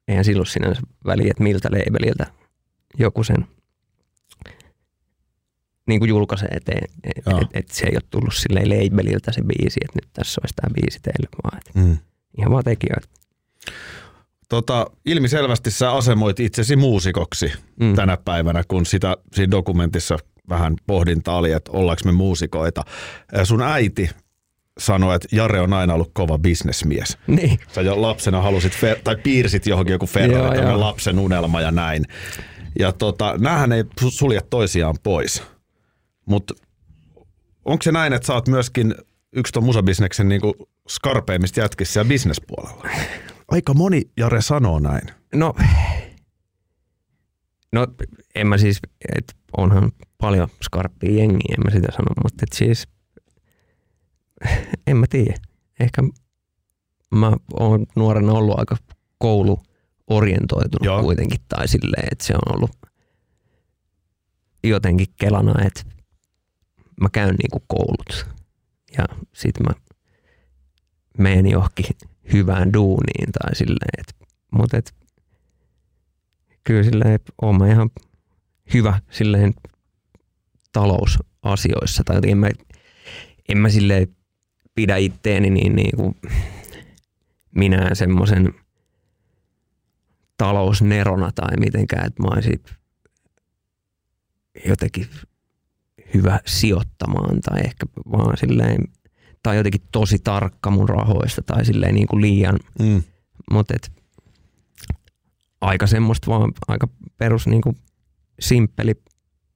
eihän 0.07 0.25
silloin 0.25 0.45
sinänsä 0.47 0.81
väliä, 1.05 1.31
että 1.31 1.43
miltä 1.43 1.69
labeliltä 1.71 2.25
joku 2.99 3.23
sen 3.23 3.47
niin 5.87 5.99
kuin 5.99 6.09
julkaisee, 6.09 6.47
että 6.51 6.71
et, 7.03 7.15
Joo. 7.25 7.41
et, 7.41 7.47
et 7.53 7.67
se 7.71 7.85
ei 7.85 7.91
ole 7.95 8.01
tullut 8.09 8.33
silleen 8.33 8.69
labeliltä 8.69 9.31
se 9.31 9.41
biisi, 9.41 9.79
että 9.85 9.97
nyt 10.01 10.09
tässä 10.13 10.41
olisi 10.43 10.53
tämä 10.55 10.73
biisi 10.73 10.99
teille, 11.01 11.27
vaan 11.43 11.57
et 11.57 11.75
Mm. 11.75 11.97
ihan 12.37 12.51
vaan 12.51 12.63
tekijöitä. 12.63 13.07
Tota, 14.49 14.85
ilmiselvästi 15.05 15.71
sä 15.71 15.91
asemoit 15.91 16.39
itsesi 16.39 16.75
muusikoksi 16.75 17.53
Mm. 17.79 17.95
tänä 17.95 18.17
päivänä, 18.25 18.63
kun 18.67 18.85
sitä 18.85 19.17
siinä 19.33 19.51
dokumentissa 19.51 20.17
vähän 20.49 20.73
pohdinta 20.87 21.33
oli, 21.35 21.51
että 21.51 21.71
ollaanko 21.71 22.01
me 22.05 22.11
muusikoita. 22.11 22.83
Sun 23.43 23.61
äiti 23.61 24.09
sanoi, 24.79 25.15
että 25.15 25.27
Jare 25.31 25.61
on 25.61 25.73
aina 25.73 25.93
ollut 25.93 26.11
kova 26.13 26.37
bisnesmies. 26.37 27.17
Niin. 27.27 27.59
Sä 27.71 27.81
jo 27.81 28.01
lapsena 28.01 28.41
halusit, 28.41 28.73
fer- 28.73 29.01
tai 29.03 29.15
piirsit 29.15 29.65
johonkin 29.65 29.91
joku 29.93 30.05
Joo, 30.05 30.11
Ferrari, 30.13 30.55
tämmönen 30.55 30.69
joo. 30.71 30.79
lapsen 30.79 31.19
unelma 31.19 31.61
ja 31.61 31.71
näin. 31.71 32.05
Ja 32.79 32.91
tota, 32.91 33.35
näähän 33.37 33.71
ei 33.71 33.83
su- 33.83 34.09
sulje 34.11 34.39
toisiaan 34.49 34.95
pois. 35.03 35.43
Mutta 36.25 36.53
onko 37.65 37.81
se 37.81 37.91
näin, 37.91 38.13
että 38.13 38.25
sä 38.25 38.33
oot 38.33 38.47
myöskin 38.47 38.95
yksi 39.35 39.53
tuon 39.53 39.65
musabisneksen 39.65 40.29
niinku 40.29 40.69
skarpeimmista 40.87 41.59
jätkissä 41.59 41.99
ja 41.99 42.05
bisnespuolella? 42.05 42.89
Aika 43.47 43.73
moni 43.73 44.01
Jare 44.17 44.41
sanoo 44.41 44.79
näin. 44.79 45.07
No, 45.35 45.53
no 47.71 47.87
en 48.35 48.47
mä 48.47 48.57
siis, 48.57 48.79
että 49.17 49.33
onhan 49.57 49.91
paljon 50.17 50.47
skarppia 50.63 51.11
jengiä, 51.11 51.55
en 51.57 51.63
mä 51.65 51.71
sitä 51.71 51.91
sano, 51.91 52.07
mutta 52.23 52.43
et 52.43 52.53
siis 52.53 52.87
en 54.87 54.97
mä 54.97 55.05
tiedä. 55.09 55.37
Ehkä 55.79 56.03
mä 57.15 57.33
oon 57.59 57.85
nuorena 57.95 58.31
ollut 58.31 58.59
aika 58.59 58.77
kouluorientoitunut 59.17 60.85
Joo. 60.85 61.01
kuitenkin 61.01 61.39
tai 61.49 61.67
silleen, 61.67 62.07
että 62.11 62.25
se 62.25 62.33
on 62.33 62.55
ollut 62.55 62.71
jotenkin 64.63 65.07
kelana, 65.15 65.65
että 65.65 65.92
mä 67.01 67.09
käyn 67.11 67.35
niinku 67.35 67.63
koulut 67.67 68.25
ja 68.97 69.05
sit 69.33 69.59
mä 69.59 69.73
menen 71.17 71.47
johonkin 71.47 71.85
hyvään 72.33 72.73
duuniin 72.73 73.31
tai 73.31 73.55
silleen, 73.55 73.99
että 73.99 74.13
mutta 74.51 74.77
et, 74.77 74.93
kyllä 76.63 76.83
silleen 76.83 77.19
oon 77.41 77.57
mä 77.57 77.67
ihan 77.67 77.89
hyvä 78.73 78.99
silleen 79.11 79.53
talousasioissa. 80.73 82.03
Tai 82.05 82.19
en 82.27 82.37
mä, 82.37 82.49
en 83.49 83.57
mä 83.57 83.69
silleen 83.69 84.15
pidä 84.75 84.97
itteeni 84.97 85.49
niin, 85.49 85.75
niin 85.75 85.97
kuin 85.97 86.15
minään 87.55 87.95
semmoisen 87.95 88.53
talousnerona 90.37 91.31
tai 91.35 91.57
mitenkään, 91.59 92.05
että 92.07 92.23
mä 92.23 92.29
olisin 92.33 92.63
jotenkin 94.65 95.07
hyvä 96.13 96.39
sijoittamaan 96.45 97.41
tai 97.41 97.59
ehkä 97.59 97.85
vaan 98.11 98.37
silleen, 98.37 98.83
tai 99.43 99.57
jotenkin 99.57 99.81
tosi 99.91 100.19
tarkka 100.19 100.71
mun 100.71 100.89
rahoista 100.89 101.41
tai 101.41 101.65
silleen 101.65 101.95
niin 101.95 102.07
kuin 102.07 102.21
liian 102.21 102.59
Mm. 102.79 103.03
mutta 103.51 103.73
et, 103.75 103.91
aika 105.61 105.87
semmoista 105.87 106.31
vaan, 106.31 106.51
aika 106.67 106.87
perus 107.17 107.47
niinku 107.47 107.77
simppeli 108.39 109.01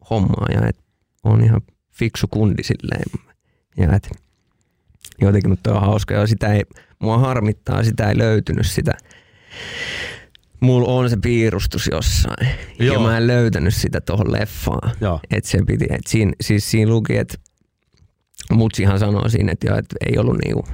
hommaa 0.09 0.45
ja 0.53 0.67
et 0.67 0.79
on 1.23 1.43
ihan 1.43 1.61
fiksu 1.91 2.27
kundi 2.27 2.63
silleen. 2.63 3.03
Ja 3.77 3.95
et, 3.95 4.09
jotenkin 5.21 5.49
mutta 5.49 5.73
on 5.73 5.81
hauska 5.81 6.13
ja 6.13 6.27
sitä 6.27 6.53
ei, 6.53 6.63
mua 6.99 7.17
harmittaa, 7.17 7.83
sitä 7.83 8.09
ei 8.09 8.17
löytynyt 8.17 8.67
sitä. 8.67 8.93
Mulla 10.59 10.87
on 10.87 11.09
se 11.09 11.17
piirustus 11.17 11.89
jossain 11.91 12.47
Joo. 12.79 12.93
ja 12.93 12.99
mä 12.99 13.17
en 13.17 13.27
löytänyt 13.27 13.75
sitä 13.75 14.01
tuohon 14.01 14.31
leffaan. 14.31 14.91
Joo. 15.01 15.19
Et 15.31 15.45
se 15.45 15.59
piti, 15.67 15.85
et 15.89 16.07
siinä, 16.07 16.31
siis 16.41 16.71
siinä 16.71 16.91
luki, 16.91 17.17
että 17.17 17.37
mutsihan 18.51 18.99
sanoi 18.99 19.29
siinä, 19.29 19.51
että, 19.51 19.77
että 19.77 19.95
ei 20.05 20.17
ollut 20.17 20.37
niinku 20.45 20.67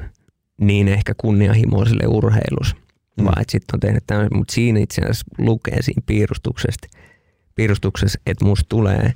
niin 0.61 0.87
ehkä 0.87 1.13
kunnianhimoiselle 1.17 2.07
urheilus, 2.07 2.75
Mm. 3.17 3.25
vaan 3.25 3.41
että 3.41 3.51
sitten 3.51 3.75
on 3.75 3.79
tehnyt 3.79 4.03
tämmöisen, 4.07 4.37
mutta 4.37 4.53
siinä 4.53 4.79
itse 4.79 5.01
asiassa 5.01 5.25
lukee 5.37 5.81
siinä 5.81 6.01
piirustuksesta, 6.05 6.87
piirustuksessa, 7.55 8.19
että 8.25 8.45
musta 8.45 8.65
tulee 8.69 9.13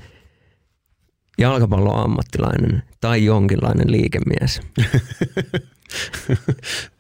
jalkapallon 1.38 2.04
ammattilainen 2.04 2.84
tai 3.02 3.26
jonkinlainen 3.26 3.92
liikemies. 3.92 4.62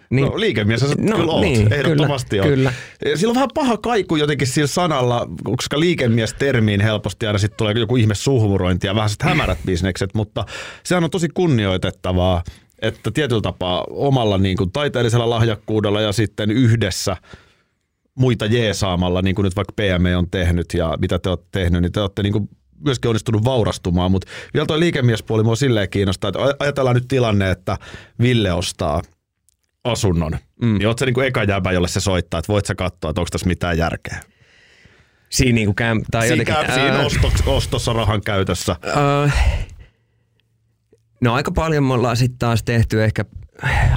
Niin. 0.09 0.25
No 0.25 0.39
liikemies 0.39 0.79
sä 0.79 0.87
No, 0.97 1.17
kyllä 1.17 1.31
oot, 1.31 1.41
niin, 1.41 1.73
ehdottomasti 1.73 2.29
kyllä, 2.29 2.43
oot. 2.45 2.53
kyllä. 2.55 2.73
Sillä 3.15 3.31
on 3.31 3.35
vähän 3.35 3.49
paha 3.53 3.77
kaiku 3.77 4.15
jotenkin 4.15 4.47
sillä 4.47 4.67
sanalla, 4.67 5.27
koska 5.43 5.79
liikemies-termiin 5.79 6.81
helposti 6.81 7.27
aina 7.27 7.39
sitten 7.39 7.57
tulee 7.57 7.73
joku 7.77 7.95
ihme 7.95 8.15
suhmurointi 8.15 8.87
ja 8.87 8.95
vähän 8.95 9.09
sit 9.09 9.23
hämärät 9.23 9.57
bisnekset, 9.65 10.13
mutta 10.13 10.45
sehän 10.83 11.03
on 11.03 11.09
tosi 11.09 11.29
kunnioitettavaa, 11.33 12.43
että 12.81 13.11
tietyllä 13.11 13.41
tapaa 13.41 13.83
omalla 13.89 14.37
niin 14.37 14.57
kuin 14.57 14.71
taiteellisella 14.71 15.29
lahjakkuudella 15.29 16.01
ja 16.01 16.11
sitten 16.11 16.51
yhdessä 16.51 17.17
muita 18.15 18.45
jeesaamalla, 18.45 19.21
niin 19.21 19.35
kuin 19.35 19.43
nyt 19.43 19.55
vaikka 19.55 19.73
PME 19.75 20.17
on 20.17 20.29
tehnyt 20.29 20.73
ja 20.73 20.97
mitä 21.01 21.19
te 21.19 21.29
olette 21.29 21.47
tehnyt, 21.51 21.81
niin 21.81 21.91
te 21.91 22.01
olette 22.01 22.23
niin 22.23 22.33
kuin 22.33 22.49
myöskin 22.85 23.09
onnistunut 23.09 23.45
vaurastumaan, 23.45 24.11
mutta 24.11 24.27
vielä 24.53 24.65
tuo 24.65 24.79
liikemiespuoli 24.79 25.43
mua 25.43 25.55
silleen 25.55 25.89
kiinnostaa, 25.89 26.27
että 26.27 26.39
ajatellaan 26.59 26.95
nyt 26.95 27.07
tilanne, 27.07 27.51
että 27.51 27.77
Ville 28.21 28.53
ostaa 28.53 29.01
asunnon, 29.91 30.37
mm. 30.61 30.77
niin 30.77 30.87
oot 30.87 30.99
sä 30.99 31.05
niinku 31.05 31.21
eka 31.21 31.43
jäbä, 31.43 31.71
jolle 31.71 31.87
se 31.87 31.99
soittaa, 31.99 32.39
että 32.39 32.53
voit 32.53 32.65
sä 32.65 32.75
katsoa, 32.75 33.09
että 33.09 33.21
onko 33.21 33.29
tässä 33.31 33.47
mitään 33.47 33.77
järkeä. 33.77 34.19
Siinä 35.29 35.55
niinku 35.55 35.73
käm, 35.73 36.01
tai 36.11 36.27
Siinä, 36.27 36.43
jotenkin, 36.47 36.73
siinä 36.73 36.99
ostoks, 36.99 37.43
ostossa 37.45 37.93
rahan 37.93 38.21
käytössä. 38.21 38.75
Äh, 39.25 39.65
no 41.21 41.33
aika 41.33 41.51
paljon 41.51 41.83
me 41.83 41.93
ollaan 41.93 42.17
sitten 42.17 42.39
taas 42.39 42.63
tehty 42.63 43.03
ehkä 43.03 43.25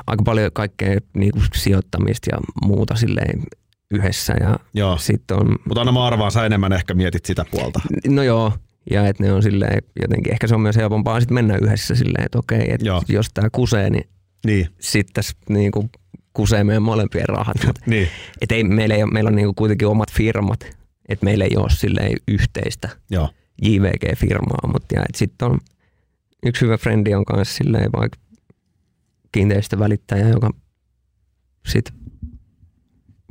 aika 0.06 0.22
paljon 0.22 0.50
kaikkea 0.52 0.98
niinku 1.14 1.40
sijoittamista 1.54 2.30
ja 2.32 2.38
muuta 2.64 2.94
silleen 2.94 3.42
yhdessä. 3.90 4.34
Ja 4.40 4.58
Joo. 4.74 4.98
sitten 4.98 5.36
on, 5.36 5.58
Mutta 5.64 5.80
aina 5.80 5.92
mä 5.92 6.06
arvaan, 6.06 6.32
sä 6.32 6.46
enemmän 6.46 6.72
ehkä 6.72 6.94
mietit 6.94 7.24
sitä 7.24 7.44
puolta. 7.50 7.80
no 8.08 8.22
joo, 8.22 8.52
ja 8.90 9.08
että 9.08 9.22
ne 9.22 9.32
on 9.32 9.42
silleen 9.42 9.82
jotenkin, 10.02 10.32
ehkä 10.32 10.46
se 10.46 10.54
on 10.54 10.60
myös 10.60 10.76
helpompaa 10.76 11.20
sitten 11.20 11.34
mennä 11.34 11.58
yhdessä 11.62 11.94
silleen, 11.94 12.24
että 12.24 12.38
okei, 12.38 12.72
että 12.72 12.86
jos 13.08 13.26
tämä 13.34 13.48
kusee, 13.52 13.90
niin 13.90 14.08
Niin, 14.46 14.68
sitten 14.80 15.14
tässä 15.14 15.36
niinku 15.48 15.90
kusee 16.32 16.64
meidän 16.64 16.82
molempien 16.82 17.28
rahat. 17.28 17.56
Mut 17.66 17.78
niin. 17.86 18.08
Et 18.40 18.52
ei, 18.52 18.64
meillä, 18.64 18.94
ei, 18.94 19.06
meillä 19.06 19.28
on 19.28 19.36
niinku 19.36 19.54
kuitenkin 19.54 19.88
omat 19.88 20.12
firmat, 20.12 20.76
että 21.08 21.24
meillä 21.24 21.44
ei 21.44 21.56
ole 21.56 21.70
silleen 21.70 22.16
yhteistä 22.28 22.88
Joo. 23.10 23.30
JVG-firmaa, 23.62 24.72
mutta 24.72 24.94
sitten 25.14 25.50
on 25.50 25.58
yksi 26.46 26.60
hyvä 26.60 26.76
frendi 26.78 27.14
on 27.14 27.24
kanssa 27.24 27.54
silleen 27.54 27.90
vaikka 27.92 28.18
kiinteistövälittäjä, 29.32 30.28
joka 30.28 30.50
sit 31.66 31.92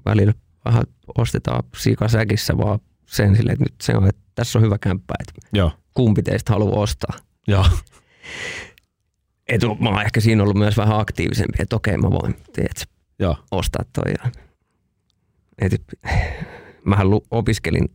välillä 0.05 0.34
vähän 0.66 0.84
ostetaan 1.18 1.64
sikasäkissä 1.78 2.57
vaan 2.57 2.80
sen 3.05 3.36
silleen, 3.36 3.53
että 3.53 3.66
nyt 3.66 3.82
se 3.82 3.97
on, 3.97 4.07
että 4.07 4.22
tässä 4.36 4.60
on 4.60 4.66
hyvä 4.66 4.78
kämppä, 4.78 5.14
että 5.20 5.47
Joo. 5.53 5.72
kumpi 5.93 6.24
teistä 6.24 6.53
haluaa 6.53 6.80
ostaa. 6.80 7.18
Joo. 7.47 7.66
Et 9.50 9.62
mä 9.80 9.89
oon 9.89 10.02
ehkä 10.02 10.20
siinä 10.20 10.43
ollut 10.43 10.58
myös 10.58 10.78
vähän 10.78 11.00
aktiivisempi, 11.00 11.58
että 11.60 11.76
okei 11.76 11.97
mä 11.97 12.12
voin 12.12 12.36
tiedätkö, 12.54 12.86
Joo. 13.20 13.38
ostaa 13.52 13.84
toi. 13.93 14.14
Ja, 14.24 14.32
et, 15.62 15.82
mähän 16.86 17.08
opiskelin 17.32 17.86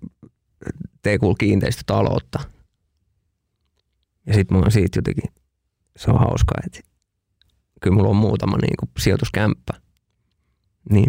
TKL 1.03 1.33
kiinteistötaloutta. 1.39 2.41
Ja 4.27 4.35
sitten 4.35 4.57
mä 4.57 4.61
oon 4.61 4.73
siitä 4.73 4.99
jotenkin, 4.99 5.33
se 5.97 6.11
on 6.11 6.19
hauskaa, 6.19 6.59
että 6.67 6.81
kyllä 7.81 7.97
mulla 7.97 8.09
on 8.09 8.17
muutama 8.17 8.57
niin 8.57 8.77
kuin 8.79 8.91
sijoituskämppä. 8.99 9.75
Niin, 10.91 11.09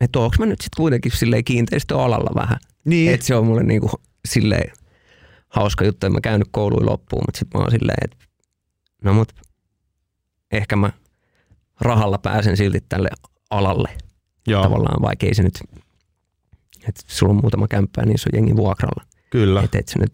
että 0.00 0.18
onko 0.18 0.36
mä 0.38 0.46
nyt 0.46 0.60
sitten 0.60 0.76
kuitenkin 0.76 1.12
silleen 1.12 1.44
kiinteistöalalla 1.44 2.30
vähän. 2.34 2.58
Niin. 2.84 3.14
Että 3.14 3.26
se 3.26 3.34
on 3.34 3.46
mulle 3.46 3.62
niin 3.62 3.80
kuin 3.80 3.92
silleen 4.28 4.72
hauska 5.48 5.84
juttu, 5.84 6.06
että 6.06 6.16
mä 6.16 6.20
käynyt 6.20 6.48
kouluun 6.50 6.86
loppuun, 6.86 7.22
mutta 7.26 7.38
sitten 7.38 7.58
mä 7.58 7.62
oon 7.62 7.70
silleen, 7.70 7.98
että 8.04 8.25
no 9.04 9.14
mut 9.14 9.34
ehkä 10.52 10.76
mä 10.76 10.92
rahalla 11.80 12.18
pääsen 12.18 12.56
silti 12.56 12.80
tälle 12.88 13.08
alalle 13.50 13.88
Joo. 14.46 14.62
tavallaan, 14.62 15.02
vaikka 15.02 15.26
ei 15.26 15.34
se 15.34 15.42
nyt, 15.42 15.58
että 16.88 17.02
sulla 17.06 17.30
on 17.32 17.40
muutama 17.40 17.68
kämppä 17.68 18.02
ja 18.02 18.06
niissä 18.06 18.30
on 18.32 18.36
jengi 18.36 18.56
vuokralla. 18.56 19.04
Kyllä. 19.30 19.62
Et, 19.62 19.74
et 19.74 19.88
se 19.88 19.98
nyt, 19.98 20.12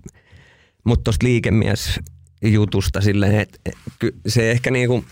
mutta 0.85 1.05
tuosta 1.05 1.26
liikemies 1.26 2.01
jutusta 2.43 3.01
silleen, 3.01 3.41
että 3.41 3.59
et, 3.66 3.74
se 4.26 4.51
ehkä 4.51 4.70
niinku 4.70 5.05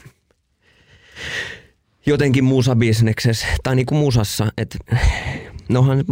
jotenkin 2.06 2.44
musabisneksessä 2.44 3.46
tai 3.62 3.76
niinku 3.76 3.94
musassa, 3.94 4.52
että 4.56 4.78
nohan 5.68 5.98
se, 5.98 6.04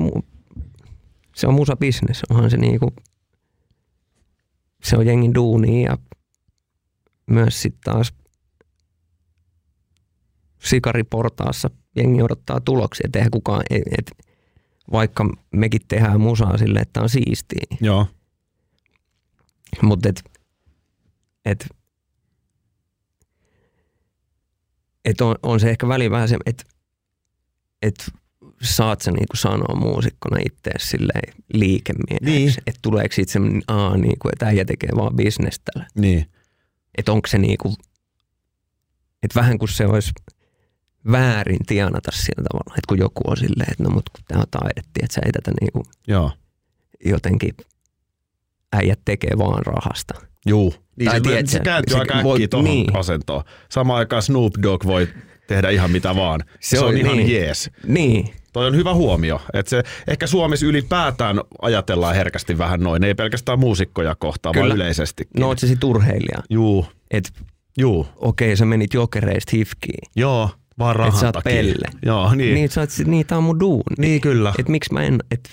se 1.34 1.46
on 1.46 1.54
musabisnes, 1.54 2.22
onhan 2.30 2.50
se 2.50 2.56
niinku, 2.56 2.92
se 4.82 4.96
on 4.96 5.06
jengin 5.06 5.34
duuni 5.34 5.82
ja 5.82 5.98
myös 7.28 7.62
sitten 7.62 7.80
taas 7.84 8.12
sikariportaassa 10.64 11.70
jengi 11.96 12.22
odottaa 12.22 12.60
tuloksia, 12.60 13.04
että 13.04 13.18
eihän 13.18 13.30
kukaan, 13.30 13.62
et, 13.70 13.82
et, 13.98 14.12
vaikka 14.92 15.30
mekin 15.52 15.80
tehdään 15.88 16.20
musaa 16.20 16.58
silleen, 16.58 16.82
että 16.82 17.00
on 17.00 17.08
siistiä, 17.08 17.62
Joo. 17.80 18.06
mutta 19.82 20.08
et, 20.08 20.24
et, 21.44 21.68
et 25.04 25.20
on, 25.20 25.36
on, 25.42 25.60
se 25.60 25.70
ehkä 25.70 25.88
väliin 25.88 26.10
vähän 26.10 26.28
se, 26.28 26.36
että 26.46 26.64
et 27.82 28.12
saat 28.62 29.00
sä 29.00 29.10
niinku 29.10 29.36
sanoa 29.36 29.74
muusikkona 29.74 30.36
itse 30.46 30.70
silleen 30.78 31.34
liikemieheksi. 31.52 32.24
Niin. 32.30 32.52
Että 32.66 32.78
tuleeko 32.82 33.14
siitä 33.14 33.32
semmoinen, 33.32 33.62
aa, 33.68 33.96
niinku, 33.96 34.28
että 34.32 34.46
äijä 34.46 34.64
tekee 34.64 34.90
vaan 34.96 35.16
bisnestä. 35.16 35.72
Niin. 35.94 36.26
Että 36.98 37.12
onko 37.12 37.26
se 37.28 37.38
niinku, 37.38 37.74
että 39.22 39.40
vähän 39.40 39.58
kuin 39.58 39.68
se 39.68 39.86
olisi 39.86 40.10
väärin 41.12 41.66
tienata 41.66 42.10
sillä 42.12 42.44
tavalla, 42.50 42.74
että 42.78 42.88
kun 42.88 42.98
joku 42.98 43.20
on 43.26 43.36
silleen, 43.36 43.70
että 43.72 43.82
no 43.84 43.90
mut 43.90 44.08
kun 44.08 44.24
tämä 44.28 44.40
on 44.40 44.46
taidettiin, 44.50 45.04
että 45.04 45.14
sä 45.14 45.20
ei 45.26 45.32
tätä 45.32 45.50
niinku 45.60 45.82
Joo. 46.08 46.30
jotenkin 47.04 47.54
äijät 48.72 49.00
tekee 49.04 49.38
vaan 49.38 49.66
rahasta. 49.66 50.14
Juu. 50.46 50.74
Niin 50.96 51.06
Tai 51.10 51.16
se, 51.16 51.20
tiedätkö, 51.22 51.50
se 51.50 51.60
kääntyy 51.60 51.94
se 51.94 52.00
aika 52.00 52.22
voi- 52.22 52.36
äkkiä 52.36 52.48
tuohon 52.48 52.64
niin. 52.70 52.96
asentoon. 52.96 53.44
Samaan 53.70 53.98
aikaan 53.98 54.22
Snoop 54.22 54.52
Dogg 54.62 54.84
voi 54.84 55.08
tehdä 55.46 55.70
ihan 55.70 55.90
mitä 55.90 56.16
vaan. 56.16 56.40
Se, 56.60 56.76
se 56.76 56.80
on, 56.80 56.86
on- 56.88 56.96
ihan 56.96 57.16
niin. 57.16 57.32
jees. 57.34 57.70
Niin, 57.86 58.34
Toi 58.52 58.66
on 58.66 58.76
hyvä 58.76 58.94
huomio. 58.94 59.40
Että 59.52 59.70
se, 59.70 59.82
ehkä 60.08 60.26
Suomessa 60.26 60.66
ylipäätään 60.66 61.40
ajatellaan 61.62 62.14
herkästi 62.14 62.58
vähän 62.58 62.80
noin. 62.80 63.04
Ei 63.04 63.14
pelkästään 63.14 63.58
muusikkoja 63.58 64.14
kohtaan, 64.14 64.54
vaan 64.54 64.62
Kyllä. 64.64 64.74
yleisesti. 64.74 65.28
no 65.38 65.46
oot 65.46 65.58
sä 65.58 65.66
sit 65.66 65.84
urheilija. 65.84 66.38
Juu, 66.50 66.86
Että 67.10 67.30
juu. 67.78 68.06
okei, 68.16 68.56
sä 68.56 68.64
menit 68.64 68.94
jokereista 68.94 69.50
hifkiin. 69.56 70.10
Joo, 70.16 70.50
vaan 70.78 70.96
rahan 70.96 71.14
Et 71.14 71.20
sä 71.20 71.26
oot 71.26 71.32
takia. 71.32 71.52
pelle. 71.52 71.86
Joo, 72.06 72.34
niin. 72.34 72.54
Niin, 72.54 72.70
sä 72.70 72.80
oot, 72.80 72.90
niin 73.06 73.26
tää 73.26 73.38
on 73.38 73.44
mun 73.44 73.60
duuni. 73.60 73.82
niin 73.98 74.20
kyllä. 74.20 74.54
Et 74.58 74.68
miksi 74.68 74.92
mä 74.92 75.02
en, 75.02 75.18
et, 75.30 75.50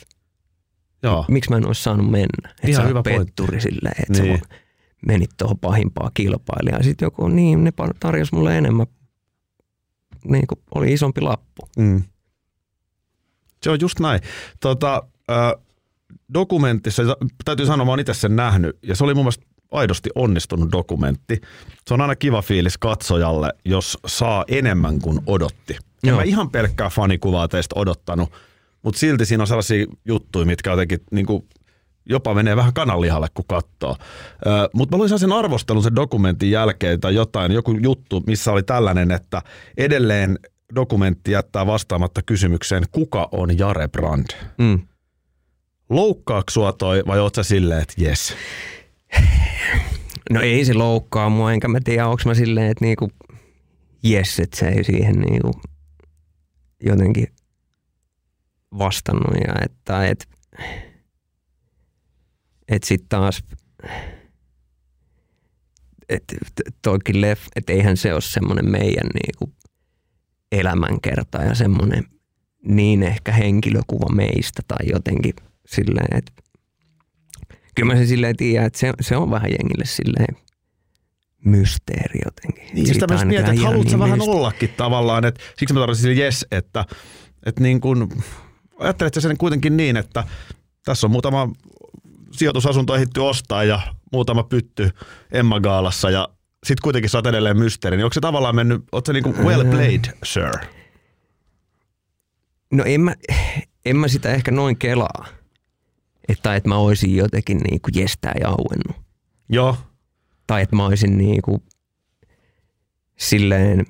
Joo. 1.03 1.25
miksi 1.27 1.49
mä 1.49 1.57
en 1.57 1.67
olisi 1.67 1.83
saanut 1.83 2.11
mennä. 2.11 2.53
Et 2.63 2.69
Ihan 2.69 2.83
sä 2.83 2.87
hyvä 2.87 3.03
petturi 3.03 3.61
silleen, 3.61 3.95
että 4.09 4.21
Niin. 4.23 4.37
sä 4.37 4.45
vaan 4.49 4.59
menit 5.07 5.29
tuohon 5.37 5.59
pahimpaa 5.59 6.11
kilpailijaa. 6.13 6.83
Sitten 6.83 7.05
joku, 7.05 7.27
niin 7.27 7.63
ne 7.63 7.71
tarjosi 7.99 8.35
mulle 8.35 8.57
enemmän, 8.57 8.87
niin 10.29 10.47
kuin 10.47 10.59
oli 10.75 10.93
isompi 10.93 11.21
lappu. 11.21 11.69
Mm. 11.77 12.03
Se 13.65 13.69
on 13.69 13.77
just 13.81 13.99
näin. 13.99 14.21
Tota, 14.59 15.03
äh, 15.31 15.53
dokumentissa, 16.33 17.03
täytyy 17.45 17.65
sanoa, 17.65 17.85
mä 17.85 17.91
oon 17.91 17.99
itse 17.99 18.13
sen 18.13 18.35
nähnyt, 18.35 18.77
ja 18.83 18.95
se 18.95 19.03
oli 19.03 19.13
mun 19.13 19.23
mielestä 19.23 19.45
aidosti 19.71 20.09
onnistunut 20.15 20.71
dokumentti. 20.71 21.41
Se 21.87 21.93
on 21.93 22.01
aina 22.01 22.15
kiva 22.15 22.41
fiilis 22.41 22.77
katsojalle, 22.77 23.51
jos 23.65 23.97
saa 24.05 24.45
enemmän 24.47 24.99
kuin 24.99 25.19
odotti. 25.27 25.73
En 25.73 26.09
Joo. 26.09 26.17
mä 26.17 26.23
ihan 26.23 26.49
pelkkää 26.49 26.89
fanikuvaa 26.89 27.47
teistä 27.47 27.79
odottanut, 27.79 28.31
mutta 28.83 28.99
silti 28.99 29.25
siinä 29.25 29.43
on 29.43 29.47
sellaisia 29.47 29.85
juttuja, 30.05 30.45
mitkä 30.45 30.69
jotenkin 30.69 30.99
niin 31.11 31.25
kuin, 31.25 31.43
jopa 32.09 32.33
menee 32.33 32.55
vähän 32.55 32.73
kananlihalle, 32.73 33.27
kun 33.33 33.45
katsoo. 33.47 33.97
Mutta 34.73 34.95
mä 34.95 34.99
luin 34.99 35.19
sen 35.19 35.33
arvostelun 35.33 35.83
sen 35.83 35.95
dokumentin 35.95 36.51
jälkeen 36.51 36.99
tai 36.99 37.15
jotain, 37.15 37.51
joku 37.51 37.71
juttu, 37.81 38.23
missä 38.27 38.51
oli 38.51 38.63
tällainen, 38.63 39.11
että 39.11 39.41
edelleen 39.77 40.39
dokumentti 40.75 41.31
jättää 41.31 41.65
vastaamatta 41.65 42.21
kysymykseen, 42.21 42.83
kuka 42.91 43.29
on 43.31 43.57
Jare 43.57 43.87
Brand? 43.87 44.25
Mm. 44.57 44.87
Loukkaako 45.89 46.51
sua 46.51 46.73
toi 46.73 47.03
vai 47.07 47.19
oot 47.19 47.35
sä 47.35 47.43
silleen, 47.43 47.81
että 47.81 47.93
jes? 47.97 48.35
No 50.29 50.41
ei 50.41 50.65
se 50.65 50.73
loukkaa 50.73 51.29
mua, 51.29 51.53
enkä 51.53 51.67
mä 51.67 51.79
tiedä, 51.83 52.07
onko 52.07 52.21
mä 52.25 52.33
silleen, 52.33 52.71
että 52.71 52.85
niinku, 52.85 53.11
jes, 54.03 54.39
että 54.39 54.57
se 54.57 54.67
ei 54.67 54.83
siihen 54.83 55.15
niinku 55.15 55.51
jotenkin 56.83 57.27
vastannut. 58.77 59.35
Ja 59.47 59.53
että, 59.65 60.07
et, 60.07 60.27
et 62.67 62.83
sit 62.83 63.05
taas, 63.09 63.43
että 66.09 66.35
toikin 66.81 67.21
leff, 67.21 67.47
että 67.55 67.73
eihän 67.73 67.97
se 67.97 68.13
ole 68.13 68.21
semmoinen 68.21 68.71
meidän 68.71 69.07
niinku 69.13 69.53
elämänkerta 70.59 71.41
ja 71.41 71.55
semmoinen 71.55 72.03
niin 72.67 73.03
ehkä 73.03 73.31
henkilökuva 73.31 74.15
meistä 74.15 74.61
tai 74.67 74.89
jotenkin 74.93 75.33
silleen, 75.65 76.17
että 76.17 76.31
kyllä 77.75 77.93
mä 77.93 77.99
se 77.99 78.05
silleen 78.05 78.37
tiedän, 78.37 78.65
että 78.67 78.79
se, 78.79 78.93
se 79.01 79.17
on 79.17 79.31
vähän 79.31 79.51
jengille 79.51 79.85
silleen 79.85 80.37
mysteeri 81.45 82.19
jotenkin. 82.25 82.75
Niin, 82.75 82.93
sitä 82.93 83.07
myös 83.07 83.25
mietin, 83.25 83.49
että 83.49 83.65
haluatko 83.65 83.89
niin 83.89 83.99
vähän 83.99 84.17
mysteeri. 84.17 84.39
ollakin 84.39 84.69
tavallaan, 84.77 85.25
että 85.25 85.43
siksi 85.57 85.73
mä 85.73 85.79
tarvitsin 85.79 86.03
sille 86.03 86.23
yes, 86.23 86.45
että, 86.51 86.85
että 87.45 87.61
niin 87.61 87.81
kuin, 87.81 88.09
ajattelet 88.79 89.13
sen 89.13 89.37
kuitenkin 89.37 89.77
niin, 89.77 89.97
että 89.97 90.23
tässä 90.85 91.07
on 91.07 91.11
muutama 91.11 91.49
sijoitusasunto 92.31 92.95
ehditty 92.95 93.19
ostaa 93.19 93.63
ja 93.63 93.81
muutama 94.11 94.43
pytty 94.43 94.89
Emma 95.31 95.59
Gaalassa 95.59 96.09
ja 96.09 96.27
sitten 96.65 96.83
kuitenkin 96.83 97.09
sä 97.09 97.17
oot 97.17 97.27
edelleen 97.27 97.57
mysteeri, 97.57 97.97
niin 97.97 98.05
onko 98.05 98.13
se 98.13 98.21
tavallaan 98.21 98.55
mennyt, 98.55 98.83
oot 98.91 99.05
se 99.05 99.13
niin 99.13 99.23
kuin 99.23 99.37
well 99.37 99.65
played, 99.65 100.17
sir? 100.23 100.51
No 102.73 102.83
en 102.83 103.01
mä, 103.01 103.15
en 103.85 103.97
mä 103.97 104.07
sitä 104.07 104.33
ehkä 104.33 104.51
noin 104.51 104.77
kelaa. 104.77 105.25
Että, 106.27 106.55
että 106.55 106.69
mä 106.69 106.77
olisin 106.77 107.15
jotenkin 107.15 107.57
niin 107.57 107.81
kuin 107.81 107.91
jestää 107.95 108.33
ja 108.41 108.49
auennut. 108.49 109.05
Joo, 109.49 109.77
Tai 110.47 110.61
että 110.61 110.75
mä 110.75 110.85
olisin 110.85 111.17
niin 111.17 111.41
kuin 111.41 111.63
silleen 113.17 113.85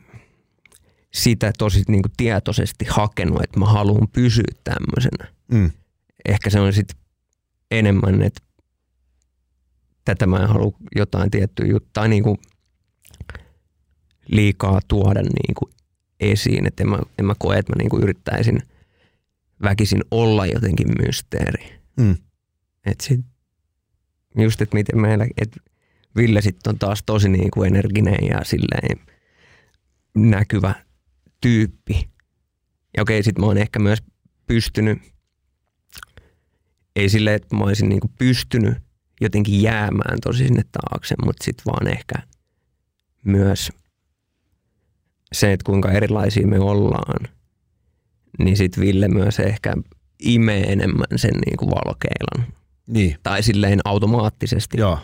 sitä 1.13 1.51
tosi 1.57 1.83
niin 1.87 2.01
kuin 2.01 2.11
tietoisesti 2.17 2.85
hakenut, 2.89 3.43
että 3.43 3.59
mä 3.59 3.65
haluan 3.65 4.07
pysyä 4.07 4.43
tämmöisenä. 4.63 5.33
mm. 5.51 5.71
Ehkä 6.25 6.49
se 6.49 6.59
on 6.59 6.73
sitten 6.73 6.97
enemmän, 7.71 8.21
että 8.21 8.41
tätä 10.05 10.27
mä 10.27 10.37
en 10.37 10.47
halua 10.47 10.77
jotain 10.95 11.31
tiettyä 11.31 11.65
juttua 11.65 12.07
niin 12.07 12.23
kuin 12.23 12.37
liikaa 14.27 14.79
tuoda 14.87 15.21
niin 15.21 15.55
kuin 15.57 15.71
esiin. 16.19 16.67
Että 16.67 16.83
en 16.83 16.89
mä, 16.89 16.99
en 17.19 17.25
mä 17.25 17.33
koe, 17.39 17.57
että 17.57 17.73
mä 17.73 17.77
niin 17.77 17.89
kuin 17.89 18.03
yrittäisin 18.03 18.61
väkisin 19.61 20.01
olla 20.11 20.45
jotenkin 20.45 20.87
mysteeri. 21.01 21.79
Mm. 21.97 22.15
Et 22.85 23.01
sit, 23.01 23.19
just, 24.37 24.61
että 24.61 24.75
miten 24.75 25.01
meillä, 25.01 25.27
et 25.37 25.57
Ville 26.15 26.41
sitten 26.41 26.73
on 26.73 26.79
taas 26.79 27.03
tosi 27.05 27.29
niin 27.29 27.51
kuin 27.51 27.67
energinen 27.67 28.27
ja 28.29 28.43
silleen 28.43 28.99
näkyvä 30.15 30.73
tyyppi. 31.41 32.09
Ja 32.97 33.03
okei, 33.03 33.23
sit 33.23 33.39
mä 33.39 33.45
oon 33.45 33.57
ehkä 33.57 33.79
myös 33.79 34.03
pystynyt, 34.47 34.99
ei 36.95 37.09
silleen, 37.09 37.35
että 37.35 37.55
mä 37.55 37.63
olisin 37.63 37.89
niin 37.89 37.99
kuin 37.99 38.11
pystynyt 38.17 38.77
jotenkin 39.21 39.61
jäämään 39.61 40.19
tosi 40.23 40.47
sinne 40.47 40.63
taakse, 40.71 41.15
mutta 41.25 41.43
sitten 41.43 41.65
vaan 41.65 41.87
ehkä 41.87 42.15
myös 43.23 43.71
se, 45.39 45.53
että 45.53 45.65
kuinka 45.65 45.91
erilaisia 45.91 46.47
me 46.47 46.59
ollaan, 46.59 47.27
niin 48.39 48.57
sitten 48.57 48.83
Ville 48.83 49.07
myös 49.07 49.39
ehkä 49.39 49.73
imee 50.19 50.63
enemmän 50.71 51.07
sen 51.15 51.33
niin 51.45 51.57
kuin 51.57 51.69
valokeilan. 51.69 52.53
niin, 52.87 53.17
Tai 53.23 53.43
silleen 53.43 53.79
automaattisesti, 53.85 54.77
joo, 54.79 54.99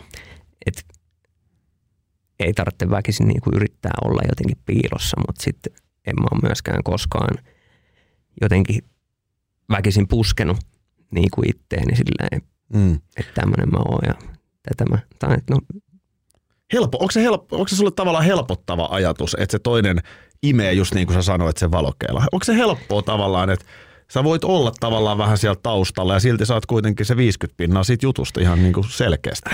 että 0.66 0.82
ei 2.38 2.52
tarvitse 2.52 2.90
väkisin 2.90 3.28
niin 3.28 3.40
kuin 3.40 3.56
yrittää 3.56 3.92
olla 4.04 4.22
jotenkin 4.28 4.56
piilossa, 4.66 5.16
mutta 5.26 5.42
sitten 5.42 5.72
en 6.06 6.14
mä 6.20 6.26
ole 6.32 6.40
myöskään 6.42 6.82
koskaan 6.84 7.38
jotenkin 8.40 8.80
väkisin 9.70 10.08
puskenut 10.08 10.56
niin 11.10 11.28
kuin 11.34 11.50
itteeni 11.50 11.96
silleen, 11.96 12.42
mm. 12.74 12.94
että 13.16 13.32
tämmöinen 13.34 13.68
mä 13.70 13.78
oon 13.78 14.00
ja 14.06 14.14
tätä 14.62 14.84
mä, 14.90 14.98
tai 15.18 15.36
no 15.50 15.58
Helppo, 16.72 16.98
onko 16.98 17.10
se, 17.10 17.22
helppo, 17.22 17.56
onko 17.56 17.68
se 17.68 17.76
sulle 17.76 17.90
tavallaan 17.90 18.24
helpottava 18.24 18.88
ajatus, 18.90 19.36
että 19.38 19.52
se 19.52 19.58
toinen 19.58 19.98
imee 20.42 20.72
just 20.72 20.94
niin 20.94 21.06
kuin 21.06 21.14
sä 21.14 21.22
sanoit 21.22 21.56
sen 21.56 21.72
valokeilla? 21.72 22.24
Onko 22.32 22.44
se 22.44 22.54
helppoa 22.54 23.02
tavallaan, 23.02 23.50
että 23.50 23.66
sä 24.10 24.24
voit 24.24 24.44
olla 24.44 24.72
tavallaan 24.80 25.18
vähän 25.18 25.38
siellä 25.38 25.60
taustalla 25.62 26.14
ja 26.14 26.20
silti 26.20 26.46
saat 26.46 26.66
kuitenkin 26.66 27.06
se 27.06 27.16
50 27.16 27.56
pinnaa 27.56 27.84
siitä 27.84 28.06
jutusta 28.06 28.40
ihan 28.40 28.62
niin 28.62 28.72
kuin 28.72 28.84
selkeästi? 28.90 29.50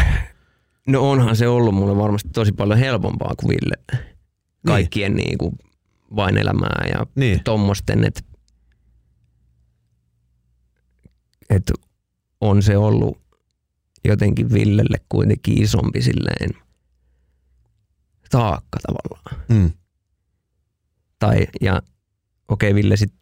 No 0.87 1.11
onhan 1.11 1.37
se 1.37 1.49
ollut 1.49 1.75
mulle 1.75 1.97
varmasti 1.97 2.29
tosi 2.35 2.53
paljon 2.53 2.79
helpompaa 2.79 3.35
kuin 3.41 3.49
Ville. 3.49 3.99
Kaikkien 4.67 5.15
niin. 5.15 5.27
Niin 5.27 5.39
kuin 5.39 5.59
vain 6.17 6.37
elämää 6.39 6.87
ja 6.93 7.07
Niin. 7.15 7.41
tommosten, 7.45 8.05
että 8.05 8.21
et 11.51 11.73
on 12.41 12.63
se 12.63 12.77
ollut 12.77 13.19
jotenkin 14.05 14.53
Villelle 14.53 14.97
kuitenkin 15.09 15.63
isompi 15.63 16.03
silleen 16.03 16.51
taakka 18.31 18.79
tavallaan. 18.87 19.47
Mm. 19.49 19.73
Tai, 21.19 21.47
ja 21.61 21.83
okei, 22.49 22.75
Ville 22.75 22.97
sit 22.97 23.15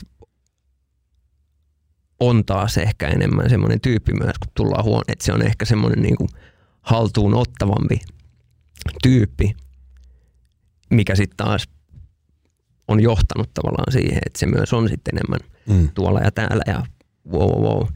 on 2.21 2.45
taas 2.45 2.79
ehkä 2.79 3.09
enemmän 3.09 3.51
semmoinen 3.51 3.81
tyyppi 3.81 4.13
myös, 4.13 4.39
kun 4.39 4.53
tullaan 4.55 4.85
huon, 4.85 5.03
että 5.09 5.25
se 5.25 5.33
on 5.33 5.43
ehkä 5.43 5.65
semmoinen 5.65 6.03
niinku 6.03 6.27
haltuun 6.83 7.35
ottavampi 7.35 8.01
tyyppi, 9.03 9.57
mikä 10.91 11.15
sitten 11.15 11.37
taas 11.37 11.69
on 12.89 13.01
johtanut 13.01 13.51
tavallaan 13.55 13.93
siihen, 13.93 14.19
että 14.27 14.39
se 14.39 14.47
myös 14.47 14.73
on 14.73 14.89
sitten 14.89 15.15
enemmän 15.17 15.41
Mm. 15.67 15.89
tuolla 15.95 16.21
ja 16.21 16.31
täällä 16.31 16.63
ja 16.67 16.83
wow, 17.33 17.51
wow, 17.51 17.63
wow. 17.63 17.89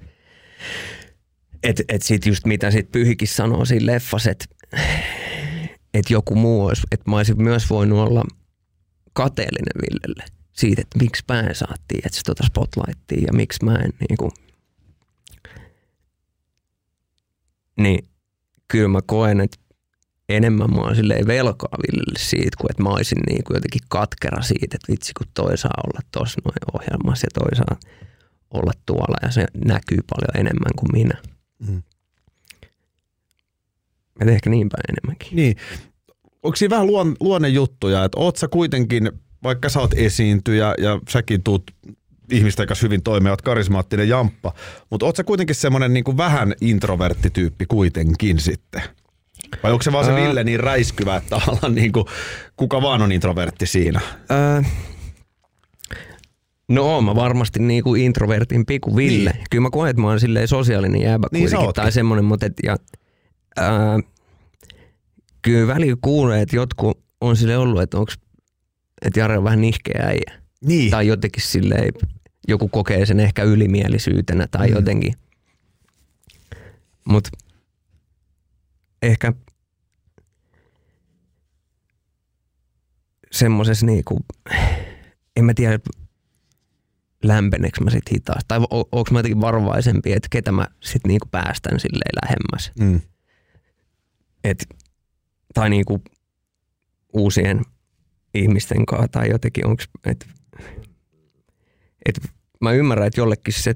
Et, 1.62 1.80
et 1.88 2.02
sit 2.02 2.26
just 2.26 2.46
mitä 2.46 2.70
sit 2.70 2.92
Pyhikin 2.92 3.28
sanoo 3.28 3.64
siinä 3.64 3.92
leffassa, 3.92 4.30
että 4.30 4.44
et 5.94 6.10
joku 6.10 6.34
muu 6.34 6.66
olisi, 6.66 6.82
että 6.90 7.10
mä 7.10 7.16
olisin 7.16 7.42
myös 7.42 7.70
voinut 7.70 7.98
olla 7.98 8.24
kateellinen 9.12 9.82
Villelle 9.82 10.24
siitä, 10.52 10.82
että 10.82 10.98
miksi 10.98 11.22
mä 11.28 11.40
en 11.40 11.54
saa 11.54 11.74
tiedät, 11.88 12.12
tota 12.26 12.46
spotlightia 12.46 13.26
ja 13.26 13.32
miksi 13.32 13.64
mä 13.64 13.74
en 13.74 13.92
niinku, 14.08 14.32
niin 17.76 18.08
kyllä 18.68 18.88
mä 18.88 19.00
koen, 19.06 19.40
että 19.40 19.58
enemmän 20.28 20.70
mä 20.70 20.80
oon 20.80 20.96
silleen 20.96 21.26
velkaa 21.26 21.78
Villelle 21.82 22.18
siitä, 22.18 22.56
kuin 22.60 22.70
että 22.70 22.82
mä 22.82 22.88
olisin 22.88 23.18
niinku 23.30 23.54
jotenkin 23.54 23.82
katkera 23.88 24.42
siitä, 24.42 24.76
että 24.76 24.92
vitsi 24.92 25.12
kun 25.18 25.26
toi 25.34 25.58
saa 25.58 25.80
olla 25.86 26.00
tuossa 26.12 26.40
noin 26.44 26.80
ohjelmassa 26.80 27.26
ja 27.26 27.30
toi 27.34 27.56
saa 27.56 27.90
olla 28.50 28.72
tuolla 28.86 29.16
ja 29.22 29.30
se 29.30 29.46
näkyy 29.64 29.98
paljon 30.10 30.46
enemmän 30.46 30.72
kuin 30.78 30.92
minä. 30.92 31.22
Mm. 31.58 31.82
Et 34.20 34.28
ehkä 34.28 34.50
niin 34.50 34.68
päin 34.68 34.96
enemmänkin. 34.96 35.36
Niin. 35.36 35.56
Onko 36.42 36.56
siinä 36.56 36.74
vähän 36.74 36.86
luon, 36.86 37.16
luonne 37.20 37.48
juttuja, 37.48 38.04
että 38.04 38.20
oot 38.20 38.36
sä 38.36 38.48
kuitenkin, 38.48 39.10
vaikka 39.42 39.68
sä 39.68 39.80
oot 39.80 39.94
esiintyjä 39.94 40.74
ja 40.78 41.00
säkin 41.08 41.42
tuut 41.42 41.70
ihmisten 42.30 42.66
kanssa 42.66 42.86
hyvin 42.86 43.02
toimeen, 43.02 43.30
oot 43.30 43.42
karismaattinen 43.42 44.08
jamppa, 44.08 44.52
mutta 44.90 45.06
oot 45.06 45.16
sä 45.16 45.24
kuitenkin 45.24 45.56
semmoinen 45.56 45.92
niin 45.92 46.16
vähän 46.16 46.54
introverttityyppi 46.60 47.66
kuitenkin 47.66 48.38
sitten? 48.38 48.82
Vai 49.62 49.72
onko 49.72 49.82
se 49.82 49.92
vaan 49.92 50.04
se 50.04 50.10
Ää. 50.10 50.16
Ville 50.28 50.44
niin 50.44 50.60
räiskyvä, 50.60 51.16
että 51.16 51.30
tavallaan 51.38 51.74
niin 51.74 51.92
kuin, 51.92 52.04
kuka 52.56 52.82
vaan 52.82 53.02
on 53.02 53.12
introvertti 53.12 53.66
siinä? 53.66 54.00
Öö, 54.30 54.62
no 56.68 56.82
oon 56.82 57.04
mä 57.04 57.14
varmasti 57.14 57.60
introvertimpi 57.98 58.80
kuin 58.80 58.96
Ville. 58.96 59.30
Niin. 59.30 59.44
Kyllä 59.50 59.62
mä 59.62 59.70
koen, 59.70 59.90
että 59.90 60.02
mä 60.02 60.08
oon 60.08 60.20
silleen 60.20 60.48
sosiaalinen 60.48 61.02
jääbä 61.02 61.26
Niin 61.32 61.42
kuitenkin. 61.50 61.74
tai 61.74 61.92
semmonen, 61.92 62.24
mutta 62.24 62.46
et, 62.46 62.52
ja, 62.62 62.76
ää, 63.56 63.98
kyllä 65.42 65.66
välillä 65.74 65.96
kuulee, 66.00 66.42
että 66.42 66.56
jotkut 66.56 67.04
on 67.20 67.36
sille 67.36 67.56
ollut, 67.56 67.82
että 67.82 67.98
onks, 67.98 68.18
että 69.02 69.20
Jare 69.20 69.38
on 69.38 69.44
vähän 69.44 69.60
nihkeä 69.60 70.02
äijä. 70.06 70.40
Niin. 70.64 70.90
Tai 70.90 71.06
jotenkin 71.06 71.42
silleen, 71.42 71.92
joku 72.48 72.68
kokee 72.68 73.06
sen 73.06 73.20
ehkä 73.20 73.42
ylimielisyytenä 73.42 74.46
tai 74.50 74.68
Mm. 74.68 74.74
jotenkin. 74.74 75.14
Mutta 77.04 77.30
ehkä 79.02 79.32
semmosessa 83.32 83.86
niinku, 83.86 84.20
en 85.36 85.44
mä 85.44 85.54
tiedä, 85.54 85.78
lämpeneekö 87.24 87.84
mä 87.84 87.90
sit 87.90 88.10
hitaasti. 88.12 88.44
Tai 88.48 88.60
o- 88.60 88.88
onko 88.92 89.08
mä 89.10 89.18
jotenkin 89.18 89.40
varovaisempi, 89.40 90.12
että 90.12 90.28
ketä 90.30 90.52
mä 90.52 90.66
sit 90.80 91.06
niinku 91.06 91.26
päästän 91.30 91.80
silleen 91.80 92.12
lähemmäs. 92.24 92.72
Mm. 92.80 93.00
Et, 94.44 94.68
tai 95.54 95.70
niinku 95.70 96.02
uusien 97.12 97.62
ihmisten 98.34 98.86
kanssa 98.86 99.08
tai 99.08 99.30
jotenkin 99.30 99.66
onks, 99.66 99.88
et, 100.06 100.26
et 102.06 102.20
mä 102.60 102.72
ymmärrän, 102.72 103.06
että 103.06 103.20
jollekin 103.20 103.54
se 103.54 103.74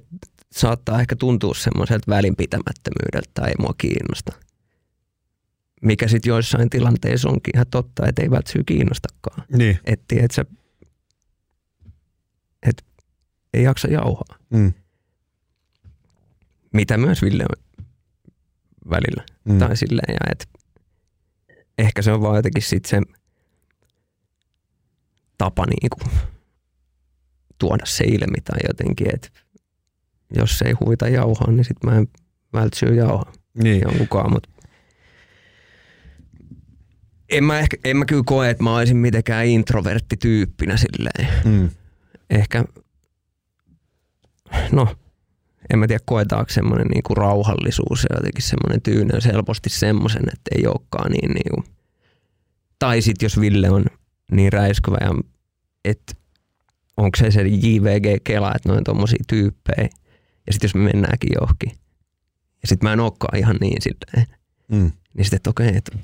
saattaa 0.53 1.01
ehkä 1.01 1.17
tuntua 1.17 1.55
semmoiselta 1.55 2.11
välinpitämättömyydeltä 2.11 3.31
tai 3.35 3.49
ei 3.49 3.55
mua 3.59 3.75
kiinnosta. 3.79 4.33
Mikä 5.83 6.09
sitten 6.09 6.31
joissain 6.31 6.71
tilanteissa 6.71 7.29
onkin 7.29 7.57
ihan 7.57 7.67
totta, 7.71 8.09
että 8.09 8.23
ei 8.23 8.31
välttämättä 8.31 8.73
kiinnostakaan. 8.73 9.45
Niin. 9.57 9.79
Että 9.85 10.17
et 10.21 10.31
sä, 10.31 10.45
et 12.63 12.85
ei 13.55 13.63
jaksa 13.63 13.89
jauhaa. 13.89 14.39
Mm. 14.51 14.73
Mitä 16.73 16.99
myös 16.99 17.23
Ville 17.23 17.45
välillä. 18.91 19.34
Mm. 19.45 19.59
Tai 19.59 19.77
silleen, 19.77 20.13
ja 20.15 20.33
et 20.33 20.49
ehkä 21.79 22.03
se 22.03 22.13
on 22.13 22.23
vaan 22.23 22.37
jotenkin 22.37 22.63
sit 22.63 22.85
se 22.85 23.01
tapa 25.39 25.67
niinku 25.67 25.97
tuoda 27.59 27.87
se 27.87 28.05
ilmi 28.05 28.41
tai 28.45 28.59
jotenkin, 28.69 29.15
että 29.15 29.29
jos 30.37 30.63
ei 30.63 30.73
huvita 30.73 31.09
jauhaa, 31.09 31.51
niin 31.51 31.65
sit 31.65 31.85
mä 31.85 31.97
en 31.97 32.09
vältsyy 32.53 32.95
jauhaa 32.95 33.33
Niin. 33.63 33.83
jonkunkaan, 33.85 34.33
mutta 34.33 34.49
En 37.29 37.45
mä, 37.45 37.59
ehkä, 37.59 37.77
en 37.85 37.97
mä 37.97 38.05
kyllä 38.05 38.23
koe, 38.27 38.51
että 38.51 38.63
mä 38.63 38.77
olisin 38.77 38.97
mitenkään 38.97 39.47
introverttityyppinä 39.47 40.77
silleen. 40.77 41.29
Mm. 41.45 41.71
Ehkä, 42.31 42.65
no, 44.73 44.97
en 45.71 45.79
mä 45.79 45.87
tiedä 45.87 46.03
koetaanko 46.07 46.53
semmoinen 46.53 46.87
niinku 46.87 47.15
rauhallisuus 47.15 48.07
ja 48.11 48.17
jotenkin 48.17 48.43
semmoinen 48.43 48.83
tyyneys 48.83 49.25
helposti 49.25 49.71
semmoisen, 49.71 50.23
että 50.23 50.51
ei 50.55 50.67
olekaan 50.67 51.13
niin 51.13 51.31
niinku. 51.31 51.65
Tai 52.79 53.03
sit 53.03 53.23
jos 53.23 53.41
Ville 53.41 53.71
on 53.71 53.85
niin 54.33 54.53
räiskyvä 54.53 54.97
ja 55.01 55.11
että 55.85 56.15
onko 56.97 57.19
se 57.19 57.31
se 57.31 57.43
JVG-kela, 57.43 58.53
että 58.57 58.69
noin 58.69 58.85
tommosia 58.85 59.25
tyyppejä. 59.29 59.89
Ja 60.47 60.53
sitten 60.53 60.69
jos 60.69 60.75
me 60.75 60.81
mennäänkin 60.81 61.31
johonkin. 61.41 61.73
Ja 62.63 62.69
sitten 62.69 62.87
mä 62.87 62.93
en 62.93 63.01
olekaan 63.01 63.39
ihan 63.39 63.57
niin 63.61 63.83
silleen. 63.83 64.37
Mm. 64.69 64.93
Niin 65.15 65.25
sitten, 65.25 65.37
että 65.37 65.51
okei, 65.51 65.77
että 65.77 65.99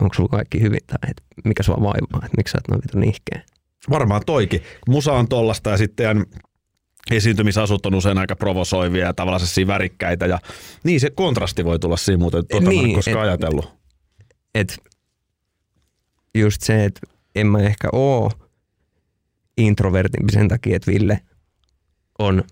onko 0.00 0.14
sulla 0.14 0.28
kaikki 0.28 0.60
hyvin 0.60 0.80
tai 0.86 1.10
että 1.10 1.22
mikä 1.44 1.62
sua 1.62 1.76
vaivaa, 1.76 2.24
että 2.24 2.36
miksi 2.36 2.52
sä 2.52 2.58
oot 2.58 2.68
noin 2.68 2.82
vitun 2.82 3.00
nihkeä. 3.00 3.42
Varmaan 3.90 4.22
toikin. 4.26 4.62
Musa 4.88 5.12
on 5.12 5.28
tollasta 5.28 5.70
ja 5.70 5.76
sitten 5.76 6.26
esiintymisasut 7.10 7.86
on 7.86 7.94
usein 7.94 8.18
aika 8.18 8.36
provosoivia 8.36 9.04
ja 9.06 9.14
tavallaan 9.14 9.40
sellaisia 9.40 9.66
värikkäitä. 9.66 10.26
Ja 10.26 10.38
niin 10.84 11.00
se 11.00 11.10
kontrasti 11.10 11.64
voi 11.64 11.78
tulla 11.78 11.96
siinä 11.96 12.18
muuten, 12.18 12.46
tuota 12.46 12.68
niin, 12.68 12.78
mä 12.78 12.80
en 12.82 12.86
Niin, 12.86 12.96
koskaan 12.96 13.16
et- 13.24 13.28
ajatellut. 13.28 13.72
että 14.54 14.74
just 16.34 16.62
se, 16.62 16.84
että 16.84 17.00
en 17.34 17.46
mä 17.46 17.58
ehkä 17.58 17.88
oo 17.92 18.30
introvertimpi 19.58 20.32
sen 20.32 20.48
takia, 20.48 20.76
että 20.76 20.90
Ville 20.92 21.20
on 22.18 22.42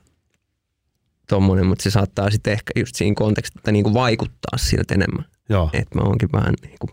tommonen, 1.29 1.67
mutta 1.67 1.83
se 1.83 1.91
saattaa 1.91 2.31
sitten 2.31 2.53
ehkä 2.53 2.73
just 2.77 2.95
siinä 2.95 3.15
kontekstissa 3.15 3.73
niinku 3.73 3.95
vaikuttaa 3.95 4.59
siltä 4.59 4.95
enemmän. 4.95 5.25
Joo. 5.49 5.71
Että 5.73 5.99
mä 5.99 6.03
oonkin 6.05 6.29
vähän 6.33 6.55
niinku, 6.63 6.91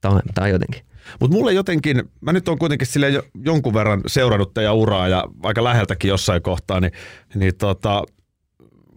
tai, 0.00 0.20
tai 0.34 0.50
jotenkin. 0.50 0.82
Mutta 1.20 1.36
mulle 1.36 1.52
jotenkin, 1.52 2.02
mä 2.20 2.32
nyt 2.32 2.48
on 2.48 2.58
kuitenkin 2.58 2.86
sille 2.86 3.10
jo, 3.10 3.22
jonkun 3.44 3.74
verran 3.74 4.00
seurannut 4.06 4.54
teidän 4.54 4.74
uraa 4.76 5.08
ja 5.08 5.24
aika 5.42 5.64
läheltäkin 5.64 6.08
jossain 6.08 6.42
kohtaa, 6.42 6.80
niin, 6.80 6.92
niin 7.34 7.56
tota, 7.56 8.02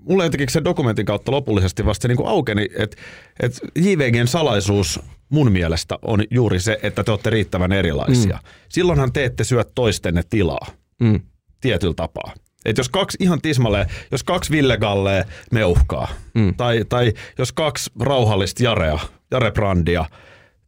mulle 0.01 0.23
jotenkin 0.23 0.49
sen 0.49 0.63
dokumentin 0.63 1.05
kautta 1.05 1.31
lopullisesti 1.31 1.85
vasta 1.85 2.01
se 2.01 2.07
niin 2.07 2.27
aukeni, 2.27 2.67
että 2.77 2.97
et 3.39 3.59
JVGn 3.75 4.27
salaisuus 4.27 4.99
mun 5.29 5.51
mielestä 5.51 5.99
on 6.01 6.23
juuri 6.31 6.59
se, 6.59 6.79
että 6.83 7.03
te 7.03 7.11
olette 7.11 7.29
riittävän 7.29 7.71
erilaisia. 7.71 8.35
Mm. 8.43 8.49
Silloinhan 8.69 9.13
te 9.13 9.23
ette 9.25 9.43
syö 9.43 9.63
toistenne 9.75 10.21
tilaa 10.29 10.67
Mm. 11.01 11.19
tietyllä 11.61 11.93
tapaa. 11.93 12.33
Et 12.65 12.77
jos 12.77 12.89
kaksi 12.89 13.17
ihan 13.21 13.41
tismalleen, 13.41 13.87
jos 14.11 14.23
kaksi 14.23 14.51
Ville 14.51 14.77
Gallee 14.77 15.25
meuhkaa, 15.51 16.07
Mm. 16.33 16.55
tai, 16.55 16.85
tai 16.89 17.13
jos 17.37 17.51
kaksi 17.51 17.91
rauhallista 17.99 18.63
Jarea, 18.63 18.99
Jare 19.31 19.51
Brandia 19.51 20.05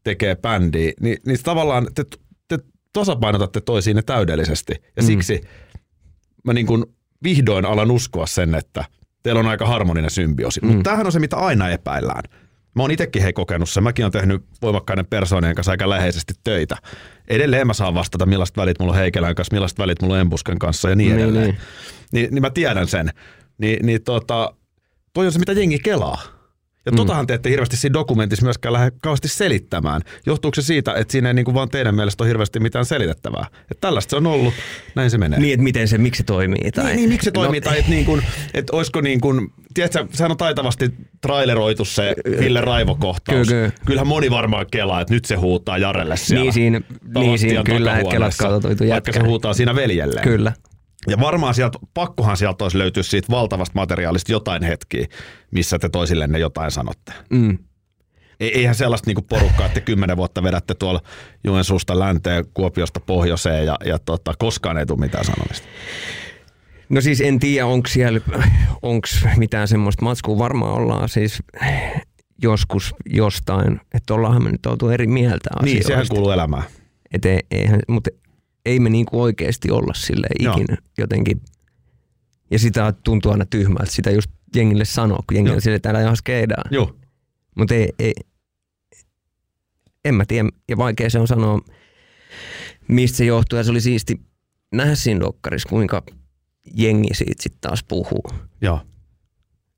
tekee 0.04 0.36
bändiä, 0.36 0.91
niin, 1.02 1.18
niin 1.26 1.38
tavallaan 1.43 1.88
te, 1.95 2.04
te 2.47 2.58
tasapainotatte 2.93 3.62
toisiinne 3.62 4.02
täydellisesti. 4.02 4.74
Ja 4.95 5.04
Mm. 5.04 5.08
siksi 5.08 5.41
mä 6.43 6.54
niin 6.54 6.66
kuin 6.68 6.86
vihdoin 7.24 7.66
alan 7.66 7.91
uskoa 7.91 8.26
sen, 8.28 8.56
että 8.56 8.86
teillä 9.24 9.39
on 9.39 9.47
aika 9.47 9.66
harmoninen 9.68 10.10
symbioosi. 10.12 10.60
Mm. 10.62 10.68
Mutta 10.68 10.84
tämähän 10.84 11.06
on 11.06 11.12
se, 11.12 11.20
mitä 11.20 11.38
aina 11.38 11.70
epäillään. 11.70 12.24
Mä 12.76 12.84
oon 12.84 12.91
itsekin 12.91 13.22
hei 13.22 13.34
kokenut 13.34 13.70
sen. 13.70 13.84
Mäkin 13.84 14.06
oon 14.06 14.12
tehnyt 14.12 14.43
voimakkaiden 14.62 15.06
persoonien 15.06 15.56
kanssa 15.56 15.72
aika 15.72 15.89
läheisesti 15.89 16.34
töitä. 16.43 16.78
Edelleen 17.28 17.68
mä 17.68 17.74
saan 17.74 17.93
vastata, 17.93 18.26
millaiset 18.26 18.58
välit 18.58 18.80
mulla 18.80 18.91
on 18.93 18.97
Heikelän 18.99 19.36
kanssa, 19.36 19.54
millaiset 19.54 19.80
välit 19.80 20.02
mulla 20.02 20.14
on 20.14 20.20
Embusken 20.22 20.60
kanssa 20.60 20.89
ja 20.89 20.95
niin 20.95 21.10
Niin, 21.10 21.20
edelleen. 21.24 21.45
niin. 21.45 21.58
Niin, 22.12 22.28
niin 22.34 22.41
mä 22.41 22.49
tiedän 22.49 22.88
sen. 22.88 23.10
Ni, 23.58 23.78
niin 23.84 24.04
tota, 24.04 24.54
toi 25.14 25.26
on 25.26 25.32
se, 25.32 25.39
mitä 25.39 25.52
jengi 25.52 25.80
kelaa. 25.80 26.22
Ja 26.86 26.92
totahan 26.92 27.28
te 27.28 27.34
ette 27.34 27.50
hirveästi 27.50 27.78
siinä 27.78 27.94
dokumentissa 27.94 28.46
myöskään 28.46 28.74
lähde 28.74 28.92
kauheasti 29.02 29.28
selittämään. 29.28 30.02
Johtuuko 30.26 30.56
se 30.56 30.62
siitä, 30.62 30.94
että 30.94 31.12
siinä 31.12 31.30
ei 31.30 31.34
niinku 31.34 31.54
vaan 31.54 31.70
teidän 31.70 31.96
mielestä 31.96 32.24
ole 32.24 32.28
hirveästi 32.30 32.60
mitään 32.60 32.86
selitettävää? 32.86 33.46
Että 33.62 33.82
tällaista 33.82 34.10
se 34.10 34.16
on 34.16 34.28
ollut, 34.28 34.54
näin 34.96 35.12
se 35.12 35.18
menee. 35.18 35.40
Niin, 35.40 35.54
että 35.54 35.64
miten 35.64 35.88
se, 35.88 35.98
miksi 35.98 36.18
se 36.18 36.24
toimii. 36.24 36.72
Tai, 36.72 36.86
Niin, 36.86 36.96
niin 36.96 37.10
miksi 37.10 37.26
se 37.26 37.32
toimii? 37.32 37.60
No, 37.60 37.64
tai 37.64 37.80
että 37.80 37.92
niin 37.92 38.06
kuin, 38.06 38.24
että 38.54 38.76
olisiko 38.76 39.02
niin 39.02 39.22
kuin, 39.22 39.54
tiedätkö, 39.74 40.08
sehän 40.12 40.32
on 40.32 40.38
taitavasti 40.38 40.90
traileroitu 41.22 41.86
se 41.86 42.16
Ville 42.40 42.62
Raivo-kohtaus. 42.62 43.48
Kyllä, 43.48 43.62
kyllä. 43.62 43.72
Kyllähän 43.86 44.08
moni 44.08 44.32
varmaan 44.32 44.66
kelaa, 44.72 45.02
että 45.02 45.14
nyt 45.14 45.26
se 45.26 45.36
huutaa 45.36 45.78
Jarelle 45.78 46.18
siellä. 46.18 46.44
Niin 46.44 46.54
siinä- 46.54 46.82
niin 47.16 47.40
siinä 47.40 47.64
kyllä, 47.64 48.02
kelat 48.12 48.34
katsottu 48.38 48.68
Vaikka 48.90 49.14
se 49.14 49.20
huutaa 49.20 49.54
siinä 49.54 49.76
veljelleen. 49.76 50.24
Kyllä. 50.24 50.54
Ja 51.08 51.20
varmaan 51.20 51.54
sieltä, 51.54 51.80
pakkohan 51.93 52.38
sieltä 52.38 52.66
olisi 52.66 52.78
löytyä 52.78 53.04
siitä 53.04 53.28
valtavasta 53.32 53.72
materiaalista 53.76 54.32
jotain 54.32 54.64
hetkiä, 54.64 55.06
missä 55.52 55.80
te 55.80 55.89
toisillenne 55.89 56.39
jotain 56.39 56.72
sanotte. 56.72 57.14
Mm. 57.30 57.58
Ei- 58.39 58.58
Eihän 58.58 58.76
sellaista 58.76 59.10
niinku 59.10 59.22
porukkaa, 59.22 59.66
että 59.66 59.82
kymmenen 59.82 60.18
vuotta 60.18 60.43
vedätte 60.43 60.74
tuolla 60.74 61.02
Joensuusta 61.43 61.99
länteen, 61.99 62.45
Kuopiosta 62.54 62.99
pohjoiseen 62.99 63.66
ja, 63.66 63.78
ja 63.86 63.99
tota, 63.99 64.34
koskaan 64.39 64.78
ei 64.78 64.86
tule 64.86 64.99
mitään 64.99 65.26
sanomista. 65.26 65.68
No 66.89 67.02
siis 67.02 67.22
en 67.22 67.39
tiedä, 67.39 67.66
onko 67.66 67.88
siellä 67.88 68.20
onks 68.82 69.26
mitään 69.38 69.68
semmoista 69.68 70.06
matskua. 70.06 70.38
Varmaan 70.38 70.74
ollaan 70.74 71.10
siis 71.10 71.43
joskus 72.41 72.95
jostain, 73.06 73.82
että 73.93 74.14
ollaanhan 74.14 74.43
me 74.43 74.52
nyt 74.52 74.66
oltu 74.66 74.89
eri 74.89 75.08
mieltä 75.08 75.49
Niin, 75.62 75.64
asioista. 75.64 75.88
sehän 75.88 76.06
kuuluu 76.10 76.32
elämään. 76.32 76.64
Et 77.14 77.26
ei, 77.26 77.39
eihän, 77.52 77.80
mutta 77.88 78.10
ei 78.66 78.80
me 78.80 78.89
niinku 78.89 79.22
oikeasti 79.22 79.72
olla 79.72 79.93
sille 79.93 80.28
ikinä 80.39 80.78
jotenkin. 80.97 81.41
Ja 82.51 82.59
sitä 82.59 82.93
tuntuu 83.03 83.32
aina 83.32 83.45
tyhmältä 83.45 83.91
sitä 83.91 84.12
just 84.12 84.32
jengille 84.55 84.86
sanoa, 84.86 85.24
kun 85.28 85.36
jengi 85.36 85.49
Joo. 85.49 85.55
on 85.55 85.62
sille 85.62 85.80
täällä 85.80 86.01
ihan 86.01 86.18
skeidaan. 86.18 86.74
Joo. 86.74 86.95
Mutta 87.55 87.76
ei, 87.76 87.89
ei, 87.99 88.14
en 90.05 90.16
mä 90.16 90.26
tiedä, 90.26 90.49
ja 90.70 90.78
vaikea 90.78 91.09
se 91.09 91.20
on 91.20 91.28
sanoa, 91.28 91.59
mistä 92.88 93.18
se 93.18 93.26
johtuu. 93.26 93.57
Ja 93.57 93.64
se 93.64 93.72
oli 93.72 93.82
siisti 93.82 94.22
nähdä 94.72 94.95
siinä 94.95 95.20
dokkarissa, 95.20 95.70
kuinka 95.70 96.03
jengi 96.74 97.14
siitä 97.14 97.43
sitten 97.43 97.62
taas 97.62 97.84
puhuu. 97.84 98.24
Joo. 98.62 98.82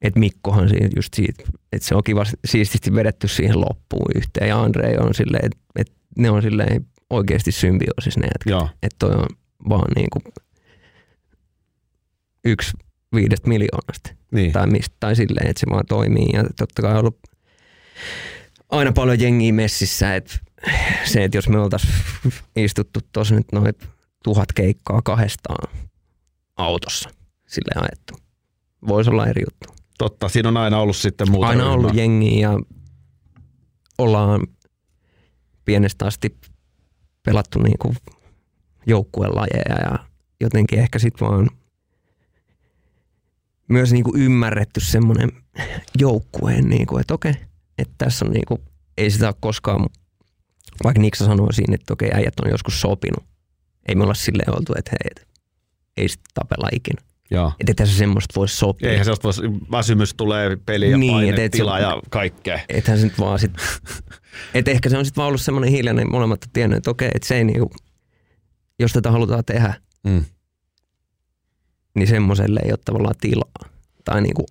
Että 0.01 0.19
Mikkohan 0.19 0.69
siitä 0.69 0.89
just 0.95 1.13
siitä, 1.13 1.43
että 1.73 1.87
se 1.87 1.95
on 1.95 2.03
kiva 2.03 2.23
siististi 2.45 2.93
vedetty 2.95 3.27
siihen 3.27 3.61
loppuun 3.61 4.11
yhteen. 4.15 4.49
Ja 4.49 4.61
Andre 4.61 4.99
on 4.99 5.13
silleen, 5.13 5.45
että 5.45 5.57
et 5.75 5.91
ne 6.17 6.29
on 6.29 6.41
silleen 6.41 6.85
oikeasti 7.09 7.51
symbioosissa 7.51 8.19
ne 8.19 8.27
jätkät. 8.27 8.77
Että 8.83 8.95
toi 8.99 9.11
on 9.15 9.27
vaan 9.69 9.91
niinku 9.95 10.19
yksi 12.45 12.71
viidestä 13.15 13.49
miljoonasta. 13.49 14.09
Niin. 14.31 14.51
Tai, 14.51 14.67
mistä, 14.67 14.95
tai 14.99 15.15
silleen, 15.15 15.47
että 15.47 15.59
se 15.59 15.65
vaan 15.69 15.85
toimii. 15.89 16.27
Ja 16.33 16.43
totta 16.57 16.81
kai 16.81 16.91
on 16.91 16.99
ollut 16.99 17.19
aina 18.69 18.91
paljon 18.91 19.19
jengiä 19.19 19.53
messissä, 19.53 20.15
että 20.15 20.39
se, 21.05 21.23
että 21.23 21.37
jos 21.37 21.49
me 21.49 21.59
oltaisiin 21.59 21.93
istuttu 22.55 22.99
tuossa 23.11 23.35
nyt 23.35 23.51
noin 23.51 23.73
tuhat 24.23 24.51
keikkaa 24.55 25.01
kahdestaan 25.01 25.73
autossa 26.57 27.09
sille 27.47 27.81
ajettu. 27.81 28.13
Voisi 28.87 29.09
olla 29.09 29.27
eri 29.27 29.41
juttu. 29.45 29.83
Totta, 29.97 30.29
siinä 30.29 30.49
on 30.49 30.57
aina 30.57 30.79
ollut 30.79 30.95
sitten 30.97 31.31
muuta 31.31 31.47
Aina 31.47 31.61
ryhmää. 31.61 31.75
ollut 31.75 31.95
jengiä 31.95 32.49
ja 32.49 32.59
ollaan 33.97 34.41
pienestä 35.65 36.05
asti 36.05 36.37
pelattu 37.25 37.59
niinku 37.59 37.95
joukkuelajeja 38.85 39.75
ja 39.83 39.99
jotenkin 40.39 40.79
ehkä 40.79 40.99
sitten 40.99 41.27
vaan 41.27 41.49
myös 43.67 43.91
niinku 43.91 44.13
ymmärretty 44.15 44.79
semmoinen 44.79 45.31
joukkueen, 45.99 46.69
niinku, 46.69 46.97
että 46.97 47.13
okei, 47.13 47.33
että 47.77 47.93
tässä 47.97 48.25
on 48.25 48.31
niinku, 48.31 48.59
ei 48.97 49.11
sitä 49.11 49.27
ole 49.27 49.35
koskaan, 49.39 49.89
vaikka 50.83 51.01
Niksa 51.01 51.25
sanoi 51.25 51.53
siinä, 51.53 51.75
että 51.75 51.93
okei, 51.93 52.11
äijät 52.13 52.39
on 52.39 52.51
joskus 52.51 52.81
sopinut. 52.81 53.25
Ei 53.87 53.95
me 53.95 54.03
olla 54.03 54.13
silleen 54.13 54.57
oltu, 54.57 54.73
että 54.77 54.91
hei, 54.91 55.25
ei 55.97 56.09
sit 56.09 56.21
tapella 56.33 56.69
ikinä. 56.71 57.01
Joo. 57.33 57.51
Että 57.59 57.71
ei 57.71 57.75
tässä 57.75 57.97
semmoista 57.97 58.33
voi 58.35 58.47
sopia. 58.47 58.89
Eihän 58.89 59.05
sellaista 59.05 59.23
voisi, 59.23 59.41
väsymys 59.71 60.13
tulee, 60.13 60.57
peli 60.65 60.91
ja 60.91 60.97
Niin, 60.97 61.13
et 61.13 61.29
paine, 61.29 61.45
et 61.45 61.53
se- 61.53 61.57
tila 61.57 61.79
ja 61.79 62.01
kaikkea. 62.09 62.59
Ethän 62.69 62.97
se 62.99 63.03
nyt 63.05 63.19
vaan 63.19 63.39
sit, 63.39 63.51
et 64.53 64.67
ehkä 64.67 64.89
se 64.89 64.97
on 64.97 65.05
sitten 65.05 65.21
vaan 65.21 65.27
ollut 65.27 65.41
semmoinen 65.41 65.71
hiljainen, 65.71 66.11
molemmat 66.11 66.43
on 66.43 66.49
tiennyt, 66.53 66.77
että 66.77 66.91
okei, 66.91 67.09
että 67.15 67.27
se 67.27 67.35
ei 67.37 67.43
niinku, 67.43 67.71
jos 68.79 68.93
tätä 68.93 69.11
halutaan 69.11 69.45
tehdä, 69.45 69.73
Mm. 70.07 70.25
niin 71.95 72.07
semmoiselle 72.07 72.59
ei 72.65 72.71
ole 72.71 72.79
tavallaan 72.85 73.15
tilaa. 73.21 73.69
Tai 74.05 74.21
niinku, 74.21 74.45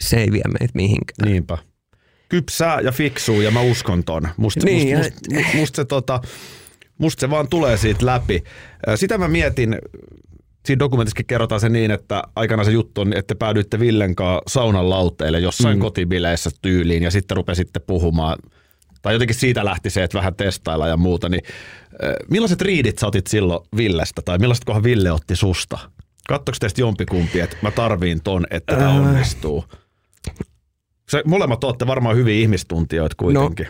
se 0.00 0.16
ei 0.16 0.32
vie 0.32 0.42
meitä 0.60 0.72
mihinkään. 0.74 1.28
Niinpä. 1.32 1.58
Kypsää 2.28 2.80
ja 2.80 2.92
fiksuu 2.92 3.40
ja 3.40 3.50
mä 3.50 3.60
uskon 3.60 4.04
ton. 4.04 4.28
Musta 4.36 4.64
Niin, 4.66 4.98
must, 4.98 5.10
must, 5.10 5.32
must, 5.44 5.54
must, 5.54 5.74
se, 5.74 5.84
tota, 5.84 6.20
must 6.98 7.18
se 7.18 7.30
vaan 7.30 7.48
tulee 7.48 7.76
siitä 7.76 8.06
läpi. 8.06 8.44
Sitä 8.96 9.18
mä 9.18 9.28
mietin, 9.28 9.76
siinä 10.66 10.78
dokumentissakin 10.78 11.26
kerrotaan 11.26 11.60
se 11.60 11.68
niin, 11.68 11.90
että 11.90 12.22
aikana 12.36 12.64
se 12.64 12.70
juttu 12.70 13.00
on, 13.00 13.12
että 13.12 13.34
päädyitte 13.34 13.80
Villen 13.80 14.14
kanssa 14.14 14.42
saunan 14.46 14.90
lauteille 14.90 15.40
jossain 15.40 15.78
mm. 15.78 15.80
kotibileissä 15.80 16.50
tyyliin 16.62 17.02
ja 17.02 17.10
sitten 17.10 17.36
rupesitte 17.36 17.80
puhumaan 17.80 18.38
tai 19.02 19.14
jotenkin 19.14 19.36
siitä 19.36 19.64
lähti 19.64 19.90
se, 19.90 20.02
että 20.02 20.18
vähän 20.18 20.34
testailla 20.34 20.88
ja 20.88 20.96
muuta, 20.96 21.28
niin 21.28 21.42
millaiset 22.30 22.60
riidit 22.60 22.98
sä 22.98 23.06
otit 23.06 23.26
silloin 23.26 23.66
Villestä, 23.76 24.22
tai 24.22 24.38
millaiset 24.38 24.64
kohan 24.64 24.82
Ville 24.82 25.12
otti 25.12 25.36
susta? 25.36 25.78
Kattoiko 26.28 26.56
teistä 26.60 26.80
jompikumpi, 26.80 27.40
että 27.40 27.56
mä 27.62 27.70
tarviin 27.70 28.20
ton, 28.22 28.46
että 28.50 28.76
tämä 28.76 28.88
Äh. 28.90 28.96
onnistuu? 28.96 29.64
Se, 31.08 31.22
molemmat 31.26 31.64
olette 31.64 31.86
varmaan 31.86 32.16
hyviä 32.16 32.34
ihmistuntijoita 32.34 33.14
kuitenkin. 33.18 33.68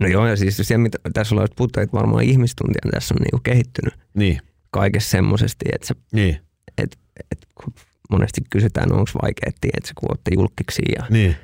No 0.00 0.06
joo, 0.08 0.26
ja 0.26 0.36
siis 0.36 0.56
se, 0.56 0.78
mitä 0.78 0.98
tässä 1.12 1.34
ollaan 1.34 1.48
puhuttu, 1.56 1.80
että 1.80 1.96
varmaan 1.96 2.24
ihmistuntia 2.24 2.90
tässä 2.90 3.14
on 3.14 3.22
niinku 3.22 3.40
kehittynyt 3.42 3.94
Niin, 4.14 4.40
kaikessa 4.74 5.10
semmoisesti, 5.10 5.64
että, 5.72 5.86
se, 5.86 5.94
niin, 6.12 6.40
että, 6.78 6.96
että 7.30 7.46
kun 7.54 7.74
monesti 8.10 8.40
kysytään, 8.50 8.92
onko 8.92 9.10
vaikea, 9.22 9.48
että 9.48 9.88
se 9.88 9.92
kun 9.94 10.10
olette 10.10 10.30
julkiksi 10.34 10.82
ja 10.98 11.06
niin. 11.10 11.36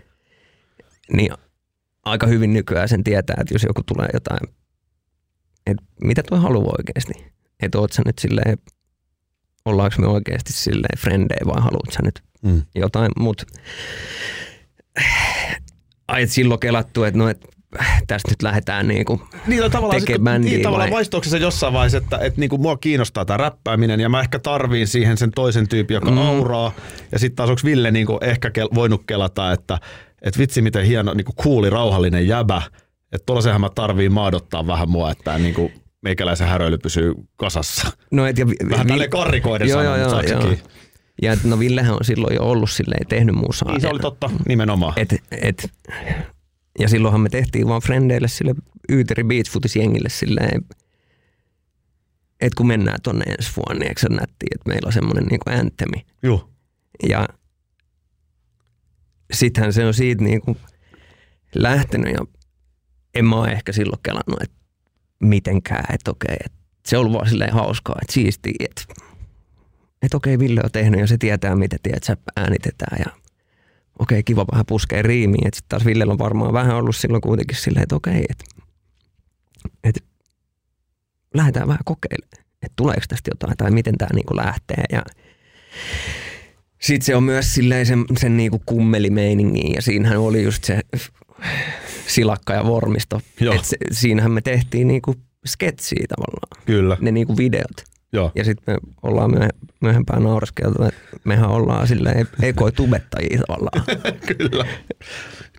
niin 1.12 1.30
aika 2.04 2.26
hyvin 2.26 2.52
nykyään 2.52 2.88
sen 2.88 3.04
tietää, 3.04 3.36
että 3.40 3.54
jos 3.54 3.62
joku 3.62 3.82
tulee 3.82 4.08
jotain, 4.12 4.40
että 5.66 5.82
mitä 6.04 6.22
tuo 6.22 6.38
haluaa 6.38 6.74
oikeasti. 6.78 7.32
Että 7.62 7.78
oot 7.78 7.92
sä 7.92 8.02
nyt 8.06 8.18
silleen, 8.18 8.58
ollaanko 9.64 9.96
me 9.98 10.06
oikeasti 10.06 10.52
silleen 10.52 10.98
frendejä 10.98 11.46
vai 11.46 11.60
haluat 11.62 11.92
sä 11.92 11.98
nyt 12.04 12.22
Mm. 12.42 12.62
jotain, 12.74 13.12
mutta 13.18 13.44
ai 16.08 16.22
et 16.22 16.30
silloin 16.30 16.60
kelattu, 16.60 17.04
että 17.04 17.18
no 17.18 17.28
et, 17.28 17.46
tästä 18.06 18.30
nyt 18.30 18.42
lähdetään 18.42 18.88
niinku, 18.88 19.20
Niin, 19.46 19.60
no, 19.62 19.68
tavallaan, 19.68 20.00
Tekee 20.00 20.16
sit, 20.16 20.24
bändiä 20.24 20.50
niin, 20.50 20.62
tavallaan 20.62 20.90
vai? 20.90 21.04
se 21.22 21.38
jossain 21.38 21.72
vaiheessa, 21.72 21.98
että, 21.98 22.18
että 22.18 22.40
niinku 22.40 22.58
mua 22.58 22.76
kiinnostaa 22.76 23.24
tämä 23.24 23.36
räppääminen 23.36 24.00
ja 24.00 24.08
mä 24.08 24.20
ehkä 24.20 24.38
tarviin 24.38 24.86
siihen 24.86 25.16
sen 25.16 25.30
toisen 25.30 25.68
tyypin, 25.68 25.94
joka 25.94 26.10
mm. 26.10 26.18
auraa. 26.18 26.72
Ja 27.12 27.18
sitten 27.18 27.36
taas 27.36 27.50
onko 27.50 27.60
Ville 27.64 27.90
niinku 27.90 28.18
ehkä 28.22 28.48
kel- 28.48 28.74
voinut 28.74 29.02
kelata, 29.06 29.52
että, 29.52 29.78
että 30.22 30.38
vitsi 30.40 30.62
miten 30.62 30.84
hieno, 30.84 31.14
niinku 31.14 31.32
kuuli, 31.36 31.70
rauhallinen 31.70 32.28
jäbä. 32.28 32.62
Että 33.12 33.26
tuollaisenhan 33.26 33.60
mä 33.60 33.68
tarviin 33.74 34.12
maadottaa 34.12 34.66
vähän 34.66 34.90
mua, 34.90 35.10
että 35.10 35.38
niinku 35.38 35.70
meikäläisen 36.02 36.48
häröily 36.48 36.78
pysyy 36.78 37.14
kasassa. 37.36 37.90
no 38.10 38.26
et, 38.26 38.38
ja, 38.38 38.46
vi- 38.46 38.70
Vähän 38.70 38.86
vi- 38.86 38.88
tälleen 38.88 39.10
karrikoiden 39.10 39.68
joo, 39.68 39.82
sanon, 39.82 40.00
joo, 40.00 40.22
joo, 40.22 40.40
joo. 40.40 40.54
Ja 41.22 41.36
no 41.44 41.58
Villehän 41.58 41.92
on 41.92 42.04
silloin 42.04 42.34
jo 42.34 42.42
ollut 42.42 42.70
silleen 42.70 43.06
tehnyt 43.06 43.34
musaa. 43.34 43.72
Niin 43.72 43.80
se 43.80 43.88
oli 43.88 43.98
totta, 43.98 44.30
nimenomaan. 44.48 44.92
Et, 44.96 45.14
et, 45.30 45.70
ja 46.78 46.88
silloinhan 46.88 47.20
me 47.20 47.28
tehtiin 47.28 47.68
vaan 47.68 47.82
frendeille 47.82 48.28
sille 48.28 48.54
Yyteri 48.92 49.24
Beachfootis 49.24 49.76
jengille 49.76 50.08
silleen, 50.08 50.64
että 52.40 52.56
kun 52.56 52.66
mennään 52.66 52.98
tonne 53.02 53.24
ensi 53.24 53.50
vuonna, 53.56 53.78
niin 53.78 53.88
eikö 53.88 54.00
se 54.00 54.08
nätti, 54.08 54.46
että 54.54 54.68
meillä 54.68 54.86
on 54.86 54.92
semmoinen 54.92 55.24
niinku 55.24 55.50
anthemi. 55.50 56.06
Joo. 56.22 56.50
Ja 57.08 57.28
sittenhän 59.32 59.72
se 59.72 59.86
on 59.86 59.94
siitä 59.94 60.24
niinku 60.24 60.56
lähtenyt 61.54 62.12
ja 62.12 62.26
en 63.14 63.24
mä 63.24 63.36
ole 63.36 63.48
ehkä 63.48 63.72
silloin 63.72 64.00
kelannut, 64.02 64.42
että 64.42 64.56
mitenkään, 65.20 65.94
että 65.94 66.10
okei, 66.10 66.36
että 66.44 66.58
se 66.86 66.96
on 66.96 67.00
ollut 67.00 67.18
vaan 67.18 67.28
silleen 67.28 67.52
hauskaa, 67.52 67.98
että 68.02 68.12
siistiä, 68.12 68.54
että, 68.58 68.82
että 70.02 70.16
okei, 70.16 70.38
Ville 70.38 70.60
on 70.64 70.70
tehnyt 70.70 71.00
ja 71.00 71.06
se 71.06 71.18
tietää, 71.18 71.56
miten 71.56 71.78
tiedät, 71.82 72.04
sä 72.04 72.16
äänitetään 72.36 72.98
ja 73.06 73.19
okei, 74.00 74.22
kiva 74.22 74.46
vähän 74.52 74.66
puskea 74.66 75.02
riimiin, 75.02 75.46
että 75.46 75.56
sitten 75.56 75.68
taas 75.68 75.84
Villellä 75.84 76.12
on 76.12 76.18
varmaan 76.18 76.52
vähän 76.52 76.76
ollut 76.76 76.96
silloin 76.96 77.20
kuitenkin 77.20 77.56
silleen, 77.56 77.82
että 77.82 77.96
okei, 77.96 78.24
että, 78.28 78.44
että 79.84 80.00
lähdetään 81.34 81.68
vähän 81.68 81.84
kokeilemaan, 81.84 82.44
että 82.62 82.76
tuleeko 82.76 83.02
tästä 83.08 83.30
jotain 83.30 83.56
tai 83.56 83.70
miten 83.70 83.98
tämä 83.98 84.10
niinku 84.14 84.36
lähtee 84.36 84.84
ja 84.92 85.02
sitten 86.80 87.06
se 87.06 87.16
on 87.16 87.22
myös 87.22 87.54
silleen 87.54 87.86
sen, 87.86 88.04
sen 88.18 88.36
niinku 88.36 88.62
kummelimeiningin 88.66 89.74
ja 89.74 89.82
siinähän 89.82 90.18
oli 90.18 90.42
just 90.42 90.64
se 90.64 90.80
silakka 92.06 92.54
ja 92.54 92.64
vormisto. 92.64 93.20
Joo. 93.40 93.54
Et 93.54 93.64
se, 93.64 93.76
siinähän 93.92 94.32
me 94.32 94.40
tehtiin 94.40 94.88
niinku 94.88 95.14
sketsiä 95.46 96.04
tavallaan, 96.08 96.64
Kyllä, 96.66 96.96
ne 97.00 97.12
niinku 97.12 97.36
videot. 97.36 97.84
Joo. 98.12 98.32
Ja 98.34 98.44
sitten 98.44 98.74
me 98.74 98.78
ollaan 99.02 99.30
myöh- 99.30 99.68
myöhempään 99.80 100.22
naureskeltu, 100.22 100.82
että 100.84 101.00
mehän 101.24 101.50
ollaan 101.50 101.86
silleen 101.88 102.28
ekoi-tubettajia 102.42 103.40
tavallaan. 103.46 103.84
Kyllä. 104.38 104.64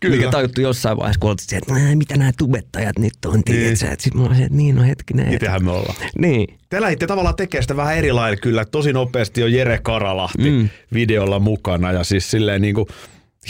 Mikä 0.03 0.17
Kyllä. 0.17 0.31
tajuttu 0.31 0.61
jossain 0.61 0.97
vaiheessa, 0.97 1.19
kun 1.19 1.29
oltiin 1.29 1.57
että 1.57 1.73
"Nää, 1.73 1.95
mitä 1.95 2.17
nämä 2.17 2.31
tubettajat 2.37 2.99
nyt 2.99 3.13
on, 3.25 3.43
tiedät 3.43 3.77
sä? 3.79 3.95
Sitten 3.99 4.21
mä 4.21 4.25
olin 4.27 4.37
se, 4.37 4.43
että 4.43 4.57
niin, 4.57 4.75
no 4.75 4.83
hetkinen. 4.83 5.27
et- 5.27 5.33
Itsehän 5.33 5.65
me 5.65 5.71
ollaan. 5.71 5.95
Niin, 6.17 6.57
Te 6.69 6.81
lähditte 6.81 7.07
tavallaan 7.07 7.35
tekemään 7.35 7.63
sitä 7.63 7.75
vähän 7.75 7.97
eri 7.97 8.11
lailla 8.11 8.37
kyllä. 8.37 8.65
Tosi 8.65 8.93
nopeasti 8.93 9.43
on 9.43 9.53
Jere 9.53 9.79
Karalahti 9.83 10.49
mm. 10.51 10.57
Mm. 10.57 10.69
videolla 10.93 11.39
mukana 11.39 11.91
ja 11.91 12.03
siis 12.03 12.31
silleen 12.31 12.61
niin 12.61 12.75
kuin 12.75 12.85